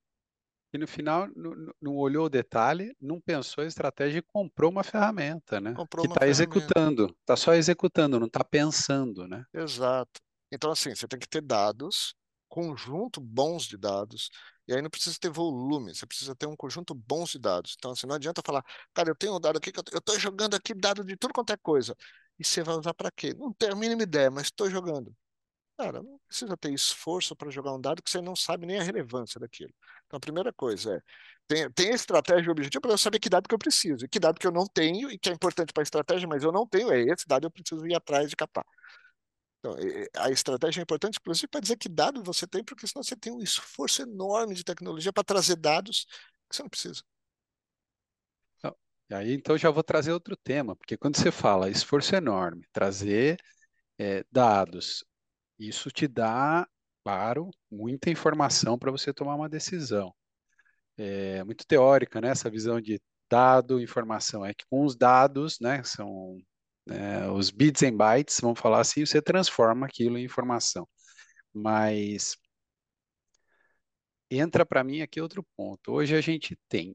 E 0.74 0.78
no 0.78 0.86
final 0.86 1.28
não, 1.36 1.74
não 1.80 1.96
olhou 1.96 2.26
o 2.26 2.30
detalhe, 2.30 2.96
não 2.98 3.20
pensou 3.20 3.62
a 3.62 3.66
estratégia 3.66 4.20
e 4.20 4.22
comprou 4.22 4.70
uma 4.70 4.82
ferramenta, 4.82 5.60
né? 5.60 5.74
Comprou 5.74 6.06
que 6.06 6.12
está 6.12 6.26
executando, 6.26 7.14
está 7.20 7.36
só 7.36 7.52
executando, 7.52 8.18
não 8.18 8.26
está 8.26 8.42
pensando, 8.42 9.28
né? 9.28 9.44
Exato. 9.52 10.20
Então, 10.50 10.70
assim, 10.70 10.94
você 10.94 11.06
tem 11.06 11.18
que 11.18 11.28
ter 11.28 11.42
dados, 11.42 12.14
conjunto 12.52 13.18
bons 13.18 13.64
de 13.64 13.78
dados, 13.78 14.30
e 14.68 14.74
aí 14.74 14.82
não 14.82 14.90
precisa 14.90 15.16
ter 15.18 15.30
volume, 15.30 15.94
você 15.94 16.04
precisa 16.06 16.36
ter 16.36 16.46
um 16.46 16.54
conjunto 16.54 16.94
bons 16.94 17.30
de 17.30 17.38
dados. 17.38 17.74
Então, 17.78 17.92
assim, 17.92 18.06
não 18.06 18.14
adianta 18.14 18.42
falar, 18.44 18.62
cara, 18.92 19.08
eu 19.10 19.14
tenho 19.16 19.34
um 19.34 19.40
dado 19.40 19.56
aqui, 19.56 19.72
que 19.72 19.80
eu 19.80 19.98
estou 19.98 20.18
jogando 20.20 20.54
aqui 20.54 20.74
dado 20.74 21.02
de 21.02 21.16
tudo 21.16 21.32
quanto 21.32 21.50
é 21.52 21.56
coisa. 21.56 21.96
E 22.38 22.44
você 22.44 22.62
vai 22.62 22.74
usar 22.76 22.92
para 22.92 23.10
quê? 23.10 23.32
Não 23.34 23.52
tenho 23.54 23.72
a 23.72 23.76
mínima 23.76 24.02
ideia, 24.02 24.30
mas 24.30 24.44
estou 24.48 24.68
jogando. 24.68 25.16
Cara, 25.78 26.02
não 26.02 26.18
precisa 26.28 26.56
ter 26.56 26.72
esforço 26.74 27.34
para 27.36 27.50
jogar 27.50 27.72
um 27.74 27.80
dado 27.80 28.02
que 28.02 28.10
você 28.10 28.20
não 28.20 28.36
sabe 28.36 28.66
nem 28.66 28.78
a 28.78 28.82
relevância 28.82 29.40
daquilo. 29.40 29.72
Então, 30.06 30.18
a 30.18 30.20
primeira 30.20 30.52
coisa 30.52 30.96
é, 30.96 31.00
tem, 31.48 31.70
tem 31.72 31.90
estratégia 31.90 32.48
e 32.48 32.50
objetivo 32.50 32.82
para 32.82 32.92
eu 32.92 32.98
saber 32.98 33.18
que 33.18 33.30
dado 33.30 33.48
que 33.48 33.54
eu 33.54 33.58
preciso, 33.58 34.04
e 34.04 34.08
que 34.08 34.20
dado 34.20 34.38
que 34.38 34.46
eu 34.46 34.52
não 34.52 34.66
tenho, 34.66 35.10
e 35.10 35.18
que 35.18 35.30
é 35.30 35.32
importante 35.32 35.72
para 35.72 35.82
a 35.82 35.84
estratégia, 35.84 36.28
mas 36.28 36.44
eu 36.44 36.52
não 36.52 36.66
tenho, 36.66 36.92
é 36.92 37.00
esse 37.02 37.26
dado 37.26 37.46
eu 37.46 37.50
preciso 37.50 37.86
ir 37.86 37.94
atrás 37.94 38.28
de 38.30 38.36
captar. 38.36 38.64
Então, 39.62 39.76
a 40.16 40.28
estratégia 40.30 40.80
é 40.80 40.82
importante, 40.82 41.18
inclusive, 41.20 41.46
para 41.46 41.60
dizer 41.60 41.76
que 41.76 41.88
dado 41.88 42.20
você 42.24 42.48
tem, 42.48 42.64
porque 42.64 42.84
senão 42.84 43.00
você 43.00 43.14
tem 43.14 43.32
um 43.32 43.40
esforço 43.40 44.02
enorme 44.02 44.56
de 44.56 44.64
tecnologia 44.64 45.12
para 45.12 45.22
trazer 45.22 45.54
dados 45.54 46.04
que 46.50 46.56
você 46.56 46.62
não 46.64 46.68
precisa. 46.68 47.00
Então, 48.58 48.76
e 49.08 49.14
aí, 49.14 49.32
então, 49.32 49.56
já 49.56 49.70
vou 49.70 49.84
trazer 49.84 50.12
outro 50.12 50.36
tema, 50.36 50.74
porque 50.74 50.96
quando 50.96 51.16
você 51.16 51.30
fala 51.30 51.70
esforço 51.70 52.16
enorme, 52.16 52.66
trazer 52.72 53.38
é, 53.96 54.24
dados, 54.32 55.04
isso 55.56 55.92
te 55.92 56.08
dá, 56.08 56.66
claro, 57.04 57.48
muita 57.70 58.10
informação 58.10 58.76
para 58.76 58.90
você 58.90 59.12
tomar 59.12 59.36
uma 59.36 59.48
decisão. 59.48 60.12
É 60.96 61.44
muito 61.44 61.64
teórica, 61.64 62.20
né? 62.20 62.30
Essa 62.30 62.50
visão 62.50 62.80
de 62.80 63.00
dado, 63.30 63.80
informação. 63.80 64.44
É 64.44 64.52
que 64.52 64.64
com 64.68 64.84
os 64.84 64.96
dados, 64.96 65.60
né, 65.60 65.82
são 65.84 66.36
né, 66.86 67.28
os 67.30 67.50
bits 67.50 67.82
and 67.82 67.96
bytes, 67.96 68.40
vamos 68.40 68.60
falar 68.60 68.80
assim, 68.80 69.04
você 69.06 69.22
transforma 69.22 69.86
aquilo 69.86 70.18
em 70.18 70.24
informação. 70.24 70.88
Mas 71.52 72.36
entra 74.30 74.64
para 74.64 74.84
mim 74.84 75.02
aqui 75.02 75.20
outro 75.20 75.44
ponto. 75.56 75.92
Hoje 75.92 76.16
a 76.16 76.20
gente 76.20 76.56
tem 76.68 76.94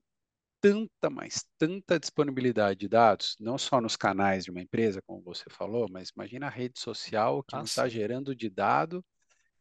tanta, 0.60 1.10
mas 1.10 1.46
tanta 1.58 2.00
disponibilidade 2.00 2.80
de 2.80 2.88
dados, 2.88 3.36
não 3.40 3.58
só 3.58 3.80
nos 3.80 3.96
canais 3.96 4.44
de 4.46 4.52
uma 4.52 4.62
empresa, 4.62 5.02
como 5.06 5.22
você 5.22 5.46
falou, 5.50 5.88
mas 5.90 6.10
imagina 6.10 6.48
a 6.48 6.50
rede 6.50 6.80
social 6.80 7.44
que 7.44 7.56
está 7.58 7.88
gerando 7.88 8.36
de 8.36 8.50
dado 8.50 9.06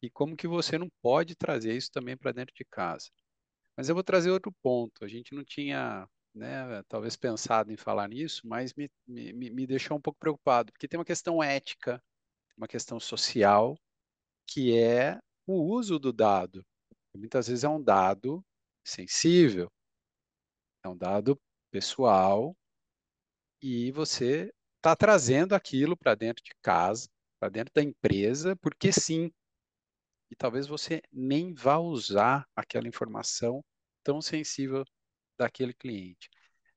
e 0.03 0.11
como 0.11 0.37
que 0.37 0.49
você 0.49 0.79
não 0.79 0.89
pode 1.03 1.35
trazer 1.37 1.75
isso 1.77 1.91
também 1.93 2.17
para 2.17 2.33
dentro 2.33 2.55
de 2.55 2.65
casa. 2.65 3.11
Mas 3.77 3.89
eu 3.89 3.95
vou 3.95 4.05
trazer 4.05 4.31
outro 4.31 4.53
ponto. 4.63 5.05
A 5.05 5.09
gente 5.09 5.35
não 5.35 5.45
tinha, 5.45 6.09
né, 6.37 6.83
talvez 6.89 7.17
pensado 7.17 7.73
em 7.73 7.77
falar 7.77 8.09
nisso, 8.09 8.43
mas 8.47 8.75
me, 8.75 8.91
me, 9.07 9.33
me 9.51 9.67
deixou 9.67 9.97
um 9.97 10.01
pouco 10.01 10.19
preocupado, 10.21 10.73
porque 10.73 10.87
tem 10.89 10.99
uma 10.99 11.05
questão 11.05 11.43
ética, 11.43 12.03
uma 12.57 12.69
questão 12.69 13.01
social, 13.01 13.77
que 14.47 14.77
é 14.79 15.19
o 15.47 15.55
uso 15.75 15.99
do 15.99 16.13
dado. 16.13 16.65
Muitas 17.17 17.49
vezes 17.49 17.65
é 17.65 17.69
um 17.69 17.83
dado 17.83 18.45
sensível, 18.85 19.71
é 20.83 20.89
um 20.89 20.97
dado 20.97 21.39
pessoal 21.71 22.57
e 23.63 23.91
você 23.93 24.53
está 24.77 24.95
trazendo 24.95 25.55
aquilo 25.55 25.97
para 25.97 26.15
dentro 26.15 26.43
de 26.45 26.53
casa, 26.63 27.09
para 27.41 27.49
dentro 27.49 27.73
da 27.75 27.83
empresa, 27.83 28.57
porque 28.57 28.93
sim. 28.93 29.31
E 30.31 30.37
talvez 30.37 30.67
você 30.67 31.03
nem 31.13 31.53
vá 31.55 31.79
usar 31.79 32.47
aquela 32.55 32.89
informação 32.89 33.65
tão 34.05 34.21
sensível 34.23 34.85
daquele 35.39 35.75
cliente. 35.75 36.31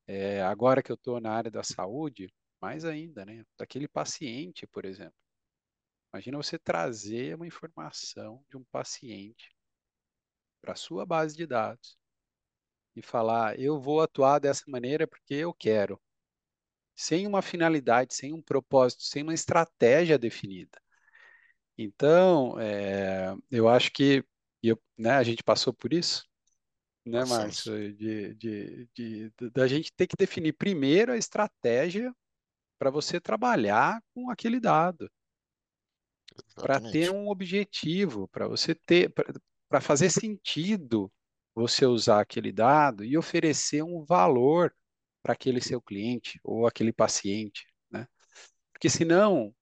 É, 0.08 0.42
agora 0.44 0.84
que 0.84 0.92
eu 0.92 0.96
estou 0.96 1.20
na 1.22 1.32
área 1.32 1.52
da 1.52 1.64
saúde, 1.64 2.34
mais 2.62 2.86
ainda, 2.86 3.26
né? 3.26 3.46
Daquele 3.58 3.88
paciente, 3.88 4.68
por 4.68 4.86
exemplo. 4.86 5.16
Imagina 6.14 6.38
você 6.38 6.58
trazer 6.60 7.36
uma 7.36 7.48
informação 7.48 8.44
de 8.50 8.58
um 8.58 8.64
paciente 8.66 9.56
para 10.62 10.74
a 10.74 10.76
sua 10.76 11.06
base 11.06 11.36
de 11.36 11.46
dados 11.46 11.98
e 12.96 13.02
falar, 13.02 13.60
eu 13.60 13.80
vou 13.80 14.02
atuar 14.02 14.40
dessa 14.40 14.64
maneira 14.68 15.08
porque 15.08 15.36
eu 15.36 15.54
quero, 15.54 16.00
sem 16.96 17.28
uma 17.28 17.42
finalidade, 17.42 18.14
sem 18.14 18.34
um 18.34 18.42
propósito, 18.42 19.04
sem 19.04 19.24
uma 19.24 19.34
estratégia 19.34 20.18
definida. 20.20 20.80
Então, 21.78 22.60
é, 22.60 23.34
eu 23.50 23.70
acho 23.70 23.92
que 23.92 24.24
eu, 24.62 24.80
né, 24.98 25.12
a 25.12 25.24
gente 25.24 25.44
passou 25.44 25.74
por 25.74 25.94
isso, 25.94 26.29
né, 27.06 27.24
Márcio, 27.26 27.94
de, 27.94 28.34
de, 28.36 28.86
de, 28.94 29.32
de, 29.38 29.50
da 29.52 29.68
gente 29.68 29.92
ter 29.94 30.08
que 30.08 30.16
definir 30.18 30.54
primeiro 30.54 31.12
a 31.12 31.18
estratégia 31.18 32.14
para 32.78 32.90
você 32.90 33.20
trabalhar 33.20 34.02
com 34.14 34.30
aquele 34.30 34.60
dado, 34.60 35.10
para 36.56 36.80
ter 36.80 37.12
um 37.12 37.30
objetivo, 37.30 38.28
para 38.30 38.48
você 38.48 38.74
ter, 38.74 39.14
para 39.68 39.82
fazer 39.82 40.10
sentido 40.10 41.12
você 41.54 41.86
usar 41.86 42.22
aquele 42.22 42.52
dado 42.52 43.04
e 43.04 43.18
oferecer 43.18 43.84
um 43.84 44.06
valor 44.06 44.74
para 45.22 45.34
aquele 45.34 45.62
seu 45.62 45.82
cliente 45.82 46.40
ou 46.44 46.66
aquele 46.66 46.94
paciente, 46.94 47.68
né? 47.92 48.08
Porque 48.72 48.90
senão, 48.90 49.54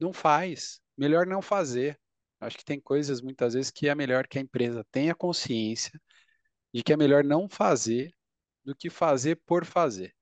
não 0.00 0.12
faz. 0.12 0.80
Melhor 0.96 1.26
não 1.26 1.42
fazer. 1.42 2.00
Acho 2.40 2.56
que 2.56 2.64
tem 2.64 2.80
coisas 2.80 3.20
muitas 3.20 3.54
vezes 3.54 3.70
que 3.70 3.88
é 3.88 3.94
melhor 3.94 4.26
que 4.26 4.38
a 4.38 4.40
empresa 4.40 4.86
tenha 4.90 5.14
consciência 5.14 6.00
de 6.78 6.84
que 6.84 6.92
é 6.92 6.96
melhor 6.96 7.24
não 7.24 7.48
fazer 7.48 8.14
do 8.64 8.72
que 8.72 8.88
fazer 8.88 9.34
por 9.44 9.64
fazer 9.64 10.14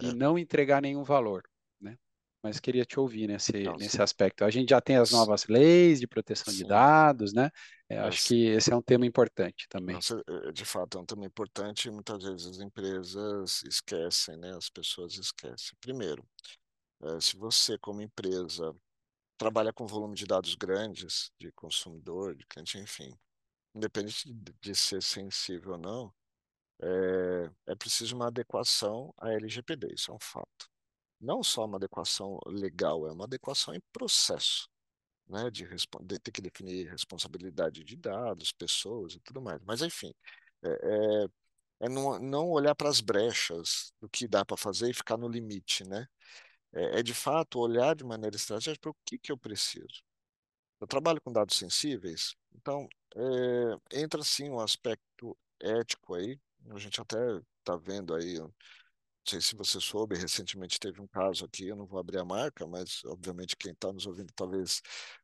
e 0.00 0.06
É. 0.06 0.12
não 0.12 0.38
entregar 0.38 0.80
nenhum 0.80 1.02
valor, 1.04 1.42
né? 1.80 1.98
Mas 2.42 2.60
queria 2.60 2.84
te 2.84 2.98
ouvir 2.98 3.26
nesse, 3.26 3.52
Não, 3.64 3.76
nesse 3.76 3.96
sim. 3.96 4.02
aspecto. 4.02 4.44
A 4.44 4.50
gente 4.50 4.70
já 4.70 4.80
tem 4.80 4.96
as 4.96 5.10
novas 5.10 5.46
leis 5.46 6.00
de 6.00 6.06
proteção 6.06 6.54
de 6.54 6.60
Sim. 6.60 6.66
dados, 6.66 7.32
né? 7.32 7.50
É, 7.88 7.98
acho 7.98 8.22
Mas, 8.22 8.24
que 8.24 8.46
esse 8.46 8.72
é 8.72 8.76
um 8.76 8.82
tema 8.82 9.06
importante 9.06 9.66
também. 9.68 10.02
cê- 10.02 10.22
é, 10.48 10.52
de 10.52 10.64
fato, 10.64 10.98
é 10.98 11.00
um 11.00 11.06
tema 11.06 11.24
importante 11.26 11.88
e 11.88 11.90
muitas 11.90 12.22
vezes 12.22 12.46
as 12.46 12.58
empresas 12.60 13.62
esquecem, 13.64 14.36
né? 14.36 14.54
As 14.56 14.68
pessoas 14.70 15.16
esquecem. 15.16 15.76
Primeiro, 15.80 16.26
se 17.20 17.36
você, 17.36 17.78
como 17.78 18.00
empresa, 18.02 18.74
trabalha 19.38 19.72
com 19.72 19.86
volume 19.86 20.16
de 20.16 20.26
dados 20.26 20.54
grandes, 20.56 21.32
de 21.40 21.52
consumidor, 21.52 22.36
de 22.36 22.46
cliente, 22.46 22.78
enfim, 22.78 23.16
independente 23.76 24.32
de 24.60 24.74
ser 24.74 25.02
sensível 25.02 25.72
ou 25.72 25.78
não, 25.78 26.14
é, 26.80 27.50
é 27.72 27.74
preciso 27.76 28.16
uma 28.16 28.28
adequação 28.28 29.14
à 29.18 29.32
LGPD, 29.32 29.94
isso 29.94 30.10
é 30.10 30.14
um 30.14 30.20
fato. 30.20 30.68
Não 31.20 31.42
só 31.42 31.64
uma 31.66 31.78
adequação 31.78 32.38
legal, 32.46 33.06
é 33.08 33.12
uma 33.12 33.24
adequação 33.24 33.74
em 33.74 33.80
processo, 33.92 34.68
né? 35.28 35.50
De, 35.50 35.66
de 36.04 36.18
ter 36.20 36.32
que 36.32 36.42
definir 36.42 36.90
responsabilidade 36.90 37.84
de 37.84 37.96
dados, 37.96 38.52
pessoas 38.52 39.14
e 39.14 39.20
tudo 39.20 39.40
mais. 39.42 39.60
Mas, 39.64 39.82
enfim, 39.82 40.14
é, 40.62 41.24
é, 41.24 41.86
é 41.86 41.88
não, 41.88 42.18
não 42.18 42.50
olhar 42.50 42.74
para 42.74 42.88
as 42.88 43.00
brechas 43.00 43.92
do 44.00 44.08
que 44.08 44.28
dá 44.28 44.44
para 44.44 44.56
fazer 44.56 44.90
e 44.90 44.94
ficar 44.94 45.16
no 45.16 45.28
limite, 45.28 45.84
né? 45.84 46.06
É, 46.72 47.00
é, 47.00 47.02
de 47.02 47.14
fato 47.14 47.58
olhar 47.60 47.94
de 47.96 48.04
maneira 48.04 48.36
estratégica 48.36 48.78
para 48.80 48.90
o 48.90 48.96
que 49.06 49.18
que 49.18 49.32
eu 49.32 49.38
preciso. 49.38 50.02
Eu 50.80 50.86
trabalho 50.86 51.20
com 51.22 51.32
dados 51.32 51.56
sensíveis, 51.56 52.34
então 52.54 52.88
é, 53.16 54.00
entra 54.02 54.22
sim 54.22 54.50
um 54.50 54.60
aspecto 54.60 55.36
ético 55.60 56.14
aí. 56.14 56.38
A 56.70 56.78
gente 56.78 57.00
até 57.00 57.16
está 57.60 57.76
vendo 57.76 58.14
aí, 58.14 58.38
não 58.38 58.52
sei 59.26 59.40
se 59.40 59.56
você 59.56 59.80
soube, 59.80 60.16
recentemente 60.16 60.80
teve 60.80 61.00
um 61.00 61.08
caso 61.08 61.44
aqui, 61.44 61.68
eu 61.68 61.76
não 61.76 61.86
vou 61.86 62.00
abrir 62.00 62.18
a 62.18 62.24
marca, 62.24 62.66
mas 62.66 63.04
obviamente 63.06 63.56
quem 63.56 63.72
está 63.72 63.92
nos 63.92 64.06
ouvindo 64.06 64.32
talvez 64.34 64.82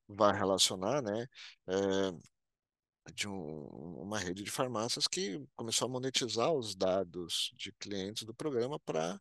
vá 0.09 0.33
relacionar, 0.33 1.03
né? 1.03 1.27
É, 1.69 2.33
de 3.15 3.29
um- 3.29 3.67
uma 4.03 4.19
rede 4.19 4.43
de 4.45 4.51
farmácias 4.51 5.07
que 5.09 5.41
começou 5.57 5.87
a 5.87 5.91
monetizar 5.91 6.53
os 6.53 6.75
dados 6.75 7.53
de 7.57 7.73
clientes 7.73 8.25
do 8.25 8.35
programa 8.35 8.79
para 8.81 9.21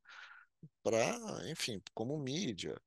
para, 0.84 1.49
enfim, 1.49 1.82
como 1.93 2.18
mídia. 2.18 2.80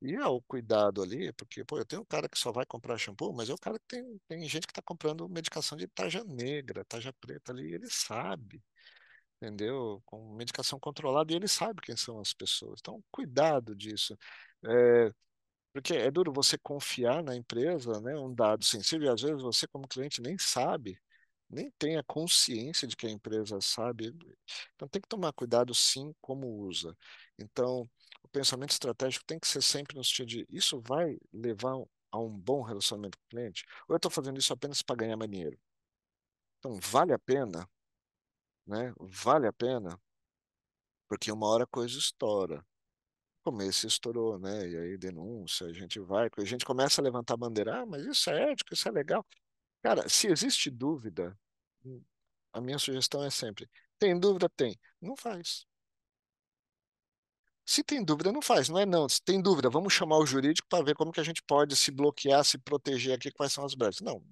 E 0.00 0.14
é 0.14 0.26
o 0.26 0.40
cuidado 0.42 1.02
ali, 1.02 1.32
porque, 1.34 1.64
pô, 1.64 1.78
eu 1.78 1.84
tenho 1.86 2.02
um 2.02 2.04
cara 2.04 2.28
que 2.28 2.38
só 2.38 2.52
vai 2.52 2.66
comprar 2.66 2.98
shampoo, 2.98 3.32
mas 3.32 3.48
é 3.50 3.54
o 3.54 3.58
cara 3.58 3.78
que 3.78 3.86
tem, 3.88 4.20
tem 4.28 4.48
gente 4.48 4.66
que 4.66 4.72
está 4.72 4.82
comprando 4.82 5.28
medicação 5.28 5.76
de 5.78 5.86
tarja 5.88 6.24
negra, 6.24 6.84
tarja 6.84 7.12
preta 7.20 7.52
ali, 7.52 7.72
ele 7.74 7.88
sabe, 7.90 8.62
entendeu? 9.40 10.02
Com 10.06 10.34
medicação 10.36 10.78
controlada, 10.80 11.32
e 11.32 11.36
ele 11.36 11.48
sabe 11.48 11.80
quem 11.82 11.96
são 11.96 12.20
as 12.20 12.32
pessoas. 12.32 12.80
Então, 12.80 13.02
cuidado 13.10 13.74
disso. 13.76 14.16
É, 14.64 15.12
porque 15.72 15.94
é 15.94 16.10
duro 16.10 16.32
você 16.32 16.58
confiar 16.58 17.22
na 17.22 17.36
empresa, 17.36 18.00
né, 18.00 18.16
um 18.18 18.34
dado 18.34 18.64
sensível, 18.64 19.08
e 19.08 19.10
às 19.14 19.22
vezes 19.22 19.42
você, 19.42 19.66
como 19.68 19.88
cliente, 19.88 20.20
nem 20.22 20.38
sabe, 20.38 20.98
nem 21.52 21.70
tem 21.72 21.96
a 21.98 22.02
consciência 22.02 22.88
de 22.88 22.96
que 22.96 23.06
a 23.06 23.10
empresa 23.10 23.60
sabe. 23.60 24.14
Então 24.74 24.88
tem 24.88 25.00
que 25.02 25.08
tomar 25.08 25.32
cuidado, 25.32 25.74
sim, 25.74 26.14
como 26.20 26.46
usa. 26.48 26.96
Então, 27.38 27.88
o 28.22 28.28
pensamento 28.28 28.70
estratégico 28.70 29.24
tem 29.26 29.38
que 29.38 29.48
ser 29.48 29.62
sempre 29.62 29.96
no 29.96 30.04
sentido 30.04 30.28
de 30.28 30.46
isso 30.50 30.80
vai 30.80 31.18
levar 31.32 31.74
a 32.10 32.18
um 32.18 32.30
bom 32.30 32.62
relacionamento 32.62 33.18
com 33.18 33.24
o 33.24 33.28
cliente? 33.28 33.64
Ou 33.88 33.94
eu 33.94 33.96
estou 33.96 34.10
fazendo 34.10 34.38
isso 34.38 34.52
apenas 34.52 34.82
para 34.82 34.96
ganhar 34.96 35.16
mais 35.16 35.30
dinheiro? 35.30 35.58
Então, 36.58 36.78
vale 36.80 37.12
a 37.12 37.18
pena, 37.18 37.68
né? 38.66 38.92
Vale 38.98 39.46
a 39.46 39.52
pena, 39.52 40.00
porque 41.08 41.30
uma 41.30 41.46
hora 41.46 41.64
a 41.64 41.66
coisa 41.66 41.98
estoura. 41.98 42.56
No 43.44 43.52
começo 43.52 43.86
estourou, 43.86 44.38
né? 44.38 44.68
E 44.68 44.76
aí 44.76 44.98
denúncia, 44.98 45.66
a 45.66 45.72
gente 45.72 46.00
vai, 46.00 46.30
a 46.36 46.44
gente 46.44 46.64
começa 46.64 47.00
a 47.00 47.04
levantar 47.04 47.34
a 47.34 47.36
bandeira, 47.36 47.82
ah, 47.82 47.86
mas 47.86 48.04
isso 48.06 48.30
é 48.30 48.52
ético, 48.52 48.74
isso 48.74 48.88
é 48.88 48.92
legal. 48.92 49.26
Cara, 49.82 50.08
se 50.08 50.28
existe 50.28 50.70
dúvida, 50.70 51.38
a 52.52 52.60
minha 52.60 52.78
sugestão 52.78 53.24
é 53.24 53.30
sempre, 53.30 53.68
tem 53.98 54.18
dúvida? 54.18 54.48
Tem. 54.50 54.78
Não 55.00 55.16
faz. 55.16 55.66
Se 57.64 57.82
tem 57.82 58.04
dúvida, 58.04 58.32
não 58.32 58.42
faz, 58.42 58.68
não 58.68 58.78
é 58.78 58.84
não. 58.86 59.08
Se 59.08 59.22
tem 59.22 59.40
dúvida, 59.40 59.70
vamos 59.70 59.92
chamar 59.92 60.18
o 60.18 60.26
jurídico 60.26 60.66
para 60.68 60.84
ver 60.84 60.94
como 60.94 61.12
que 61.12 61.20
a 61.20 61.24
gente 61.24 61.42
pode 61.42 61.76
se 61.76 61.90
bloquear, 61.90 62.44
se 62.44 62.58
proteger 62.58 63.14
aqui, 63.14 63.30
quais 63.30 63.52
são 63.52 63.64
as 63.64 63.74
brechas. 63.74 64.00
Não. 64.00 64.22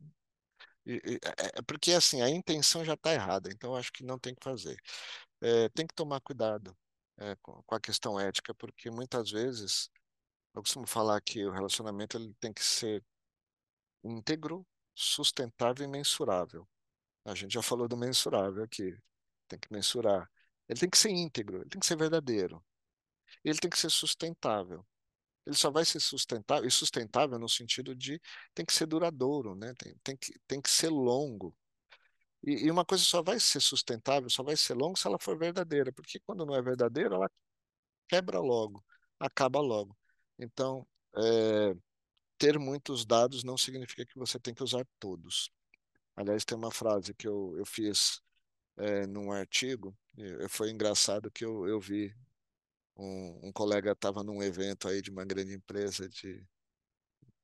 E- 0.87 1.21
É 1.25 1.59
é 1.61 1.63
porque 1.63 1.93
assim, 1.93 2.23
a 2.23 2.29
intenção 2.31 2.85
já 2.85 2.95
está 2.95 3.13
errada, 3.13 3.51
então 3.53 3.77
acho 3.77 3.93
que 3.93 4.05
não 4.05 4.19
tem 4.19 4.35
que 4.35 4.45
fazer. 4.45 4.77
É, 5.43 5.69
tem 5.71 5.87
que 5.87 5.95
tomar 5.95 6.21
cuidado 6.21 6.77
é, 7.19 7.37
com, 7.43 7.63
com 7.65 7.75
a 7.75 7.81
questão 7.81 8.19
ética, 8.21 8.55
porque 8.55 8.91
muitas 8.91 9.31
vezes 9.31 9.91
eu 10.55 10.63
costumo 10.63 10.87
falar 10.89 11.21
que 11.23 11.45
o 11.47 11.53
relacionamento 11.53 12.17
ele 12.19 12.35
tem 12.41 12.53
que 12.53 12.65
ser 12.65 13.05
íntegro, 14.05 14.67
sustentável 14.95 15.87
e 15.87 15.89
mensurável. 15.89 16.69
A 17.31 17.35
gente 17.35 17.53
já 17.53 17.62
falou 17.62 17.87
do 17.89 17.97
mensurável 17.97 18.64
aqui. 18.64 18.97
Tem 19.49 19.59
que 19.59 19.72
mensurar. 19.72 20.28
Ele 20.68 20.81
tem 20.81 20.91
que 20.91 20.99
ser 20.99 21.11
íntegro, 21.11 21.59
ele 21.59 21.68
tem 21.70 21.81
que 21.81 21.87
ser 21.87 21.97
verdadeiro. 21.97 22.64
Ele 23.45 23.59
tem 23.59 23.70
que 23.70 23.78
ser 23.78 23.91
sustentável. 23.91 24.87
Ele 25.47 25.57
só 25.57 25.70
vai 25.70 25.85
ser 25.85 26.01
sustentável, 26.01 26.66
e 26.68 26.70
sustentável 26.70 27.39
no 27.39 27.49
sentido 27.49 27.95
de 27.95 28.20
tem 28.55 28.64
que 28.64 28.72
ser 28.72 28.87
duradouro, 28.87 29.55
né? 29.55 29.72
Tem, 29.78 29.97
tem 30.03 30.16
que, 30.16 30.33
tem 30.47 30.61
que 30.61 30.70
ser 30.70 30.91
longo. 30.91 31.57
E, 32.45 32.66
e 32.66 32.70
uma 32.70 32.85
coisa 32.85 33.05
só 33.05 33.22
vai 33.22 33.39
ser 33.41 33.61
sustentável, 33.61 34.31
só 34.31 34.43
vai 34.43 34.57
ser 34.57 34.74
longo 34.74 34.99
se 34.99 35.07
ela 35.07 35.18
for 35.20 35.39
verdadeira, 35.39 35.93
porque 35.93 36.20
quando 36.20 36.47
não 36.47 36.55
é 36.55 36.62
verdadeira, 36.62 37.14
ela 37.16 37.31
quebra 38.09 38.41
logo, 38.41 38.85
acaba 39.20 39.61
logo. 39.61 39.97
Então, 40.39 40.87
é, 41.16 41.74
ter 42.39 42.59
muitos 42.59 43.05
dados 43.07 43.45
não 43.45 43.59
significa 43.59 44.07
que 44.07 44.18
você 44.18 44.39
tem 44.41 44.55
que 44.55 44.62
usar 44.64 44.87
todos. 45.01 45.51
Aliás, 46.17 46.45
tem 46.45 46.57
uma 46.57 46.71
frase 46.71 47.15
que 47.15 47.27
eu, 47.29 47.55
eu 47.59 47.67
fiz 47.67 48.21
é, 48.79 49.07
num 49.07 49.33
artigo, 49.33 49.97
e 50.19 50.49
foi 50.49 50.71
engraçado 50.71 51.31
que 51.31 51.45
eu, 51.45 51.69
eu 51.69 51.81
vi 51.81 52.15
um, 52.97 53.49
um 53.49 53.53
colega 53.53 53.93
estava 53.93 54.23
num 54.25 54.43
evento 54.43 54.89
aí 54.89 55.03
de 55.03 55.11
uma 55.11 55.25
grande 55.25 55.55
empresa 55.55 56.09
de 56.09 56.45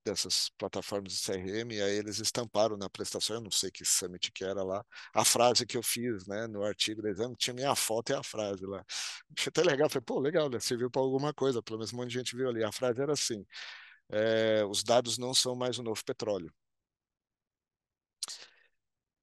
dessas 0.05 0.51
plataformas 0.57 1.13
de 1.13 1.19
CRM, 1.19 1.75
e 1.75 1.83
aí 1.83 1.97
eles 1.97 2.19
estamparam 2.21 2.77
na 2.77 2.89
prestação, 2.89 3.37
eu 3.37 3.43
não 3.43 3.51
sei 3.51 3.71
que 3.73 3.85
summit 3.85 4.31
que 4.33 4.45
era 4.45 4.63
lá, 4.63 4.85
a 5.13 5.25
frase 5.25 5.67
que 5.67 5.77
eu 5.77 5.83
fiz, 5.83 6.27
né, 6.27 6.47
no 6.47 6.63
artigo 6.65 7.03
do 7.03 7.09
exame, 7.09 7.35
tinha 7.37 7.53
minha 7.55 7.75
foto 7.75 8.11
e 8.13 8.15
a 8.15 8.23
frase 8.23 8.65
lá. 8.65 8.85
Achei 9.37 9.51
até 9.51 9.63
legal, 9.63 9.89
falei, 9.91 10.05
pô, 10.05 10.21
legal, 10.21 10.49
né, 10.49 10.61
serviu 10.61 10.89
para 10.91 11.03
alguma 11.03 11.35
coisa, 11.35 11.61
pelo 11.63 11.79
menos 11.79 11.93
um 11.93 11.97
monte 11.97 12.09
de 12.11 12.19
gente 12.19 12.37
viu 12.37 12.49
ali. 12.49 12.63
A 12.63 12.71
frase 12.73 13.01
era 13.03 13.13
assim, 13.13 13.45
é, 14.11 14.65
os 14.67 14.83
dados 14.85 15.19
não 15.19 15.35
são 15.35 15.57
mais 15.57 15.79
o 15.79 15.83
novo 15.83 16.05
petróleo. 16.05 16.53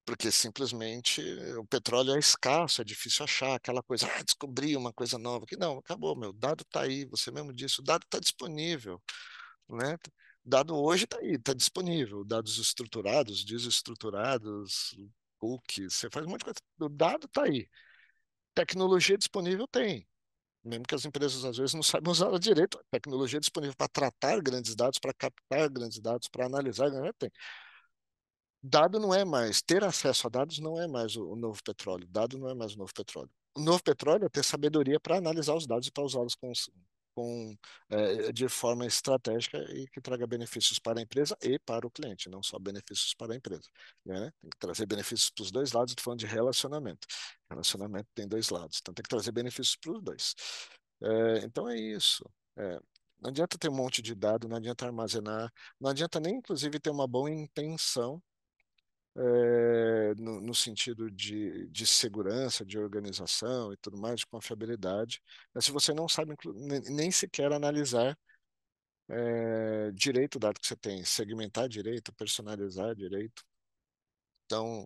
Porque 0.06 0.32
simplesmente 0.32 1.22
o 1.58 1.66
petróleo 1.66 2.16
é 2.16 2.20
escasso, 2.20 2.82
é 2.82 2.84
difícil 2.86 3.24
achar 3.24 3.56
aquela 3.56 3.82
coisa, 3.82 4.06
ah, 4.08 4.24
descobri 4.24 4.76
uma 4.76 4.91
coisa 4.93 5.18
nova. 5.18 5.45
Que 5.45 5.56
não, 5.58 5.78
acabou, 5.78 6.16
meu, 6.16 6.32
o 6.32 6.34
dado 6.34 6.62
está 6.64 6.82
aí, 6.82 7.06
você 7.06 7.32
mesmo 7.32 7.54
disse, 7.54 7.80
o 7.80 7.84
dado 7.84 8.04
está 8.04 8.20
disponível, 8.20 9.01
né? 9.70 9.97
Dado 10.45 10.76
hoje 10.76 11.06
está 11.06 11.18
aí, 11.20 11.36
está 11.36 11.54
disponível. 11.54 12.26
Dados 12.26 12.58
estruturados, 12.58 13.45
desestruturados, 13.45 14.95
cookies, 15.39 15.93
você 15.95 16.10
faz 16.12 16.26
um 16.26 16.30
monte 16.30 16.39
de 16.39 16.45
coisa. 16.45 16.60
O 16.80 16.89
dado 16.89 17.26
está 17.28 17.43
aí. 17.43 17.70
Tecnologia 18.56 19.18
disponível 19.18 19.68
tem. 19.68 20.08
Mesmo 20.64 20.86
que 20.86 20.95
as 20.95 21.06
empresas 21.06 21.43
às 21.43 21.58
vezes 21.58 21.74
não 21.74 21.84
saibam 21.84 22.12
usar 22.12 22.28
ela 22.28 22.39
direito, 22.39 22.80
tecnologia 22.89 23.39
disponível 23.39 23.76
para 23.76 23.89
tratar 23.89 24.41
grandes 24.41 24.76
dados, 24.76 24.97
para 24.97 25.14
captar 25.14 25.70
grandes 25.70 25.99
dados, 25.99 26.30
para 26.30 26.45
analisar, 26.45 26.89
né? 26.89 27.12
tem. 27.20 27.30
Dado 28.66 28.97
não 28.97 29.14
é 29.14 29.26
mais, 29.26 29.61
ter 29.61 29.84
acesso 29.84 30.26
a 30.28 30.30
dados 30.30 30.59
não 30.59 30.82
é 30.82 30.88
mais 30.88 31.18
o, 31.18 31.32
o 31.32 31.36
novo 31.36 31.61
petróleo. 31.61 32.07
Dado 32.07 32.38
não 32.39 32.49
é 32.49 32.53
mais 32.53 32.76
o 32.76 32.78
novo 32.78 32.93
petróleo. 32.93 33.30
O 33.55 33.59
novo 33.61 33.84
petróleo 33.84 34.26
é 34.26 34.30
ter 34.30 34.43
sabedoria 34.43 34.99
para 34.99 35.18
analisar 35.18 35.53
os 35.53 35.68
dados 35.68 35.88
e 35.88 35.91
para 35.91 36.03
usá-los 36.03 36.34
com, 36.34 36.51
com, 37.14 37.57
é, 37.89 38.32
de 38.32 38.47
forma 38.47 38.86
estratégica 38.86 39.57
e 39.70 39.86
que 39.88 39.99
traga 39.99 40.26
benefícios 40.26 40.80
para 40.80 40.99
a 40.99 41.03
empresa 41.03 41.38
e 41.41 41.59
para 41.59 41.86
o 41.86 41.91
cliente, 41.91 42.30
não 42.30 42.41
só 42.41 42.57
benefícios 42.57 43.14
para 43.14 43.34
a 43.34 43.36
empresa. 43.36 43.70
Né? 44.05 44.32
Tem 44.41 44.49
que 44.49 44.57
trazer 44.57 44.86
benefícios 44.86 45.30
para 45.30 45.43
os 45.43 45.51
dois 45.51 45.74
lados, 45.74 45.91
estou 45.91 46.03
falando 46.05 46.20
de 46.20 46.26
relacionamento. 46.26 47.05
Relacionamento 47.49 48.07
tem 48.16 48.28
dois 48.28 48.49
lados, 48.49 48.80
então 48.82 48.93
tem 48.93 49.03
que 49.03 49.09
trazer 49.09 49.34
benefícios 49.34 49.76
para 49.76 49.91
os 49.91 50.01
dois. 50.01 50.36
É, 51.01 51.39
então 51.39 51.68
é 51.70 51.78
isso. 51.78 52.24
É, 52.57 52.80
não 53.22 53.30
adianta 53.30 53.57
ter 53.57 53.70
um 53.70 53.76
monte 53.76 54.01
de 54.01 54.16
dado, 54.16 54.47
não 54.47 54.55
adianta 54.55 54.86
armazenar, 54.86 55.51
não 55.80 55.89
adianta 55.89 56.20
nem, 56.20 56.36
inclusive, 56.38 56.80
ter 56.80 56.89
uma 56.89 57.07
boa 57.07 57.30
intenção 57.30 58.22
é, 59.16 60.16
no, 60.16 60.41
no, 60.41 60.55
sentido 60.55 61.09
de, 61.11 61.68
de 61.70 61.86
segurança, 61.86 62.66
de 62.66 62.78
organização 62.80 63.72
e 63.74 63.78
tudo 63.78 63.97
mais, 63.97 64.22
de 64.22 64.28
confiabilidade. 64.28 65.22
Mas 65.53 65.66
se 65.66 65.72
você 65.72 65.93
não 65.93 66.07
sabe 66.09 66.36
nem 66.89 67.11
sequer 67.11 67.51
analisar 67.53 68.18
é, 69.09 69.91
direito 69.91 70.36
o 70.36 70.39
dado 70.39 70.59
que 70.59 70.68
você 70.68 70.76
tem, 70.76 71.03
segmentar 71.05 71.68
direito, 71.70 72.14
personalizar 72.14 72.95
direito. 72.95 73.43
Então, 74.45 74.86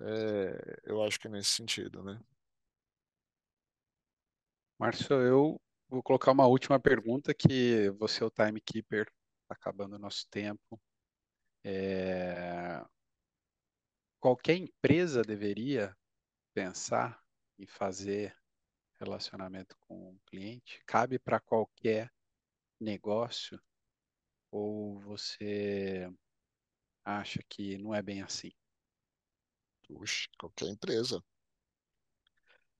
é, 0.00 0.80
eu 0.84 1.02
acho 1.02 1.18
que 1.18 1.26
é 1.28 1.30
nesse 1.30 1.50
sentido, 1.50 2.02
né? 2.02 2.20
Márcio, 4.78 5.14
eu 5.22 5.60
vou 5.88 6.02
colocar 6.02 6.32
uma 6.32 6.46
última 6.46 6.80
pergunta 6.80 7.32
que 7.34 7.90
você 7.98 8.22
é 8.22 8.26
o 8.26 8.30
timekeeper, 8.30 9.06
está 9.42 9.54
acabando 9.54 9.96
o 9.96 9.98
nosso 9.98 10.26
tempo. 10.28 10.80
É... 11.64 12.84
Qualquer 14.22 14.54
empresa 14.54 15.22
deveria 15.22 15.96
pensar 16.54 17.20
em 17.58 17.66
fazer 17.66 18.32
relacionamento 19.00 19.76
com 19.80 20.12
o 20.12 20.20
cliente? 20.26 20.80
Cabe 20.86 21.18
para 21.18 21.40
qualquer 21.40 22.08
negócio? 22.78 23.60
Ou 24.48 24.96
você 25.00 26.08
acha 27.04 27.40
que 27.48 27.76
não 27.78 27.92
é 27.92 28.00
bem 28.00 28.22
assim? 28.22 28.52
Puxa, 29.88 30.28
qualquer 30.38 30.68
empresa. 30.68 31.20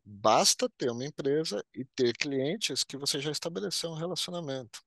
Basta 0.04 0.70
ter 0.70 0.92
uma 0.92 1.04
empresa 1.04 1.60
e 1.74 1.84
ter 1.84 2.16
clientes 2.16 2.84
que 2.84 2.96
você 2.96 3.18
já 3.18 3.32
estabeleceu 3.32 3.90
um 3.90 3.96
relacionamento. 3.96 4.80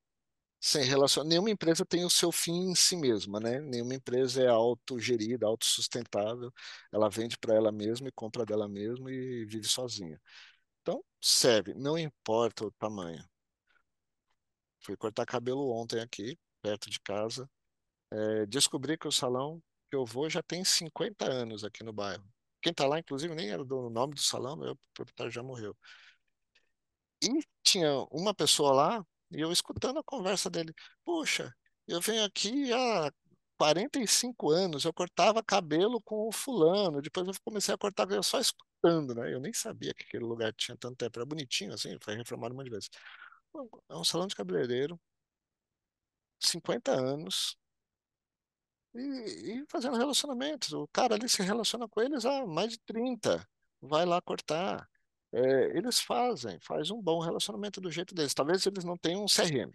Sem 0.60 0.84
relacion... 0.84 1.24
Nenhuma 1.24 1.50
empresa 1.50 1.86
tem 1.86 2.04
o 2.06 2.10
seu 2.10 2.32
fim 2.32 2.72
em 2.72 2.76
si 2.76 2.96
mesma, 2.96 3.40
né? 3.40 3.60
Nenhuma 3.62 3.94
empresa 3.96 4.42
é 4.44 4.48
autogerida, 4.48 5.46
autossustentável. 5.46 6.52
Ela 6.92 7.10
vende 7.10 7.38
para 7.38 7.54
ela 7.56 7.72
mesma 7.72 8.08
e 8.08 8.12
compra 8.12 8.46
dela 8.46 8.68
mesma 8.68 9.12
e 9.12 9.46
vive 9.46 9.68
sozinha. 9.68 10.20
Então, 10.82 11.04
serve, 11.22 11.74
não 11.76 11.98
importa 11.98 12.66
o 12.66 12.72
tamanho. 12.74 13.24
Fui 14.80 14.96
cortar 14.96 15.26
cabelo 15.26 15.72
ontem 15.72 16.00
aqui, 16.00 16.38
perto 16.62 16.90
de 16.90 17.00
casa. 17.00 17.50
É, 18.12 18.46
descobri 18.46 18.98
que 18.98 19.08
o 19.08 19.12
salão 19.12 19.62
que 19.90 19.96
eu 19.96 20.06
vou 20.06 20.30
já 20.30 20.42
tem 20.44 20.64
50 20.64 21.26
anos 21.26 21.64
aqui 21.64 21.84
no 21.84 21.94
bairro. 21.94 22.24
Quem 22.62 22.72
está 22.72 22.88
lá, 22.88 23.00
inclusive, 23.00 23.36
nem 23.36 23.50
era 23.50 23.64
do 23.64 23.90
nome 23.90 24.16
do 24.16 24.22
salão, 24.22 24.56
o 24.60 24.78
proprietário 24.94 25.32
já 25.32 25.44
morreu. 25.44 25.76
E 27.22 27.28
tinha 27.64 27.92
uma 28.12 28.34
pessoa 28.34 28.72
lá, 28.74 29.06
e 29.36 29.42
eu 29.42 29.52
escutando 29.52 30.00
a 30.00 30.04
conversa 30.04 30.50
dele. 30.50 30.74
Puxa, 31.04 31.54
eu 31.88 32.02
venho 32.02 32.24
aqui 32.26 32.72
há 32.74 33.12
45 33.58 34.50
anos, 34.52 34.86
eu 34.86 34.94
cortava 34.94 35.44
cabelo 35.44 36.02
com 36.02 36.28
o 36.28 36.32
fulano, 36.32 37.02
depois 37.02 37.28
eu 37.28 37.34
comecei 37.44 37.74
a 37.74 37.78
cortar 37.78 38.04
cabelo 38.06 38.24
só 38.24 38.40
escutando, 38.40 39.16
né? 39.16 39.34
Eu 39.34 39.40
nem 39.40 39.54
sabia 39.54 39.94
que 39.94 40.04
aquele 40.04 40.26
lugar 40.26 40.54
tinha 40.54 40.78
tanto 40.78 40.98
tempo, 40.98 41.20
era 41.20 41.26
bonitinho 41.26 41.74
assim, 41.74 41.98
foi 42.02 42.16
reformado 42.16 42.54
um 42.54 42.58
monte 42.58 42.66
de 42.66 42.72
vezes. 42.72 42.90
É 43.90 43.96
um 43.96 44.04
salão 44.04 44.28
de 44.28 44.36
cabeleireiro, 44.36 45.00
50 46.40 46.92
anos, 46.92 47.58
e, 48.94 49.62
e 49.62 49.66
fazendo 49.70 49.98
relacionamentos. 49.98 50.74
O 50.74 50.88
cara 50.88 51.16
ali 51.16 51.28
se 51.30 51.42
relaciona 51.44 51.88
com 51.88 52.02
eles 52.02 52.26
há 52.26 52.46
mais 52.46 52.72
de 52.72 52.80
30, 52.80 53.48
vai 53.82 54.06
lá 54.06 54.22
cortar. 54.22 54.88
É, 55.36 55.78
eles 55.78 56.00
fazem, 56.00 56.58
faz 56.62 56.90
um 56.90 57.02
bom 57.02 57.20
relacionamento 57.20 57.82
do 57.82 57.92
jeito 57.92 58.16
deles. 58.16 58.34
Talvez 58.34 58.66
eles 58.66 58.86
não 58.86 58.98
tenham 58.98 59.22
um 59.22 59.28
CRM 59.28 59.70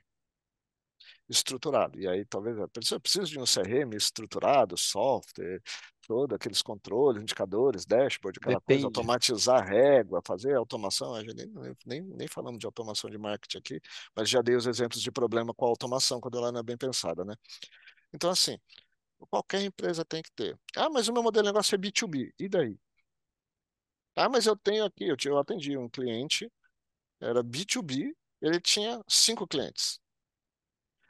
estruturado. 1.29 1.99
E 1.99 2.09
aí 2.09 2.25
talvez 2.25 2.59
a 2.59 2.67
pessoa 2.67 2.99
precise 2.99 3.31
de 3.31 3.39
um 3.39 3.45
CRM 3.45 3.95
estruturado, 3.95 4.77
software, 4.77 5.61
todos 6.07 6.35
aqueles 6.35 6.63
controles, 6.63 7.23
indicadores, 7.23 7.85
dashboard, 7.85 8.39
aquela 8.41 8.57
Depende. 8.57 8.83
coisa, 8.83 8.87
automatizar 8.87 9.69
régua, 9.69 10.23
fazer 10.27 10.57
automação. 10.57 11.13
Nem, 11.23 11.77
nem, 11.87 12.03
nem 12.03 12.29
falamos 12.29 12.59
de 12.59 12.67
automação 12.67 13.11
de 13.11 13.19
marketing 13.19 13.59
aqui, 13.59 13.81
mas 14.17 14.29
já 14.31 14.41
dei 14.41 14.57
os 14.57 14.67
exemplos 14.67 15.03
de 15.03 15.13
problema 15.13 15.55
com 15.55 15.67
a 15.67 15.69
automação 15.69 16.21
quando 16.21 16.39
ela 16.39 16.51
não 16.51 16.61
é 16.61 16.63
bem 16.63 16.77
pensada, 16.77 17.23
né? 17.25 17.35
Então, 18.13 18.31
assim, 18.31 18.59
qualquer 19.31 19.63
empresa 19.63 20.05
tem 20.05 20.23
que 20.23 20.33
ter. 20.33 20.59
Ah, 20.77 20.91
mas 20.91 21.07
o 21.07 21.13
meu 21.13 21.23
modelo 21.23 21.45
de 21.45 21.53
negócio 21.53 21.75
é 21.75 21.79
B2B. 21.79 22.33
E 22.39 22.49
daí? 22.49 22.77
Ah, 24.17 24.29
mas 24.29 24.47
eu 24.47 24.57
tenho 24.57 24.85
aqui, 24.85 25.05
eu, 25.09 25.17
eu 25.25 25.39
atendi 25.39 25.77
um 25.77 25.89
cliente, 25.89 26.51
era 27.21 27.43
B2B, 27.43 28.15
ele 28.43 28.61
tinha 28.61 29.03
cinco 29.09 29.47
clientes. 29.49 30.01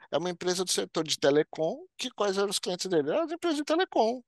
É 0.09 0.17
uma 0.17 0.29
empresa 0.29 0.63
do 0.63 0.71
setor 0.71 1.03
de 1.05 1.19
telecom, 1.19 1.85
que 1.97 2.09
quais 2.11 2.37
eram 2.37 2.49
os 2.49 2.59
clientes 2.59 2.85
dele? 2.87 3.11
As 3.13 3.29
empresas 3.31 3.57
de 3.57 3.65
telecom. 3.65 4.21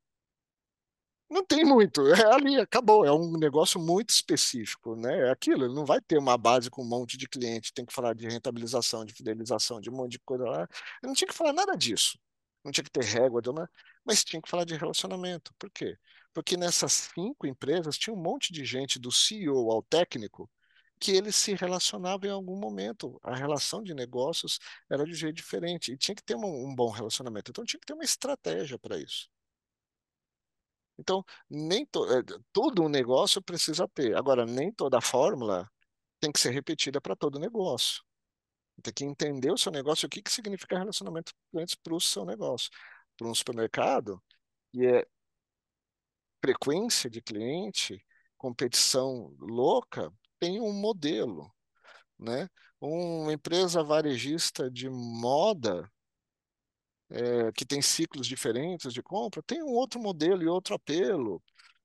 Não 1.30 1.44
tem 1.44 1.66
muito, 1.66 2.02
é 2.14 2.26
ali, 2.34 2.60
acabou. 2.60 3.06
É 3.06 3.12
um 3.12 3.38
negócio 3.38 3.80
muito 3.80 4.12
específico, 4.12 4.96
né? 4.96 5.28
É 5.30 5.32
aquilo, 5.32 5.66
ele 5.66 5.74
não 5.74 5.86
vai 5.86 6.00
ter 6.02 6.18
uma 6.18 6.38
base 6.38 6.70
com 6.70 6.84
um 6.84 6.88
monte 6.88 7.18
de 7.18 7.28
cliente, 7.28 7.74
tem 7.74 7.86
que 7.86 7.94
falar 7.94 8.14
de 8.14 8.28
rentabilização, 8.28 9.04
de 9.06 9.14
fidelização, 9.14 9.82
de 9.82 9.90
um 9.90 9.94
monte 9.96 10.12
de 10.14 10.20
coisa 10.20 10.44
lá. 10.46 10.62
Ele 10.62 11.08
não 11.08 11.14
tinha 11.14 11.28
que 11.28 11.34
falar 11.34 11.54
nada 11.54 11.76
disso. 11.76 12.18
Não 12.64 12.72
tinha 12.72 12.84
que 12.84 12.92
ter 12.92 13.04
régua, 13.04 13.42
mas 14.06 14.24
tinha 14.24 14.42
que 14.42 14.50
falar 14.50 14.64
de 14.66 14.76
relacionamento. 14.76 15.54
Por 15.58 15.70
quê? 15.72 15.98
Porque 16.34 16.58
nessas 16.58 16.94
cinco 16.94 17.48
empresas 17.48 17.98
tinha 17.98 18.14
um 18.14 18.22
monte 18.22 18.52
de 18.54 18.66
gente, 18.66 19.00
do 19.00 19.12
CEO 19.12 19.72
ao 19.72 19.84
técnico, 19.84 20.50
que 21.00 21.12
eles 21.12 21.36
se 21.36 21.54
relacionavam 21.54 22.30
em 22.30 22.34
algum 22.34 22.58
momento. 22.58 23.20
A 23.24 23.36
relação 23.36 23.84
de 23.84 23.94
negócios 23.94 24.60
era 24.90 25.06
de 25.06 25.12
um 25.12 25.16
jeito 25.16 25.36
diferente 25.36 25.92
e 25.92 25.98
tinha 25.98 26.16
que 26.16 26.24
ter 26.24 26.36
um, 26.36 26.68
um 26.68 26.76
bom 26.76 26.90
relacionamento. 26.90 27.52
Então 27.52 27.66
tinha 27.66 27.80
que 27.80 27.86
ter 27.86 27.94
uma 27.94 28.04
estratégia 28.04 28.80
para 28.80 28.98
isso. 28.98 29.30
Então, 30.98 31.24
nem 31.50 31.86
to, 31.86 32.06
é, 32.06 32.24
todo 32.52 32.84
o 32.84 32.90
negócio 32.90 33.42
precisa 33.42 33.88
ter. 33.88 34.16
Agora, 34.16 34.46
nem 34.46 34.72
toda 34.72 35.02
fórmula 35.02 35.70
tem 36.20 36.32
que 36.32 36.40
ser 36.40 36.52
repetida 36.52 37.02
para 37.02 37.16
todo 37.16 37.40
negócio. 37.40 38.04
Tem 38.84 38.94
que 38.94 39.06
entender 39.06 39.52
o 39.52 39.58
seu 39.58 39.72
negócio, 39.72 40.08
o 40.08 40.10
que, 40.10 40.22
que 40.22 40.32
significa 40.32 40.78
relacionamento 40.78 41.34
com 41.34 41.58
clientes 41.58 41.76
para 41.76 41.96
o 41.96 42.02
seu 42.02 42.26
negócio. 42.26 42.70
Para 43.18 43.28
um 43.28 43.36
supermercado, 43.36 44.22
e 44.74 44.86
é 44.86 45.08
frequência 46.44 47.10
de 47.10 47.22
cliente, 47.22 48.06
competição 48.38 49.34
louca, 49.40 50.12
tem 50.38 50.60
um 50.60 50.74
modelo. 50.74 51.50
Né? 52.20 52.50
Uma 52.82 53.32
empresa 53.32 53.82
varejista 53.82 54.70
de 54.70 54.90
moda 54.90 55.90
é, 57.10 57.50
que 57.54 57.66
tem 57.66 57.82
ciclos 57.82 58.28
diferentes 58.28 58.92
de 58.92 59.02
compra, 59.02 59.42
tem 59.42 59.64
um 59.64 59.70
outro 59.70 60.02
modelo 60.02 60.44
e 60.44 60.48
outro 60.48 60.76
apelo. 60.76 61.42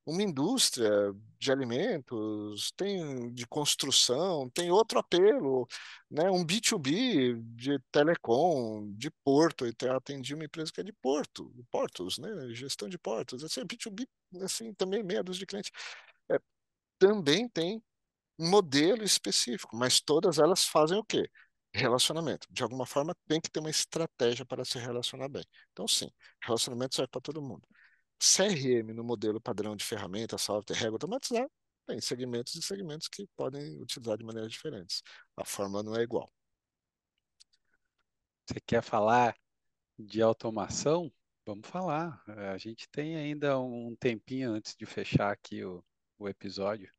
Uma 0.09 0.22
indústria 0.22 0.90
de 1.38 1.52
alimentos, 1.52 2.72
tem 2.72 3.30
de 3.34 3.46
construção, 3.46 4.48
tem 4.50 4.70
outro 4.70 4.98
apelo, 4.98 5.68
né? 6.11 6.30
um 6.30 6.42
B2B 6.46 7.34
de 7.54 7.78
telecom, 7.92 8.90
de 8.96 9.11
porto, 9.22 9.66
eu 9.66 9.92
atendi 9.94 10.34
uma 10.34 10.46
empresa 10.46 10.72
que 10.72 10.80
é 10.80 10.84
de 10.84 10.94
porto, 10.94 11.52
portos, 11.70 12.16
né? 12.18 12.30
gestão 12.54 12.88
de 12.88 12.98
portos, 12.98 13.44
assim, 13.44 13.61
B2B, 13.66 14.09
assim, 14.42 14.72
também 14.72 15.02
meia 15.02 15.22
dúzia 15.22 15.40
de 15.40 15.46
clientes. 15.46 15.70
É, 16.30 16.40
também 16.98 17.48
tem 17.48 17.82
um 18.38 18.50
modelo 18.50 19.04
específico, 19.04 19.76
mas 19.76 20.00
todas 20.00 20.38
elas 20.38 20.64
fazem 20.66 20.98
o 20.98 21.04
quê? 21.04 21.30
relacionamento. 21.74 22.46
De 22.50 22.62
alguma 22.62 22.86
forma, 22.86 23.14
tem 23.28 23.40
que 23.40 23.50
ter 23.50 23.61
uma 23.61 23.70
estratégia 23.70 24.44
para 24.44 24.64
se 24.64 24.78
relacionar 24.78 25.28
bem. 25.28 25.44
Então, 25.72 25.86
sim, 25.86 26.11
relacionamento 26.42 26.94
serve 26.96 27.09
para 27.11 27.20
todo 27.20 27.42
mundo. 27.42 27.66
CRM 28.19 28.93
no 28.93 29.05
modelo 29.05 29.41
padrão 29.41 29.77
de 29.77 29.85
ferramenta, 29.85 30.37
software, 30.39 30.77
regra 30.77 30.95
automatizada, 30.95 31.51
tem 31.87 32.01
segmentos 32.01 32.55
e 32.55 32.62
segmentos 32.62 33.09
que 33.09 33.27
podem 33.37 33.81
utilizar 33.81 34.19
de 34.19 34.25
maneiras 34.25 34.53
diferentes. 34.53 35.03
A 35.37 35.45
forma 35.45 35.83
não 35.83 35.97
é 35.97 36.03
igual. 36.03 36.31
Você 38.47 38.61
quer 38.61 38.83
falar 38.83 39.37
de 39.99 40.21
automação? 40.23 41.12
Vamos 41.47 41.69
falar. 41.69 42.23
A 42.53 42.59
gente 42.59 42.89
tem 42.91 43.16
ainda 43.16 43.59
um 43.59 43.97
tempinho 43.97 44.53
antes 44.53 44.77
de 44.77 44.85
fechar 44.87 45.33
aqui 45.33 45.64
o, 45.64 45.83
o 46.19 46.29
episódio. 46.29 46.93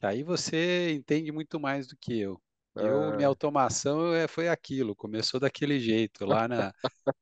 Aí 0.00 0.22
você 0.22 0.92
entende 0.92 1.32
muito 1.32 1.58
mais 1.58 1.86
do 1.86 1.96
que 1.96 2.18
eu. 2.18 2.40
Eu, 2.76 3.16
minha 3.16 3.28
automação 3.28 4.14
é, 4.14 4.28
foi 4.28 4.48
aquilo, 4.48 4.94
começou 4.94 5.40
daquele 5.40 5.80
jeito, 5.80 6.26
lá 6.26 6.46
na, 6.46 6.72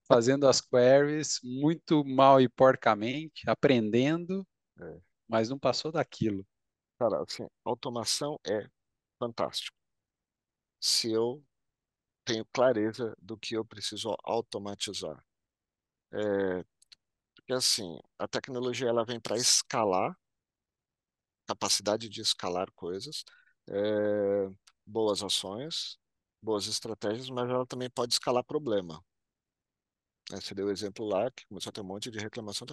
fazendo 0.08 0.48
as 0.48 0.60
queries, 0.60 1.38
muito 1.42 2.04
mal 2.04 2.40
e 2.40 2.48
porcamente, 2.48 3.48
aprendendo, 3.48 4.46
é. 4.80 4.98
mas 5.28 5.48
não 5.48 5.58
passou 5.58 5.92
daquilo. 5.92 6.44
Cara, 6.98 7.22
assim, 7.22 7.46
automação 7.64 8.38
é 8.46 8.66
fantástico. 9.18 9.76
Se 10.80 11.10
eu 11.12 11.42
tenho 12.24 12.44
clareza 12.46 13.14
do 13.20 13.36
que 13.36 13.54
eu 13.54 13.64
preciso 13.64 14.16
automatizar. 14.24 15.22
É, 16.12 16.64
porque 17.34 17.52
assim, 17.52 17.98
a 18.18 18.26
tecnologia 18.26 18.88
ela 18.88 19.04
vem 19.04 19.20
para 19.20 19.36
escalar, 19.36 20.16
capacidade 21.46 22.08
de 22.08 22.20
escalar 22.20 22.70
coisas, 22.72 23.24
é, 23.68 24.50
boas 24.86 25.22
ações, 25.22 25.98
boas 26.42 26.66
estratégias, 26.66 27.30
mas 27.30 27.48
ela 27.50 27.66
também 27.66 27.90
pode 27.90 28.14
escalar 28.14 28.44
problema. 28.44 29.02
Você 30.30 30.54
deu 30.54 30.66
o 30.66 30.70
exemplo 30.70 31.06
lá, 31.06 31.30
que 31.30 31.46
começou 31.46 31.70
a 31.70 31.72
ter 31.72 31.80
um 31.80 31.84
monte 31.84 32.10
de 32.10 32.18
reclamação. 32.18 32.66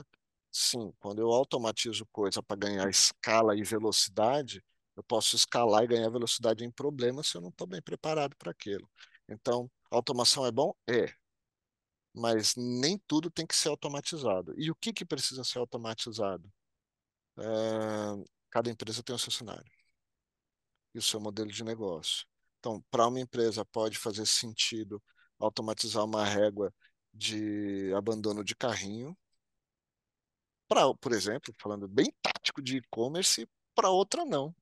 Sim, 0.52 0.94
quando 1.00 1.20
eu 1.20 1.32
automatizo 1.32 2.06
coisa 2.12 2.42
para 2.42 2.58
ganhar 2.58 2.90
escala 2.90 3.56
e 3.56 3.64
velocidade, 3.64 4.64
eu 4.96 5.04
posso 5.04 5.36
escalar 5.36 5.84
e 5.84 5.88
ganhar 5.88 6.10
velocidade 6.10 6.64
em 6.64 6.72
problemas 6.72 7.28
se 7.28 7.38
eu 7.38 7.42
não 7.42 7.50
estou 7.50 7.68
bem 7.68 7.82
preparado 7.82 8.36
para 8.38 8.52
aquilo. 8.52 8.90
Então, 9.30 9.70
automação 9.90 10.46
é 10.46 10.52
bom? 10.52 10.74
É. 10.90 11.14
Mas 12.14 12.56
nem 12.56 12.98
tudo 13.08 13.32
tem 13.32 13.46
que 13.46 13.56
ser 13.56 13.70
automatizado. 13.70 14.54
E 14.58 14.70
o 14.70 14.76
que, 14.76 14.92
que 14.94 15.06
precisa 15.06 15.44
ser 15.44 15.60
automatizado? 15.60 16.52
É, 17.38 17.44
cada 18.50 18.70
empresa 18.70 19.04
tem 19.04 19.16
o 19.16 19.20
seu 19.20 19.32
cenário 19.32 19.81
e 20.94 21.00
o 21.00 21.02
seu 21.02 21.20
modelo 21.20 21.52
de 21.52 21.64
negócio. 21.64 22.26
Então, 22.60 22.84
para 22.92 23.08
uma 23.08 23.20
empresa 23.20 23.66
pode 23.66 23.98
fazer 23.98 24.26
sentido 24.26 25.02
automatizar 25.40 26.06
uma 26.06 26.24
régua 26.24 26.74
de 27.14 27.94
abandono 27.94 28.44
de 28.44 28.56
carrinho, 28.56 29.18
para, 30.68 30.94
por 30.96 31.12
exemplo, 31.12 31.54
falando 31.60 31.88
bem 31.88 32.14
tático 32.22 32.62
de 32.62 32.78
e-commerce, 32.78 33.48
para 33.76 33.90
outra 33.90 34.24
não. 34.24 34.56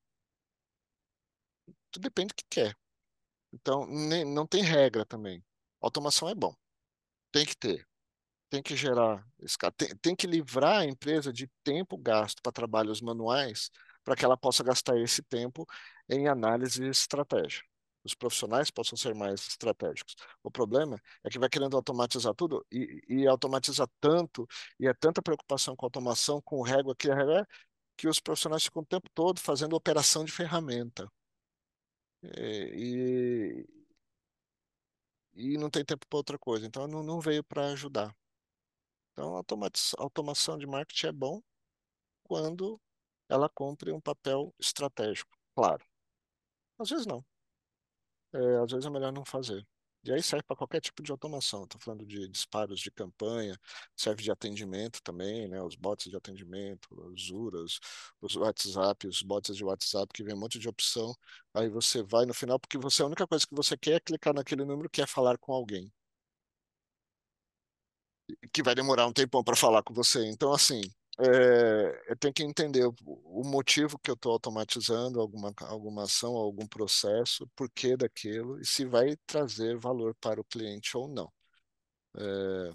Tudo 1.92 2.04
depende 2.04 2.30
do 2.30 2.36
que 2.36 2.46
quer. 2.50 2.76
Então, 3.54 3.86
nem, 3.88 4.26
não 4.26 4.48
tem 4.48 4.64
regra 4.64 5.06
também. 5.06 5.44
Automação 5.82 6.30
é 6.30 6.36
bom. 6.36 6.56
Tem 7.32 7.46
que 7.46 7.56
ter. 7.56 7.88
Tem 8.50 8.64
que 8.64 8.76
gerar. 8.76 9.24
Tem, 9.78 9.96
tem 9.98 10.16
que 10.16 10.28
livrar 10.28 10.80
a 10.80 10.86
empresa 10.86 11.32
de 11.32 11.48
tempo 11.64 11.98
gasto 11.98 12.42
para 12.42 12.52
trabalhos 12.52 13.02
manuais 13.02 13.70
para 14.04 14.16
que 14.16 14.26
ela 14.26 14.38
possa 14.38 14.64
gastar 14.64 14.98
esse 14.98 15.22
tempo 15.22 15.68
em 16.10 16.28
análise 16.28 16.84
e 16.84 16.90
estratégia. 16.90 17.64
Os 18.04 18.16
profissionais 18.16 18.72
possam 18.72 18.98
ser 18.98 19.14
mais 19.14 19.42
estratégicos. 19.48 20.16
O 20.44 20.50
problema 20.50 21.02
é 21.24 21.30
que 21.30 21.38
vai 21.40 21.50
querendo 21.50 21.76
automatizar 21.76 22.34
tudo 22.34 22.66
e, 22.72 23.04
e 23.08 23.28
automatiza 23.28 23.88
tanto, 24.00 24.48
e 24.80 24.88
é 24.88 24.94
tanta 24.94 25.22
preocupação 25.22 25.76
com 25.76 25.86
automação, 25.86 26.42
com 26.42 26.62
régua, 26.62 26.96
que, 26.96 27.10
é, 27.12 27.46
que 27.98 28.08
os 28.08 28.20
profissionais 28.20 28.64
ficam 28.64 28.82
o 28.84 28.86
tempo 28.86 29.10
todo 29.14 29.40
fazendo 29.40 29.76
operação 29.76 30.24
de 30.26 30.32
ferramenta. 30.32 31.10
E, 32.24 33.66
e 35.34 35.58
não 35.58 35.70
tem 35.70 35.84
tempo 35.84 36.06
para 36.08 36.18
outra 36.18 36.38
coisa. 36.38 36.66
Então, 36.66 36.88
não, 36.88 37.04
não 37.04 37.20
veio 37.20 37.44
para 37.44 37.68
ajudar. 37.72 38.16
Então, 39.14 39.36
automação 39.98 40.58
de 40.58 40.66
marketing 40.66 41.08
é 41.08 41.12
bom 41.12 41.42
quando 42.24 42.80
ela 43.30 43.50
cumpre 43.50 43.92
um 43.92 44.02
papel 44.02 44.54
estratégico, 44.60 45.32
claro. 45.56 45.89
Às 46.80 46.90
vezes 46.90 47.06
não. 47.06 47.24
É, 48.34 48.58
às 48.64 48.72
vezes 48.72 48.86
é 48.86 48.90
melhor 48.90 49.12
não 49.12 49.26
fazer. 49.26 49.66
E 50.04 50.12
aí 50.14 50.22
serve 50.24 50.44
para 50.44 50.56
qualquer 50.56 50.80
tipo 50.82 51.04
de 51.04 51.12
automação. 51.12 51.64
Estou 51.64 51.80
falando 51.82 52.06
de 52.06 52.28
disparos 52.30 52.80
de 52.80 52.90
campanha, 52.92 53.58
serve 53.98 54.24
de 54.24 54.32
atendimento 54.32 55.02
também, 55.04 55.48
né? 55.50 55.62
Os 55.62 55.76
bots 55.76 56.10
de 56.10 56.16
atendimento, 56.16 56.88
os 57.12 57.30
URAs, 57.32 57.80
os 58.22 58.36
WhatsApp, 58.36 59.08
os 59.08 59.22
bots 59.22 59.56
de 59.58 59.64
WhatsApp, 59.64 60.08
que 60.14 60.24
vem 60.24 60.36
um 60.36 60.40
monte 60.40 60.58
de 60.60 60.70
opção. 60.70 61.14
Aí 61.54 61.68
você 61.70 62.02
vai 62.04 62.26
no 62.26 62.34
final, 62.34 62.60
porque 62.60 62.78
você 62.78 63.02
a 63.04 63.08
única 63.08 63.28
coisa 63.28 63.46
que 63.46 63.56
você 63.56 63.76
quer 63.78 63.96
é 63.96 64.00
clicar 64.00 64.34
naquele 64.34 64.64
número 64.64 64.90
que 64.90 65.02
é 65.02 65.08
falar 65.08 65.38
com 65.38 65.52
alguém. 65.54 65.92
Que 68.54 68.62
vai 68.64 68.76
demorar 68.76 69.08
um 69.08 69.14
tempão 69.14 69.44
para 69.44 69.56
falar 69.56 69.82
com 69.84 69.94
você. 69.94 70.26
Então, 70.30 70.54
assim, 70.54 70.82
é, 71.20 72.12
eu 72.12 72.16
tenho 72.18 72.34
que 72.34 72.44
entender 72.44 72.86
o, 72.86 72.96
o 73.06 73.44
motivo 73.44 74.00
que 74.00 74.10
eu 74.10 74.16
estou 74.16 74.32
automatizando 74.32 75.20
alguma, 75.20 75.54
alguma 75.62 76.04
ação, 76.04 76.36
algum 76.36 76.66
processo, 76.66 77.48
por 77.56 77.70
que 77.70 77.98
daquilo 77.98 78.60
e 78.60 78.66
se 78.66 78.86
vai 78.86 79.18
trazer 79.28 79.78
valor 79.78 80.16
para 80.16 80.40
o 80.40 80.46
cliente 80.46 80.96
ou 80.96 81.10
não. 81.10 81.32
É, 82.18 82.72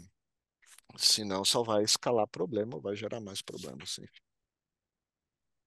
senão 0.97 1.45
só 1.45 1.62
vai 1.62 1.82
escalar 1.84 2.28
problema, 2.28 2.78
vai 2.78 2.95
gerar 2.95 3.20
mais 3.20 3.40
problemas, 3.40 3.90
sim. 3.92 4.07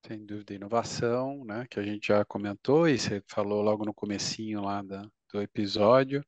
Sem 0.05 0.25
dúvida, 0.25 0.53
inovação, 0.53 1.43
né, 1.43 1.65
que 1.69 1.79
a 1.79 1.83
gente 1.83 2.07
já 2.07 2.23
comentou 2.23 2.87
e 2.87 2.97
você 2.97 3.21
falou 3.27 3.61
logo 3.61 3.83
no 3.83 3.93
comecinho 3.93 4.61
lá 4.61 4.81
da, 4.83 5.09
do 5.33 5.41
episódio, 5.41 6.23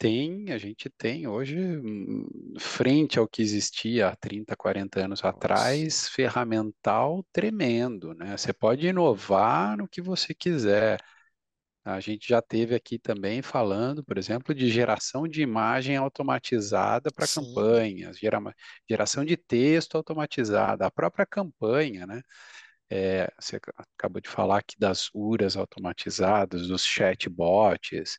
tem, 0.00 0.50
a 0.50 0.56
gente 0.56 0.88
tem 0.88 1.28
hoje, 1.28 1.58
hum, 1.58 2.26
frente 2.58 3.18
ao 3.18 3.28
que 3.28 3.42
existia 3.42 4.08
há 4.08 4.16
30, 4.16 4.56
40 4.56 5.00
anos 5.04 5.22
atrás, 5.22 6.08
ferramental 6.08 7.22
tremendo, 7.30 8.14
né? 8.14 8.34
Você 8.36 8.50
pode 8.50 8.86
inovar 8.86 9.76
no 9.76 9.86
que 9.86 10.00
você 10.00 10.34
quiser. 10.34 10.98
A 11.84 12.00
gente 12.00 12.28
já 12.28 12.42
teve 12.42 12.74
aqui 12.74 12.98
também 12.98 13.42
falando, 13.42 14.04
por 14.04 14.18
exemplo, 14.18 14.54
de 14.54 14.70
geração 14.70 15.28
de 15.28 15.42
imagem 15.42 15.96
automatizada 15.96 17.10
para 17.12 17.26
campanhas, 17.28 18.18
gera, 18.18 18.40
geração 18.88 19.24
de 19.24 19.36
texto 19.36 19.96
automatizada, 19.96 20.86
a 20.86 20.90
própria 20.90 21.26
campanha, 21.26 22.06
né? 22.06 22.22
É, 22.90 23.30
você 23.38 23.60
acabou 23.96 24.20
de 24.20 24.28
falar 24.28 24.58
aqui 24.58 24.76
das 24.78 25.10
URAs 25.14 25.56
automatizadas, 25.56 26.68
dos 26.68 26.84
chatbots, 26.84 28.18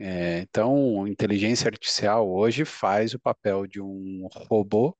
é, 0.00 0.38
então, 0.40 1.06
inteligência 1.06 1.68
artificial 1.68 2.26
hoje 2.26 2.64
faz 2.64 3.12
o 3.12 3.18
papel 3.18 3.66
de 3.66 3.82
um 3.82 4.26
robô 4.48 4.96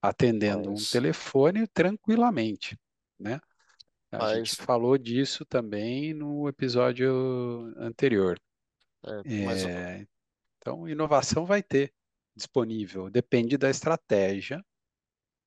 atendendo 0.00 0.70
um 0.70 0.74
telefone 0.90 1.66
tranquilamente, 1.68 2.74
né? 3.18 3.38
A 4.10 4.18
Faz. 4.18 4.38
gente 4.38 4.56
falou 4.62 4.96
disso 4.96 5.44
também 5.44 6.14
no 6.14 6.48
episódio 6.48 7.12
anterior. 7.76 8.40
É, 9.04 9.44
mas... 9.44 9.64
É, 9.64 10.06
então, 10.56 10.88
inovação 10.88 11.44
vai 11.44 11.62
ter 11.62 11.92
disponível, 12.34 13.10
depende 13.10 13.58
da 13.58 13.68
estratégia 13.68 14.64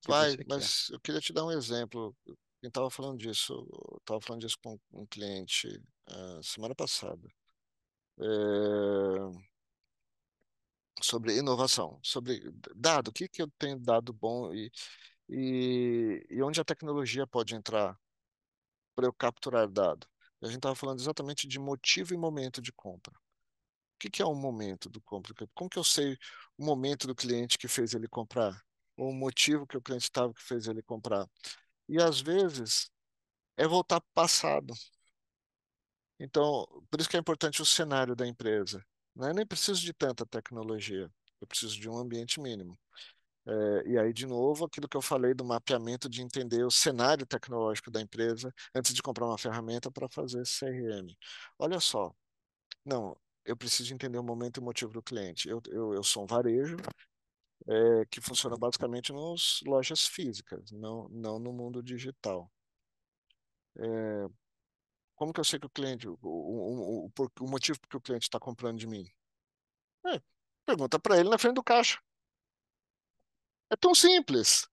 vai, 0.07 0.37
mas 0.47 0.87
quer. 0.87 0.95
eu 0.95 0.99
queria 0.99 1.21
te 1.21 1.33
dar 1.33 1.45
um 1.45 1.51
exemplo. 1.51 2.15
Quem 2.25 2.67
estava 2.67 2.89
falando 2.89 3.17
disso, 3.17 3.67
estava 3.99 4.21
falando 4.21 4.41
disso 4.41 4.57
com 4.63 4.79
um 4.91 5.05
cliente 5.05 5.67
uh, 6.09 6.43
semana 6.43 6.75
passada 6.75 7.27
é, 7.27 7.42
sobre 11.01 11.37
inovação, 11.37 11.99
sobre 12.03 12.41
dado, 12.75 13.09
o 13.09 13.13
que, 13.13 13.27
que 13.27 13.41
eu 13.41 13.51
tenho 13.57 13.79
dado 13.79 14.13
bom 14.13 14.53
e, 14.53 14.71
e, 15.29 16.25
e 16.29 16.41
onde 16.43 16.61
a 16.61 16.65
tecnologia 16.65 17.27
pode 17.27 17.55
entrar 17.55 17.97
para 18.95 19.05
eu 19.07 19.13
capturar 19.13 19.67
dado. 19.67 20.07
A 20.41 20.47
gente 20.47 20.57
estava 20.57 20.75
falando 20.75 20.99
exatamente 20.99 21.47
de 21.47 21.59
motivo 21.59 22.13
e 22.13 22.17
momento 22.17 22.61
de 22.61 22.71
compra. 22.73 23.13
O 23.13 23.99
que, 23.99 24.09
que 24.09 24.21
é 24.21 24.25
o 24.25 24.35
momento 24.35 24.89
do 24.89 25.01
compra? 25.01 25.33
Como 25.53 25.69
que 25.69 25.79
eu 25.79 25.83
sei 25.83 26.17
o 26.57 26.65
momento 26.65 27.07
do 27.07 27.15
cliente 27.15 27.57
que 27.57 27.67
fez 27.67 27.93
ele 27.93 28.07
comprar? 28.07 28.61
Ou 28.97 29.09
o 29.09 29.13
motivo 29.13 29.65
que 29.67 29.77
o 29.77 29.81
cliente 29.81 30.05
estava 30.05 30.33
que 30.33 30.43
fez 30.43 30.67
ele 30.67 30.83
comprar? 30.83 31.27
E 31.89 32.01
às 32.01 32.21
vezes 32.21 32.91
é 33.57 33.67
voltar 33.67 34.01
para 34.01 34.09
o 34.09 34.13
passado. 34.13 34.73
Então, 36.23 36.65
por 36.89 36.99
isso 37.01 37.09
que 37.09 37.17
é 37.17 37.19
importante 37.19 37.61
o 37.61 37.65
cenário 37.65 38.15
da 38.15 38.25
empresa. 38.27 38.83
Né? 39.15 39.29
Eu 39.31 39.33
nem 39.33 39.45
preciso 39.45 39.81
de 39.81 39.93
tanta 39.93 40.25
tecnologia, 40.25 41.11
eu 41.41 41.47
preciso 41.47 41.79
de 41.79 41.89
um 41.89 41.97
ambiente 41.97 42.39
mínimo. 42.39 42.79
É, 43.45 43.89
e 43.89 43.97
aí, 43.99 44.13
de 44.13 44.25
novo, 44.25 44.65
aquilo 44.65 44.87
que 44.87 44.97
eu 44.97 45.01
falei 45.01 45.33
do 45.33 45.45
mapeamento 45.45 46.09
de 46.09 46.21
entender 46.21 46.63
o 46.65 46.71
cenário 46.71 47.25
tecnológico 47.25 47.91
da 47.91 48.01
empresa 48.01 48.53
antes 48.75 48.93
de 48.93 49.01
comprar 49.03 49.25
uma 49.27 49.37
ferramenta 49.37 49.91
para 49.91 50.07
fazer 50.09 50.45
CRM. 50.45 51.17
Olha 51.59 51.79
só, 51.79 52.13
não, 52.85 53.17
eu 53.45 53.57
preciso 53.57 53.93
entender 53.93 54.19
o 54.19 54.23
momento 54.23 54.57
e 54.59 54.61
o 54.61 54.63
motivo 54.63 54.93
do 54.93 55.03
cliente. 55.03 55.49
Eu, 55.49 55.61
eu, 55.69 55.93
eu 55.95 56.03
sou 56.03 56.23
um 56.23 56.27
varejo 56.27 56.77
é, 57.67 58.05
que 58.09 58.21
funciona 58.21 58.57
basicamente 58.57 59.11
nas 59.13 59.61
lojas 59.65 60.05
físicas, 60.05 60.71
não, 60.71 61.07
não 61.09 61.39
no 61.39 61.53
mundo 61.53 61.81
digital. 61.83 62.51
É, 63.77 64.29
como 65.15 65.33
que 65.33 65.39
eu 65.39 65.43
sei 65.43 65.59
que 65.59 65.65
o 65.65 65.69
cliente, 65.69 66.07
o, 66.07 66.17
o, 66.21 67.05
o, 67.05 67.11
o 67.41 67.47
motivo 67.47 67.79
que 67.89 67.97
o 67.97 68.01
cliente 68.01 68.23
está 68.23 68.39
comprando 68.39 68.77
de 68.77 68.87
mim? 68.87 69.05
É, 70.07 70.21
pergunta 70.65 70.99
para 70.99 71.19
ele 71.19 71.29
na 71.29 71.37
frente 71.37 71.55
do 71.55 71.63
caixa. 71.63 71.99
É 73.69 73.75
tão 73.75 73.95
simples. 73.95 74.67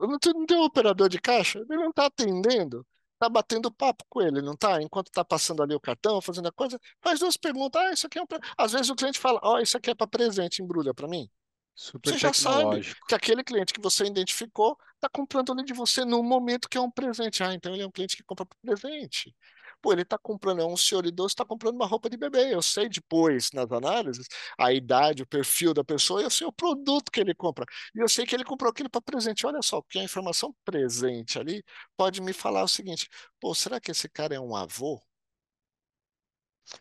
Não 0.00 0.18
tem, 0.18 0.32
não 0.32 0.46
tem 0.46 0.56
um 0.56 0.64
operador 0.64 1.08
de 1.08 1.20
caixa, 1.20 1.58
ele 1.58 1.76
não 1.76 1.90
está 1.90 2.06
atendendo, 2.06 2.86
está 3.14 3.28
batendo 3.28 3.72
papo 3.72 4.04
com 4.08 4.22
ele, 4.22 4.40
não 4.40 4.52
está? 4.52 4.80
Enquanto 4.80 5.08
está 5.08 5.24
passando 5.24 5.62
ali 5.62 5.74
o 5.74 5.80
cartão, 5.80 6.20
fazendo 6.20 6.48
a 6.48 6.52
coisa, 6.52 6.78
faz 7.02 7.18
duas 7.18 7.36
perguntas. 7.36 7.82
Ah, 7.82 7.92
isso 7.92 8.06
aqui 8.06 8.18
é 8.18 8.22
um. 8.22 8.26
Às 8.56 8.72
vezes 8.72 8.90
o 8.90 8.94
cliente 8.94 9.18
fala: 9.18 9.40
Ó, 9.42 9.54
oh, 9.56 9.58
isso 9.58 9.76
aqui 9.76 9.90
é 9.90 9.94
para 9.94 10.06
presente, 10.06 10.62
embrulha 10.62 10.94
para 10.94 11.08
mim. 11.08 11.28
Super 11.74 12.10
você 12.10 12.18
já 12.18 12.32
sabe 12.32 12.80
que 13.06 13.14
aquele 13.14 13.44
cliente 13.44 13.72
que 13.72 13.80
você 13.80 14.04
identificou 14.04 14.76
está 14.96 15.08
comprando 15.08 15.52
ali 15.52 15.64
de 15.64 15.72
você 15.72 16.04
no 16.04 16.22
momento 16.22 16.68
que 16.68 16.76
é 16.76 16.80
um 16.80 16.90
presente. 16.90 17.42
Ah, 17.42 17.54
então 17.54 17.72
ele 17.72 17.82
é 17.82 17.86
um 17.86 17.90
cliente 17.90 18.16
que 18.16 18.22
compra 18.24 18.46
presente. 18.62 19.34
Pô, 19.80 19.92
ele 19.92 20.02
está 20.02 20.18
comprando, 20.18 20.60
é 20.60 20.66
um 20.66 20.76
senhor 20.76 21.06
idoso, 21.06 21.28
está 21.28 21.44
comprando 21.44 21.76
uma 21.76 21.86
roupa 21.86 22.10
de 22.10 22.16
bebê. 22.16 22.52
Eu 22.52 22.62
sei 22.62 22.88
depois, 22.88 23.50
nas 23.52 23.70
análises, 23.70 24.26
a 24.58 24.72
idade, 24.72 25.22
o 25.22 25.26
perfil 25.26 25.72
da 25.72 25.84
pessoa, 25.84 26.20
eu 26.22 26.30
sei 26.30 26.46
o 26.46 26.52
produto 26.52 27.10
que 27.12 27.20
ele 27.20 27.34
compra. 27.34 27.64
E 27.94 28.00
eu 28.00 28.08
sei 28.08 28.26
que 28.26 28.34
ele 28.34 28.44
comprou 28.44 28.70
aquilo 28.70 28.90
para 28.90 29.00
presente. 29.00 29.46
Olha 29.46 29.62
só, 29.62 29.80
porque 29.80 29.98
a 29.98 30.04
informação 30.04 30.54
presente 30.64 31.38
ali 31.38 31.62
pode 31.96 32.20
me 32.20 32.32
falar 32.32 32.62
o 32.64 32.68
seguinte: 32.68 33.08
pô, 33.40 33.54
será 33.54 33.80
que 33.80 33.90
esse 33.90 34.08
cara 34.08 34.34
é 34.34 34.40
um 34.40 34.54
avô? 34.56 35.00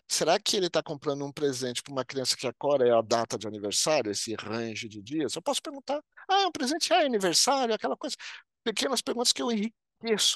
Será 0.08 0.40
que 0.40 0.58
ele 0.58 0.68
está 0.68 0.84
comprando 0.84 1.24
um 1.26 1.32
presente 1.32 1.82
para 1.82 1.92
uma 1.94 2.04
criança 2.06 2.36
que 2.36 2.48
agora 2.48 2.88
é 2.88 2.92
a 2.92 3.02
data 3.02 3.38
de 3.38 3.48
aniversário, 3.48 4.12
esse 4.12 4.36
range 4.36 4.88
de 4.90 5.02
dias? 5.02 5.36
Eu 5.36 5.42
posso 5.42 5.62
perguntar: 5.62 6.02
ah, 6.30 6.42
é 6.42 6.48
um 6.48 6.52
presente, 6.52 6.92
é 6.94 7.06
aniversário, 7.06 7.74
aquela 7.74 7.96
coisa. 7.98 8.16
Pequenas 8.64 9.02
perguntas 9.02 9.32
que 9.32 9.42
eu 9.42 9.52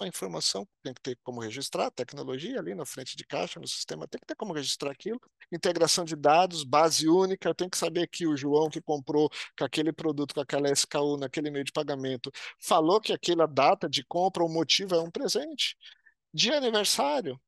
a 0.03 0.07
informação, 0.07 0.67
tem 0.81 0.93
que 0.93 1.01
ter 1.01 1.17
como 1.23 1.39
registrar, 1.39 1.91
tecnologia 1.91 2.59
ali 2.59 2.73
na 2.73 2.85
frente 2.85 3.15
de 3.15 3.23
caixa, 3.23 3.59
no 3.59 3.67
sistema, 3.67 4.07
tem 4.07 4.19
que 4.19 4.25
ter 4.25 4.35
como 4.35 4.53
registrar 4.53 4.91
aquilo. 4.91 5.19
Integração 5.51 6.03
de 6.03 6.15
dados, 6.15 6.63
base 6.63 7.07
única, 7.07 7.53
tenho 7.53 7.69
que 7.69 7.77
saber 7.77 8.07
que 8.07 8.25
o 8.25 8.35
João 8.35 8.69
que 8.69 8.81
comprou 8.81 9.29
com 9.57 9.63
aquele 9.63 9.93
produto, 9.93 10.33
com 10.33 10.41
aquela 10.41 10.69
SKU, 10.71 11.17
naquele 11.17 11.51
meio 11.51 11.63
de 11.63 11.71
pagamento, 11.71 12.31
falou 12.59 12.99
que 12.99 13.13
aquela 13.13 13.45
data 13.45 13.87
de 13.87 14.03
compra, 14.03 14.43
o 14.43 14.49
motivo 14.49 14.95
é 14.95 15.01
um 15.01 15.11
presente. 15.11 15.75
De 16.33 16.51
aniversário, 16.51 17.39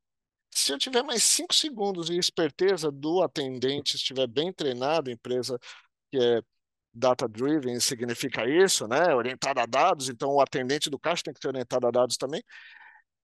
se 0.52 0.72
eu 0.72 0.78
tiver 0.78 1.04
mais 1.04 1.24
cinco 1.24 1.54
segundos 1.54 2.10
e 2.10 2.18
esperteza 2.18 2.92
do 2.92 3.24
atendente 3.24 3.96
estiver 3.96 4.28
bem 4.28 4.54
treinado, 4.54 5.10
empresa 5.10 5.60
que 6.12 6.18
é 6.20 6.42
data-driven 6.94 7.80
significa 7.80 8.48
isso, 8.48 8.88
né? 8.88 9.14
Orientado 9.16 9.60
a 9.60 9.66
dados, 9.66 10.10
então 10.10 10.30
o 10.32 10.42
atendente 10.42 10.90
do 10.90 11.00
caixa 11.00 11.24
tem 11.24 11.34
que 11.34 11.40
ser 11.42 11.48
orientado 11.48 11.88
a 11.88 11.92
dados 11.92 12.18
também. 12.18 12.44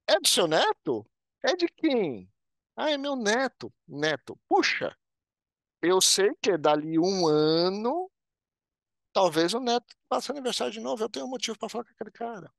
É 0.08 0.20
do 0.20 0.28
seu 0.28 0.48
neto? 0.48 1.06
É 1.44 1.56
de 1.56 1.68
quem? 1.68 2.30
Ah, 2.76 2.92
é 2.92 2.98
meu 2.98 3.16
neto. 3.16 3.72
Neto. 3.88 4.40
Puxa, 4.48 4.96
eu 5.82 6.02
sei 6.02 6.32
que 6.42 6.58
dali 6.58 7.00
um 7.00 7.28
ano, 7.28 8.10
talvez 9.14 9.54
o 9.54 9.60
neto 9.60 9.96
faça 10.10 10.32
aniversário 10.32 10.74
de 10.74 10.80
novo. 10.80 11.04
Eu 11.04 11.10
tenho 11.10 11.26
um 11.26 11.30
motivo 11.30 11.58
para 11.58 11.70
falar 11.70 11.84
com 11.86 11.92
aquele 11.92 12.12
cara. 12.12 12.52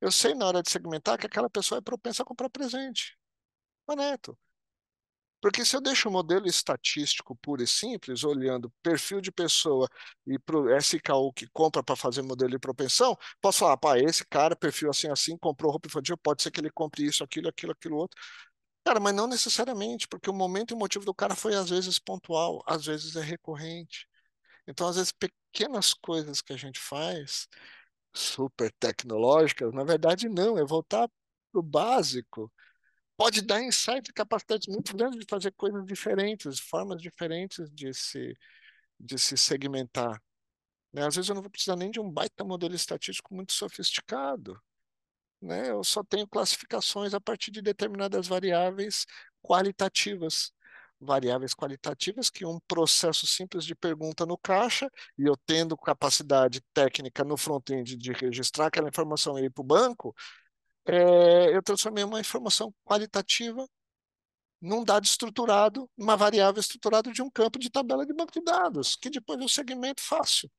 Eu 0.00 0.10
sei 0.12 0.34
na 0.34 0.46
hora 0.46 0.62
de 0.62 0.70
segmentar 0.70 1.18
que 1.18 1.26
aquela 1.26 1.50
pessoa 1.50 1.78
é 1.78 1.82
propensa 1.82 2.22
a 2.22 2.26
comprar 2.26 2.48
presente. 2.50 3.18
Mas 3.86 3.96
neto. 3.96 4.38
Porque 5.40 5.64
se 5.64 5.76
eu 5.76 5.80
deixo 5.80 6.08
o 6.08 6.12
modelo 6.12 6.46
estatístico 6.46 7.36
puro 7.36 7.62
e 7.62 7.66
simples, 7.66 8.24
olhando 8.24 8.72
perfil 8.82 9.20
de 9.20 9.30
pessoa 9.30 9.88
e 10.26 10.38
para 10.38 10.56
o 10.58 10.70
SKU 10.76 11.32
que 11.32 11.46
compra 11.52 11.82
para 11.82 11.94
fazer 11.96 12.22
modelo 12.22 12.50
de 12.50 12.58
propensão, 12.58 13.16
posso 13.40 13.60
falar, 13.60 13.76
pá, 13.76 13.98
esse 13.98 14.26
cara, 14.26 14.56
perfil 14.56 14.90
assim, 14.90 15.08
assim, 15.08 15.36
comprou 15.38 15.70
roupa 15.70 15.88
infantil, 15.88 16.16
pode 16.18 16.42
ser 16.42 16.50
que 16.50 16.60
ele 16.60 16.70
compre 16.70 17.04
isso, 17.04 17.22
aquilo, 17.22 17.48
aquilo, 17.48 17.72
aquilo 17.72 17.96
outro. 17.96 18.20
Cara, 18.84 19.00
mas 19.00 19.14
não 19.14 19.26
necessariamente, 19.26 20.08
porque 20.08 20.30
o 20.30 20.32
momento 20.32 20.72
e 20.72 20.74
o 20.74 20.78
motivo 20.78 21.04
do 21.04 21.14
cara 21.14 21.36
foi 21.36 21.54
às 21.54 21.70
vezes 21.70 21.98
pontual, 21.98 22.62
às 22.66 22.86
vezes 22.86 23.16
é 23.16 23.22
recorrente. 23.22 24.08
Então, 24.66 24.88
às 24.88 24.96
vezes, 24.96 25.12
pequenas 25.12 25.94
coisas 25.94 26.42
que 26.42 26.52
a 26.52 26.56
gente 26.56 26.78
faz, 26.78 27.48
super 28.14 28.72
tecnológicas, 28.78 29.72
na 29.74 29.84
verdade, 29.84 30.28
não, 30.28 30.58
é 30.58 30.64
voltar 30.64 31.08
para 31.52 31.60
o 31.60 31.62
básico 31.62 32.52
pode 33.18 33.42
dar 33.42 33.60
insight 33.60 34.08
e 34.08 34.12
capacidades 34.12 34.68
muito 34.68 34.96
grandes 34.96 35.18
de 35.18 35.26
fazer 35.28 35.50
coisas 35.52 35.84
diferentes, 35.84 36.60
formas 36.60 37.02
diferentes 37.02 37.68
de 37.72 37.92
se, 37.92 38.32
de 38.98 39.18
se 39.18 39.36
segmentar. 39.36 40.22
Né? 40.92 41.04
Às 41.04 41.16
vezes 41.16 41.28
eu 41.28 41.34
não 41.34 41.42
vou 41.42 41.50
precisar 41.50 41.74
nem 41.74 41.90
de 41.90 41.98
um 41.98 42.08
baita 42.08 42.44
modelo 42.44 42.76
estatístico 42.76 43.34
muito 43.34 43.52
sofisticado. 43.52 44.56
Né? 45.42 45.68
Eu 45.68 45.82
só 45.82 46.04
tenho 46.04 46.28
classificações 46.28 47.12
a 47.12 47.20
partir 47.20 47.50
de 47.50 47.60
determinadas 47.60 48.28
variáveis 48.28 49.04
qualitativas. 49.42 50.52
Variáveis 51.00 51.54
qualitativas 51.54 52.30
que 52.30 52.46
um 52.46 52.60
processo 52.68 53.26
simples 53.26 53.64
de 53.64 53.74
pergunta 53.74 54.24
no 54.26 54.38
caixa 54.38 54.88
e 55.16 55.24
eu 55.24 55.36
tendo 55.36 55.76
capacidade 55.76 56.60
técnica 56.72 57.24
no 57.24 57.36
front-end 57.36 57.96
de 57.96 58.12
registrar 58.12 58.66
aquela 58.66 58.88
informação 58.88 59.36
e 59.38 59.44
ir 59.44 59.50
para 59.50 59.62
o 59.62 59.66
banco, 59.66 60.14
é, 60.88 61.54
eu 61.54 61.62
transformei 61.62 62.02
uma 62.04 62.20
informação 62.20 62.74
qualitativa 62.84 63.66
num 64.60 64.82
dado 64.84 65.04
estruturado, 65.04 65.88
uma 65.96 66.16
variável 66.16 66.60
estruturada 66.60 67.12
de 67.12 67.22
um 67.22 67.30
campo 67.30 67.58
de 67.58 67.70
tabela 67.70 68.04
de 68.06 68.12
banco 68.12 68.32
de 68.32 68.42
dados, 68.42 68.96
que 68.96 69.10
depois 69.10 69.40
eu 69.40 69.48
segmento 69.48 70.02
fácil. 70.02 70.50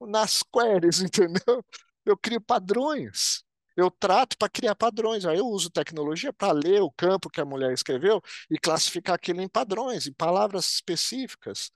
Nas 0.00 0.42
queries, 0.42 1.00
entendeu? 1.02 1.64
Eu 2.04 2.16
crio 2.16 2.40
padrões. 2.40 3.42
Eu 3.76 3.90
trato 3.90 4.36
para 4.38 4.48
criar 4.48 4.74
padrões. 4.74 5.24
Aí 5.24 5.38
eu 5.38 5.46
uso 5.46 5.70
tecnologia 5.70 6.32
para 6.32 6.52
ler 6.52 6.82
o 6.82 6.90
campo 6.90 7.30
que 7.30 7.40
a 7.40 7.44
mulher 7.44 7.72
escreveu 7.72 8.22
e 8.50 8.58
classificar 8.58 9.14
aquilo 9.16 9.40
em 9.40 9.48
padrões, 9.48 10.06
em 10.06 10.12
palavras 10.12 10.66
específicas 10.74 11.70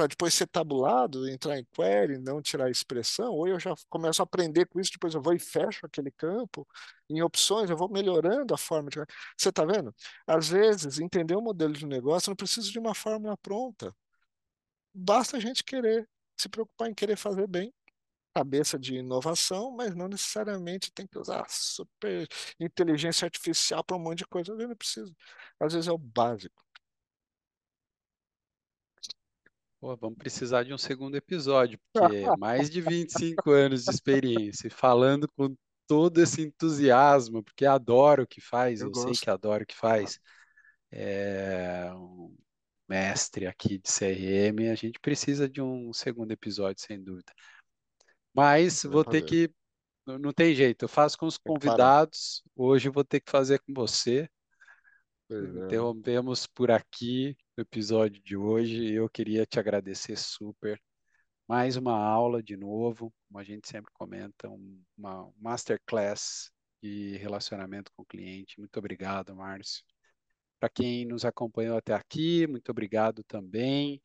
para 0.00 0.06
depois 0.06 0.32
ser 0.32 0.46
tabulado, 0.46 1.28
entrar 1.28 1.58
em 1.58 1.64
query, 1.74 2.16
não 2.18 2.40
tirar 2.40 2.70
expressão, 2.70 3.34
ou 3.34 3.46
eu 3.46 3.60
já 3.60 3.74
começo 3.90 4.22
a 4.22 4.24
aprender 4.24 4.64
com 4.66 4.80
isso, 4.80 4.92
depois 4.92 5.14
eu 5.14 5.20
vou 5.20 5.34
e 5.34 5.38
fecho 5.38 5.84
aquele 5.84 6.10
campo, 6.10 6.66
em 7.10 7.20
opções, 7.22 7.68
eu 7.68 7.76
vou 7.76 7.86
melhorando 7.90 8.54
a 8.54 8.56
forma 8.56 8.88
de. 8.88 8.98
Você 9.36 9.50
está 9.50 9.62
vendo? 9.62 9.94
Às 10.26 10.48
vezes, 10.48 10.98
entender 10.98 11.36
o 11.36 11.42
modelo 11.42 11.74
de 11.74 11.84
negócio 11.84 12.30
não 12.30 12.36
precisa 12.36 12.70
de 12.70 12.78
uma 12.78 12.94
fórmula 12.94 13.36
pronta. 13.36 13.94
Basta 14.94 15.36
a 15.36 15.40
gente 15.40 15.62
querer, 15.62 16.08
se 16.36 16.48
preocupar 16.48 16.88
em 16.88 16.94
querer 16.94 17.16
fazer 17.16 17.46
bem. 17.46 17.72
Cabeça 18.34 18.78
de 18.78 18.96
inovação, 18.96 19.72
mas 19.72 19.94
não 19.94 20.08
necessariamente 20.08 20.92
tem 20.92 21.06
que 21.06 21.18
usar 21.18 21.44
super 21.50 22.26
inteligência 22.60 23.26
artificial 23.26 23.84
para 23.84 23.96
um 23.96 24.00
monte 24.00 24.18
de 24.18 24.26
coisa. 24.26 24.54
Vezes 24.54 24.68
não 24.68 24.76
precisa. 24.76 25.12
Às 25.60 25.74
vezes 25.74 25.88
é 25.88 25.92
o 25.92 25.98
básico. 25.98 26.62
Pô, 29.80 29.96
vamos 29.96 30.18
precisar 30.18 30.62
de 30.62 30.74
um 30.74 30.78
segundo 30.78 31.16
episódio, 31.16 31.80
porque 31.90 32.16
é 32.16 32.36
mais 32.38 32.68
de 32.68 32.82
25 32.82 33.50
anos 33.50 33.84
de 33.84 33.90
experiência, 33.90 34.70
falando 34.70 35.26
com 35.34 35.56
todo 35.86 36.20
esse 36.20 36.42
entusiasmo, 36.42 37.42
porque 37.42 37.64
adoro 37.64 38.24
o 38.24 38.26
que 38.26 38.42
faz, 38.42 38.82
eu, 38.82 38.88
eu 38.88 38.94
sei 38.94 39.12
que 39.12 39.30
adoro 39.30 39.64
o 39.64 39.66
que 39.66 39.74
faz. 39.74 40.20
É 40.92 41.90
um 41.94 42.36
mestre 42.86 43.46
aqui 43.46 43.78
de 43.78 43.88
CRM, 43.90 44.70
a 44.70 44.74
gente 44.74 45.00
precisa 45.00 45.48
de 45.48 45.62
um 45.62 45.92
segundo 45.94 46.30
episódio, 46.30 46.84
sem 46.84 47.02
dúvida. 47.02 47.32
Mas 48.34 48.82
vou 48.82 49.04
ter 49.04 49.22
que. 49.22 49.50
Não 50.06 50.32
tem 50.32 50.54
jeito, 50.54 50.84
eu 50.84 50.88
faço 50.88 51.16
com 51.16 51.26
os 51.26 51.38
convidados, 51.38 52.42
hoje 52.54 52.90
vou 52.90 53.04
ter 53.04 53.20
que 53.20 53.30
fazer 53.30 53.60
com 53.60 53.72
você. 53.72 54.28
É. 55.30 55.64
Interrompemos 55.64 56.46
por 56.46 56.70
aqui 56.70 57.36
episódio 57.60 58.22
de 58.22 58.36
hoje. 58.36 58.92
Eu 58.92 59.08
queria 59.08 59.46
te 59.46 59.58
agradecer 59.58 60.16
super. 60.16 60.80
Mais 61.46 61.76
uma 61.76 61.96
aula 61.96 62.42
de 62.42 62.56
novo, 62.56 63.12
como 63.28 63.38
a 63.40 63.44
gente 63.44 63.68
sempre 63.68 63.90
comenta, 63.92 64.48
uma 64.96 65.32
masterclass 65.38 66.50
de 66.82 67.16
relacionamento 67.18 67.90
com 67.96 68.02
o 68.02 68.06
cliente. 68.06 68.58
Muito 68.58 68.76
obrigado, 68.78 69.34
Márcio. 69.34 69.84
Para 70.58 70.68
quem 70.68 71.06
nos 71.06 71.24
acompanhou 71.24 71.76
até 71.76 71.94
aqui, 71.94 72.46
muito 72.46 72.70
obrigado 72.70 73.24
também. 73.24 74.00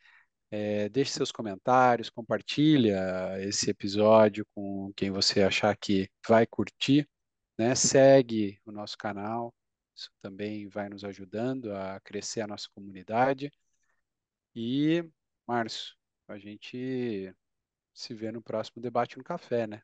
É, 0.51 0.89
deixe 0.89 1.11
seus 1.11 1.31
comentários, 1.31 2.09
compartilha 2.09 2.97
esse 3.41 3.69
episódio 3.69 4.45
com 4.55 4.91
quem 4.95 5.11
você 5.11 5.43
achar 5.43 5.75
que 5.77 6.09
vai 6.27 6.45
curtir. 6.47 7.07
Né? 7.57 7.75
Segue 7.75 8.59
o 8.65 8.71
nosso 8.71 8.97
canal, 8.97 9.53
isso 9.95 10.11
também 10.21 10.67
vai 10.67 10.89
nos 10.89 11.03
ajudando 11.03 11.73
a 11.73 11.99
crescer 12.01 12.41
a 12.41 12.47
nossa 12.47 12.67
comunidade. 12.69 13.51
E, 14.53 15.03
Márcio, 15.47 15.95
a 16.27 16.37
gente 16.37 17.33
se 17.93 18.13
vê 18.13 18.31
no 18.31 18.41
próximo 18.41 18.81
debate 18.81 19.17
no 19.17 19.23
café, 19.23 19.65
né? 19.65 19.81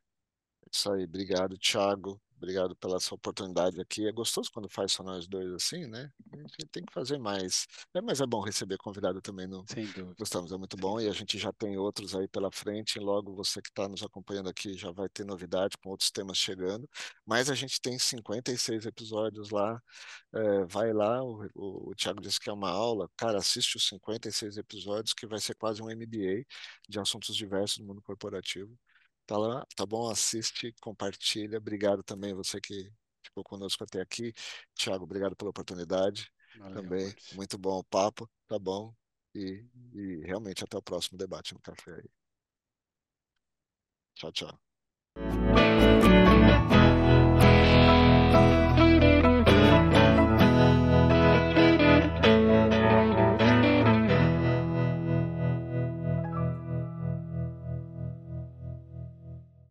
É 0.66 0.70
isso 0.72 0.92
aí, 0.92 1.06
obrigado, 1.06 1.58
Thiago. 1.58 2.22
Obrigado 2.42 2.76
pela 2.76 3.00
sua 3.00 3.16
oportunidade 3.18 3.80
aqui. 3.80 4.08
É 4.08 4.12
gostoso 4.12 4.52
quando 4.52 4.68
faz 4.68 4.94
só 4.94 5.04
nós 5.04 5.28
dois 5.28 5.54
assim, 5.54 5.86
né? 5.86 6.12
A 6.34 6.38
gente 6.38 6.66
tem 6.72 6.84
que 6.84 6.92
fazer 6.92 7.20
mais. 7.20 7.68
É, 7.94 8.02
mas 8.02 8.20
é 8.20 8.26
bom 8.26 8.42
receber 8.42 8.80
convidado 8.80 9.22
também. 9.22 9.46
No... 9.46 9.64
Sem 9.68 9.86
dúvida. 9.86 10.16
Gostamos, 10.18 10.52
é 10.52 10.58
muito 10.58 10.76
bom. 10.76 11.00
E 11.00 11.08
a 11.08 11.12
gente 11.12 11.38
já 11.38 11.54
tem 11.54 11.78
outros 11.78 12.16
aí 12.16 12.28
pela 12.28 12.52
frente. 12.52 12.98
Logo, 12.98 13.36
você 13.36 13.62
que 13.62 13.70
está 13.70 13.88
nos 13.88 14.02
acompanhando 14.02 14.50
aqui 14.50 14.74
já 14.74 14.90
vai 14.92 15.08
ter 15.08 15.24
novidade 15.24 15.78
com 15.78 15.92
outros 15.92 16.10
temas 16.10 16.36
chegando. 16.36 16.90
Mas 17.24 17.48
a 17.48 17.54
gente 17.54 17.80
tem 17.80 18.00
56 18.00 18.88
episódios 18.88 19.52
lá. 19.52 19.80
É, 20.34 20.66
vai 20.66 20.92
lá, 20.94 21.24
o, 21.24 21.46
o, 21.54 21.92
o 21.92 21.96
Thiago 21.96 22.22
disse 22.22 22.40
que 22.40 22.50
é 22.50 22.54
uma 22.54 22.72
aula. 22.72 23.08
Cara, 23.16 23.38
assiste 23.38 23.78
os 23.78 23.88
56 23.88 24.58
episódios, 24.58 25.14
que 25.14 25.28
vai 25.28 25.40
ser 25.40 25.54
quase 25.54 25.80
um 25.80 25.86
MBA 25.92 26.44
de 26.90 27.00
assuntos 27.00 27.36
diversos 27.36 27.78
do 27.78 27.86
mundo 27.86 28.02
corporativo. 28.02 28.76
Tá 29.32 29.38
lá, 29.38 29.66
tá 29.78 29.86
bom? 29.86 30.10
Assiste, 30.10 30.76
compartilha. 30.82 31.58
Obrigado 31.58 32.04
também 32.04 32.34
você 32.34 32.60
que 32.60 32.92
ficou 33.24 33.46
conosco 33.46 33.82
até 33.82 34.02
aqui. 34.02 34.34
Tiago, 34.76 35.06
obrigado 35.06 35.38
pela 35.38 35.52
oportunidade 35.52 36.30
Valeu, 36.58 36.84
também. 36.84 37.06
Marcos. 37.06 37.32
Muito 37.32 37.58
bom 37.58 37.80
o 37.80 37.84
papo, 37.86 38.30
tá 38.46 38.60
bom? 38.60 38.94
E, 39.34 39.66
e 39.94 40.22
realmente 40.26 40.66
até 40.66 40.78
o 40.78 40.82
próximo 40.82 41.18
debate 41.18 41.54
no 41.54 41.62
café 41.62 41.94
aí. 41.94 42.10
Tchau, 44.16 44.34
tchau. 44.34 44.60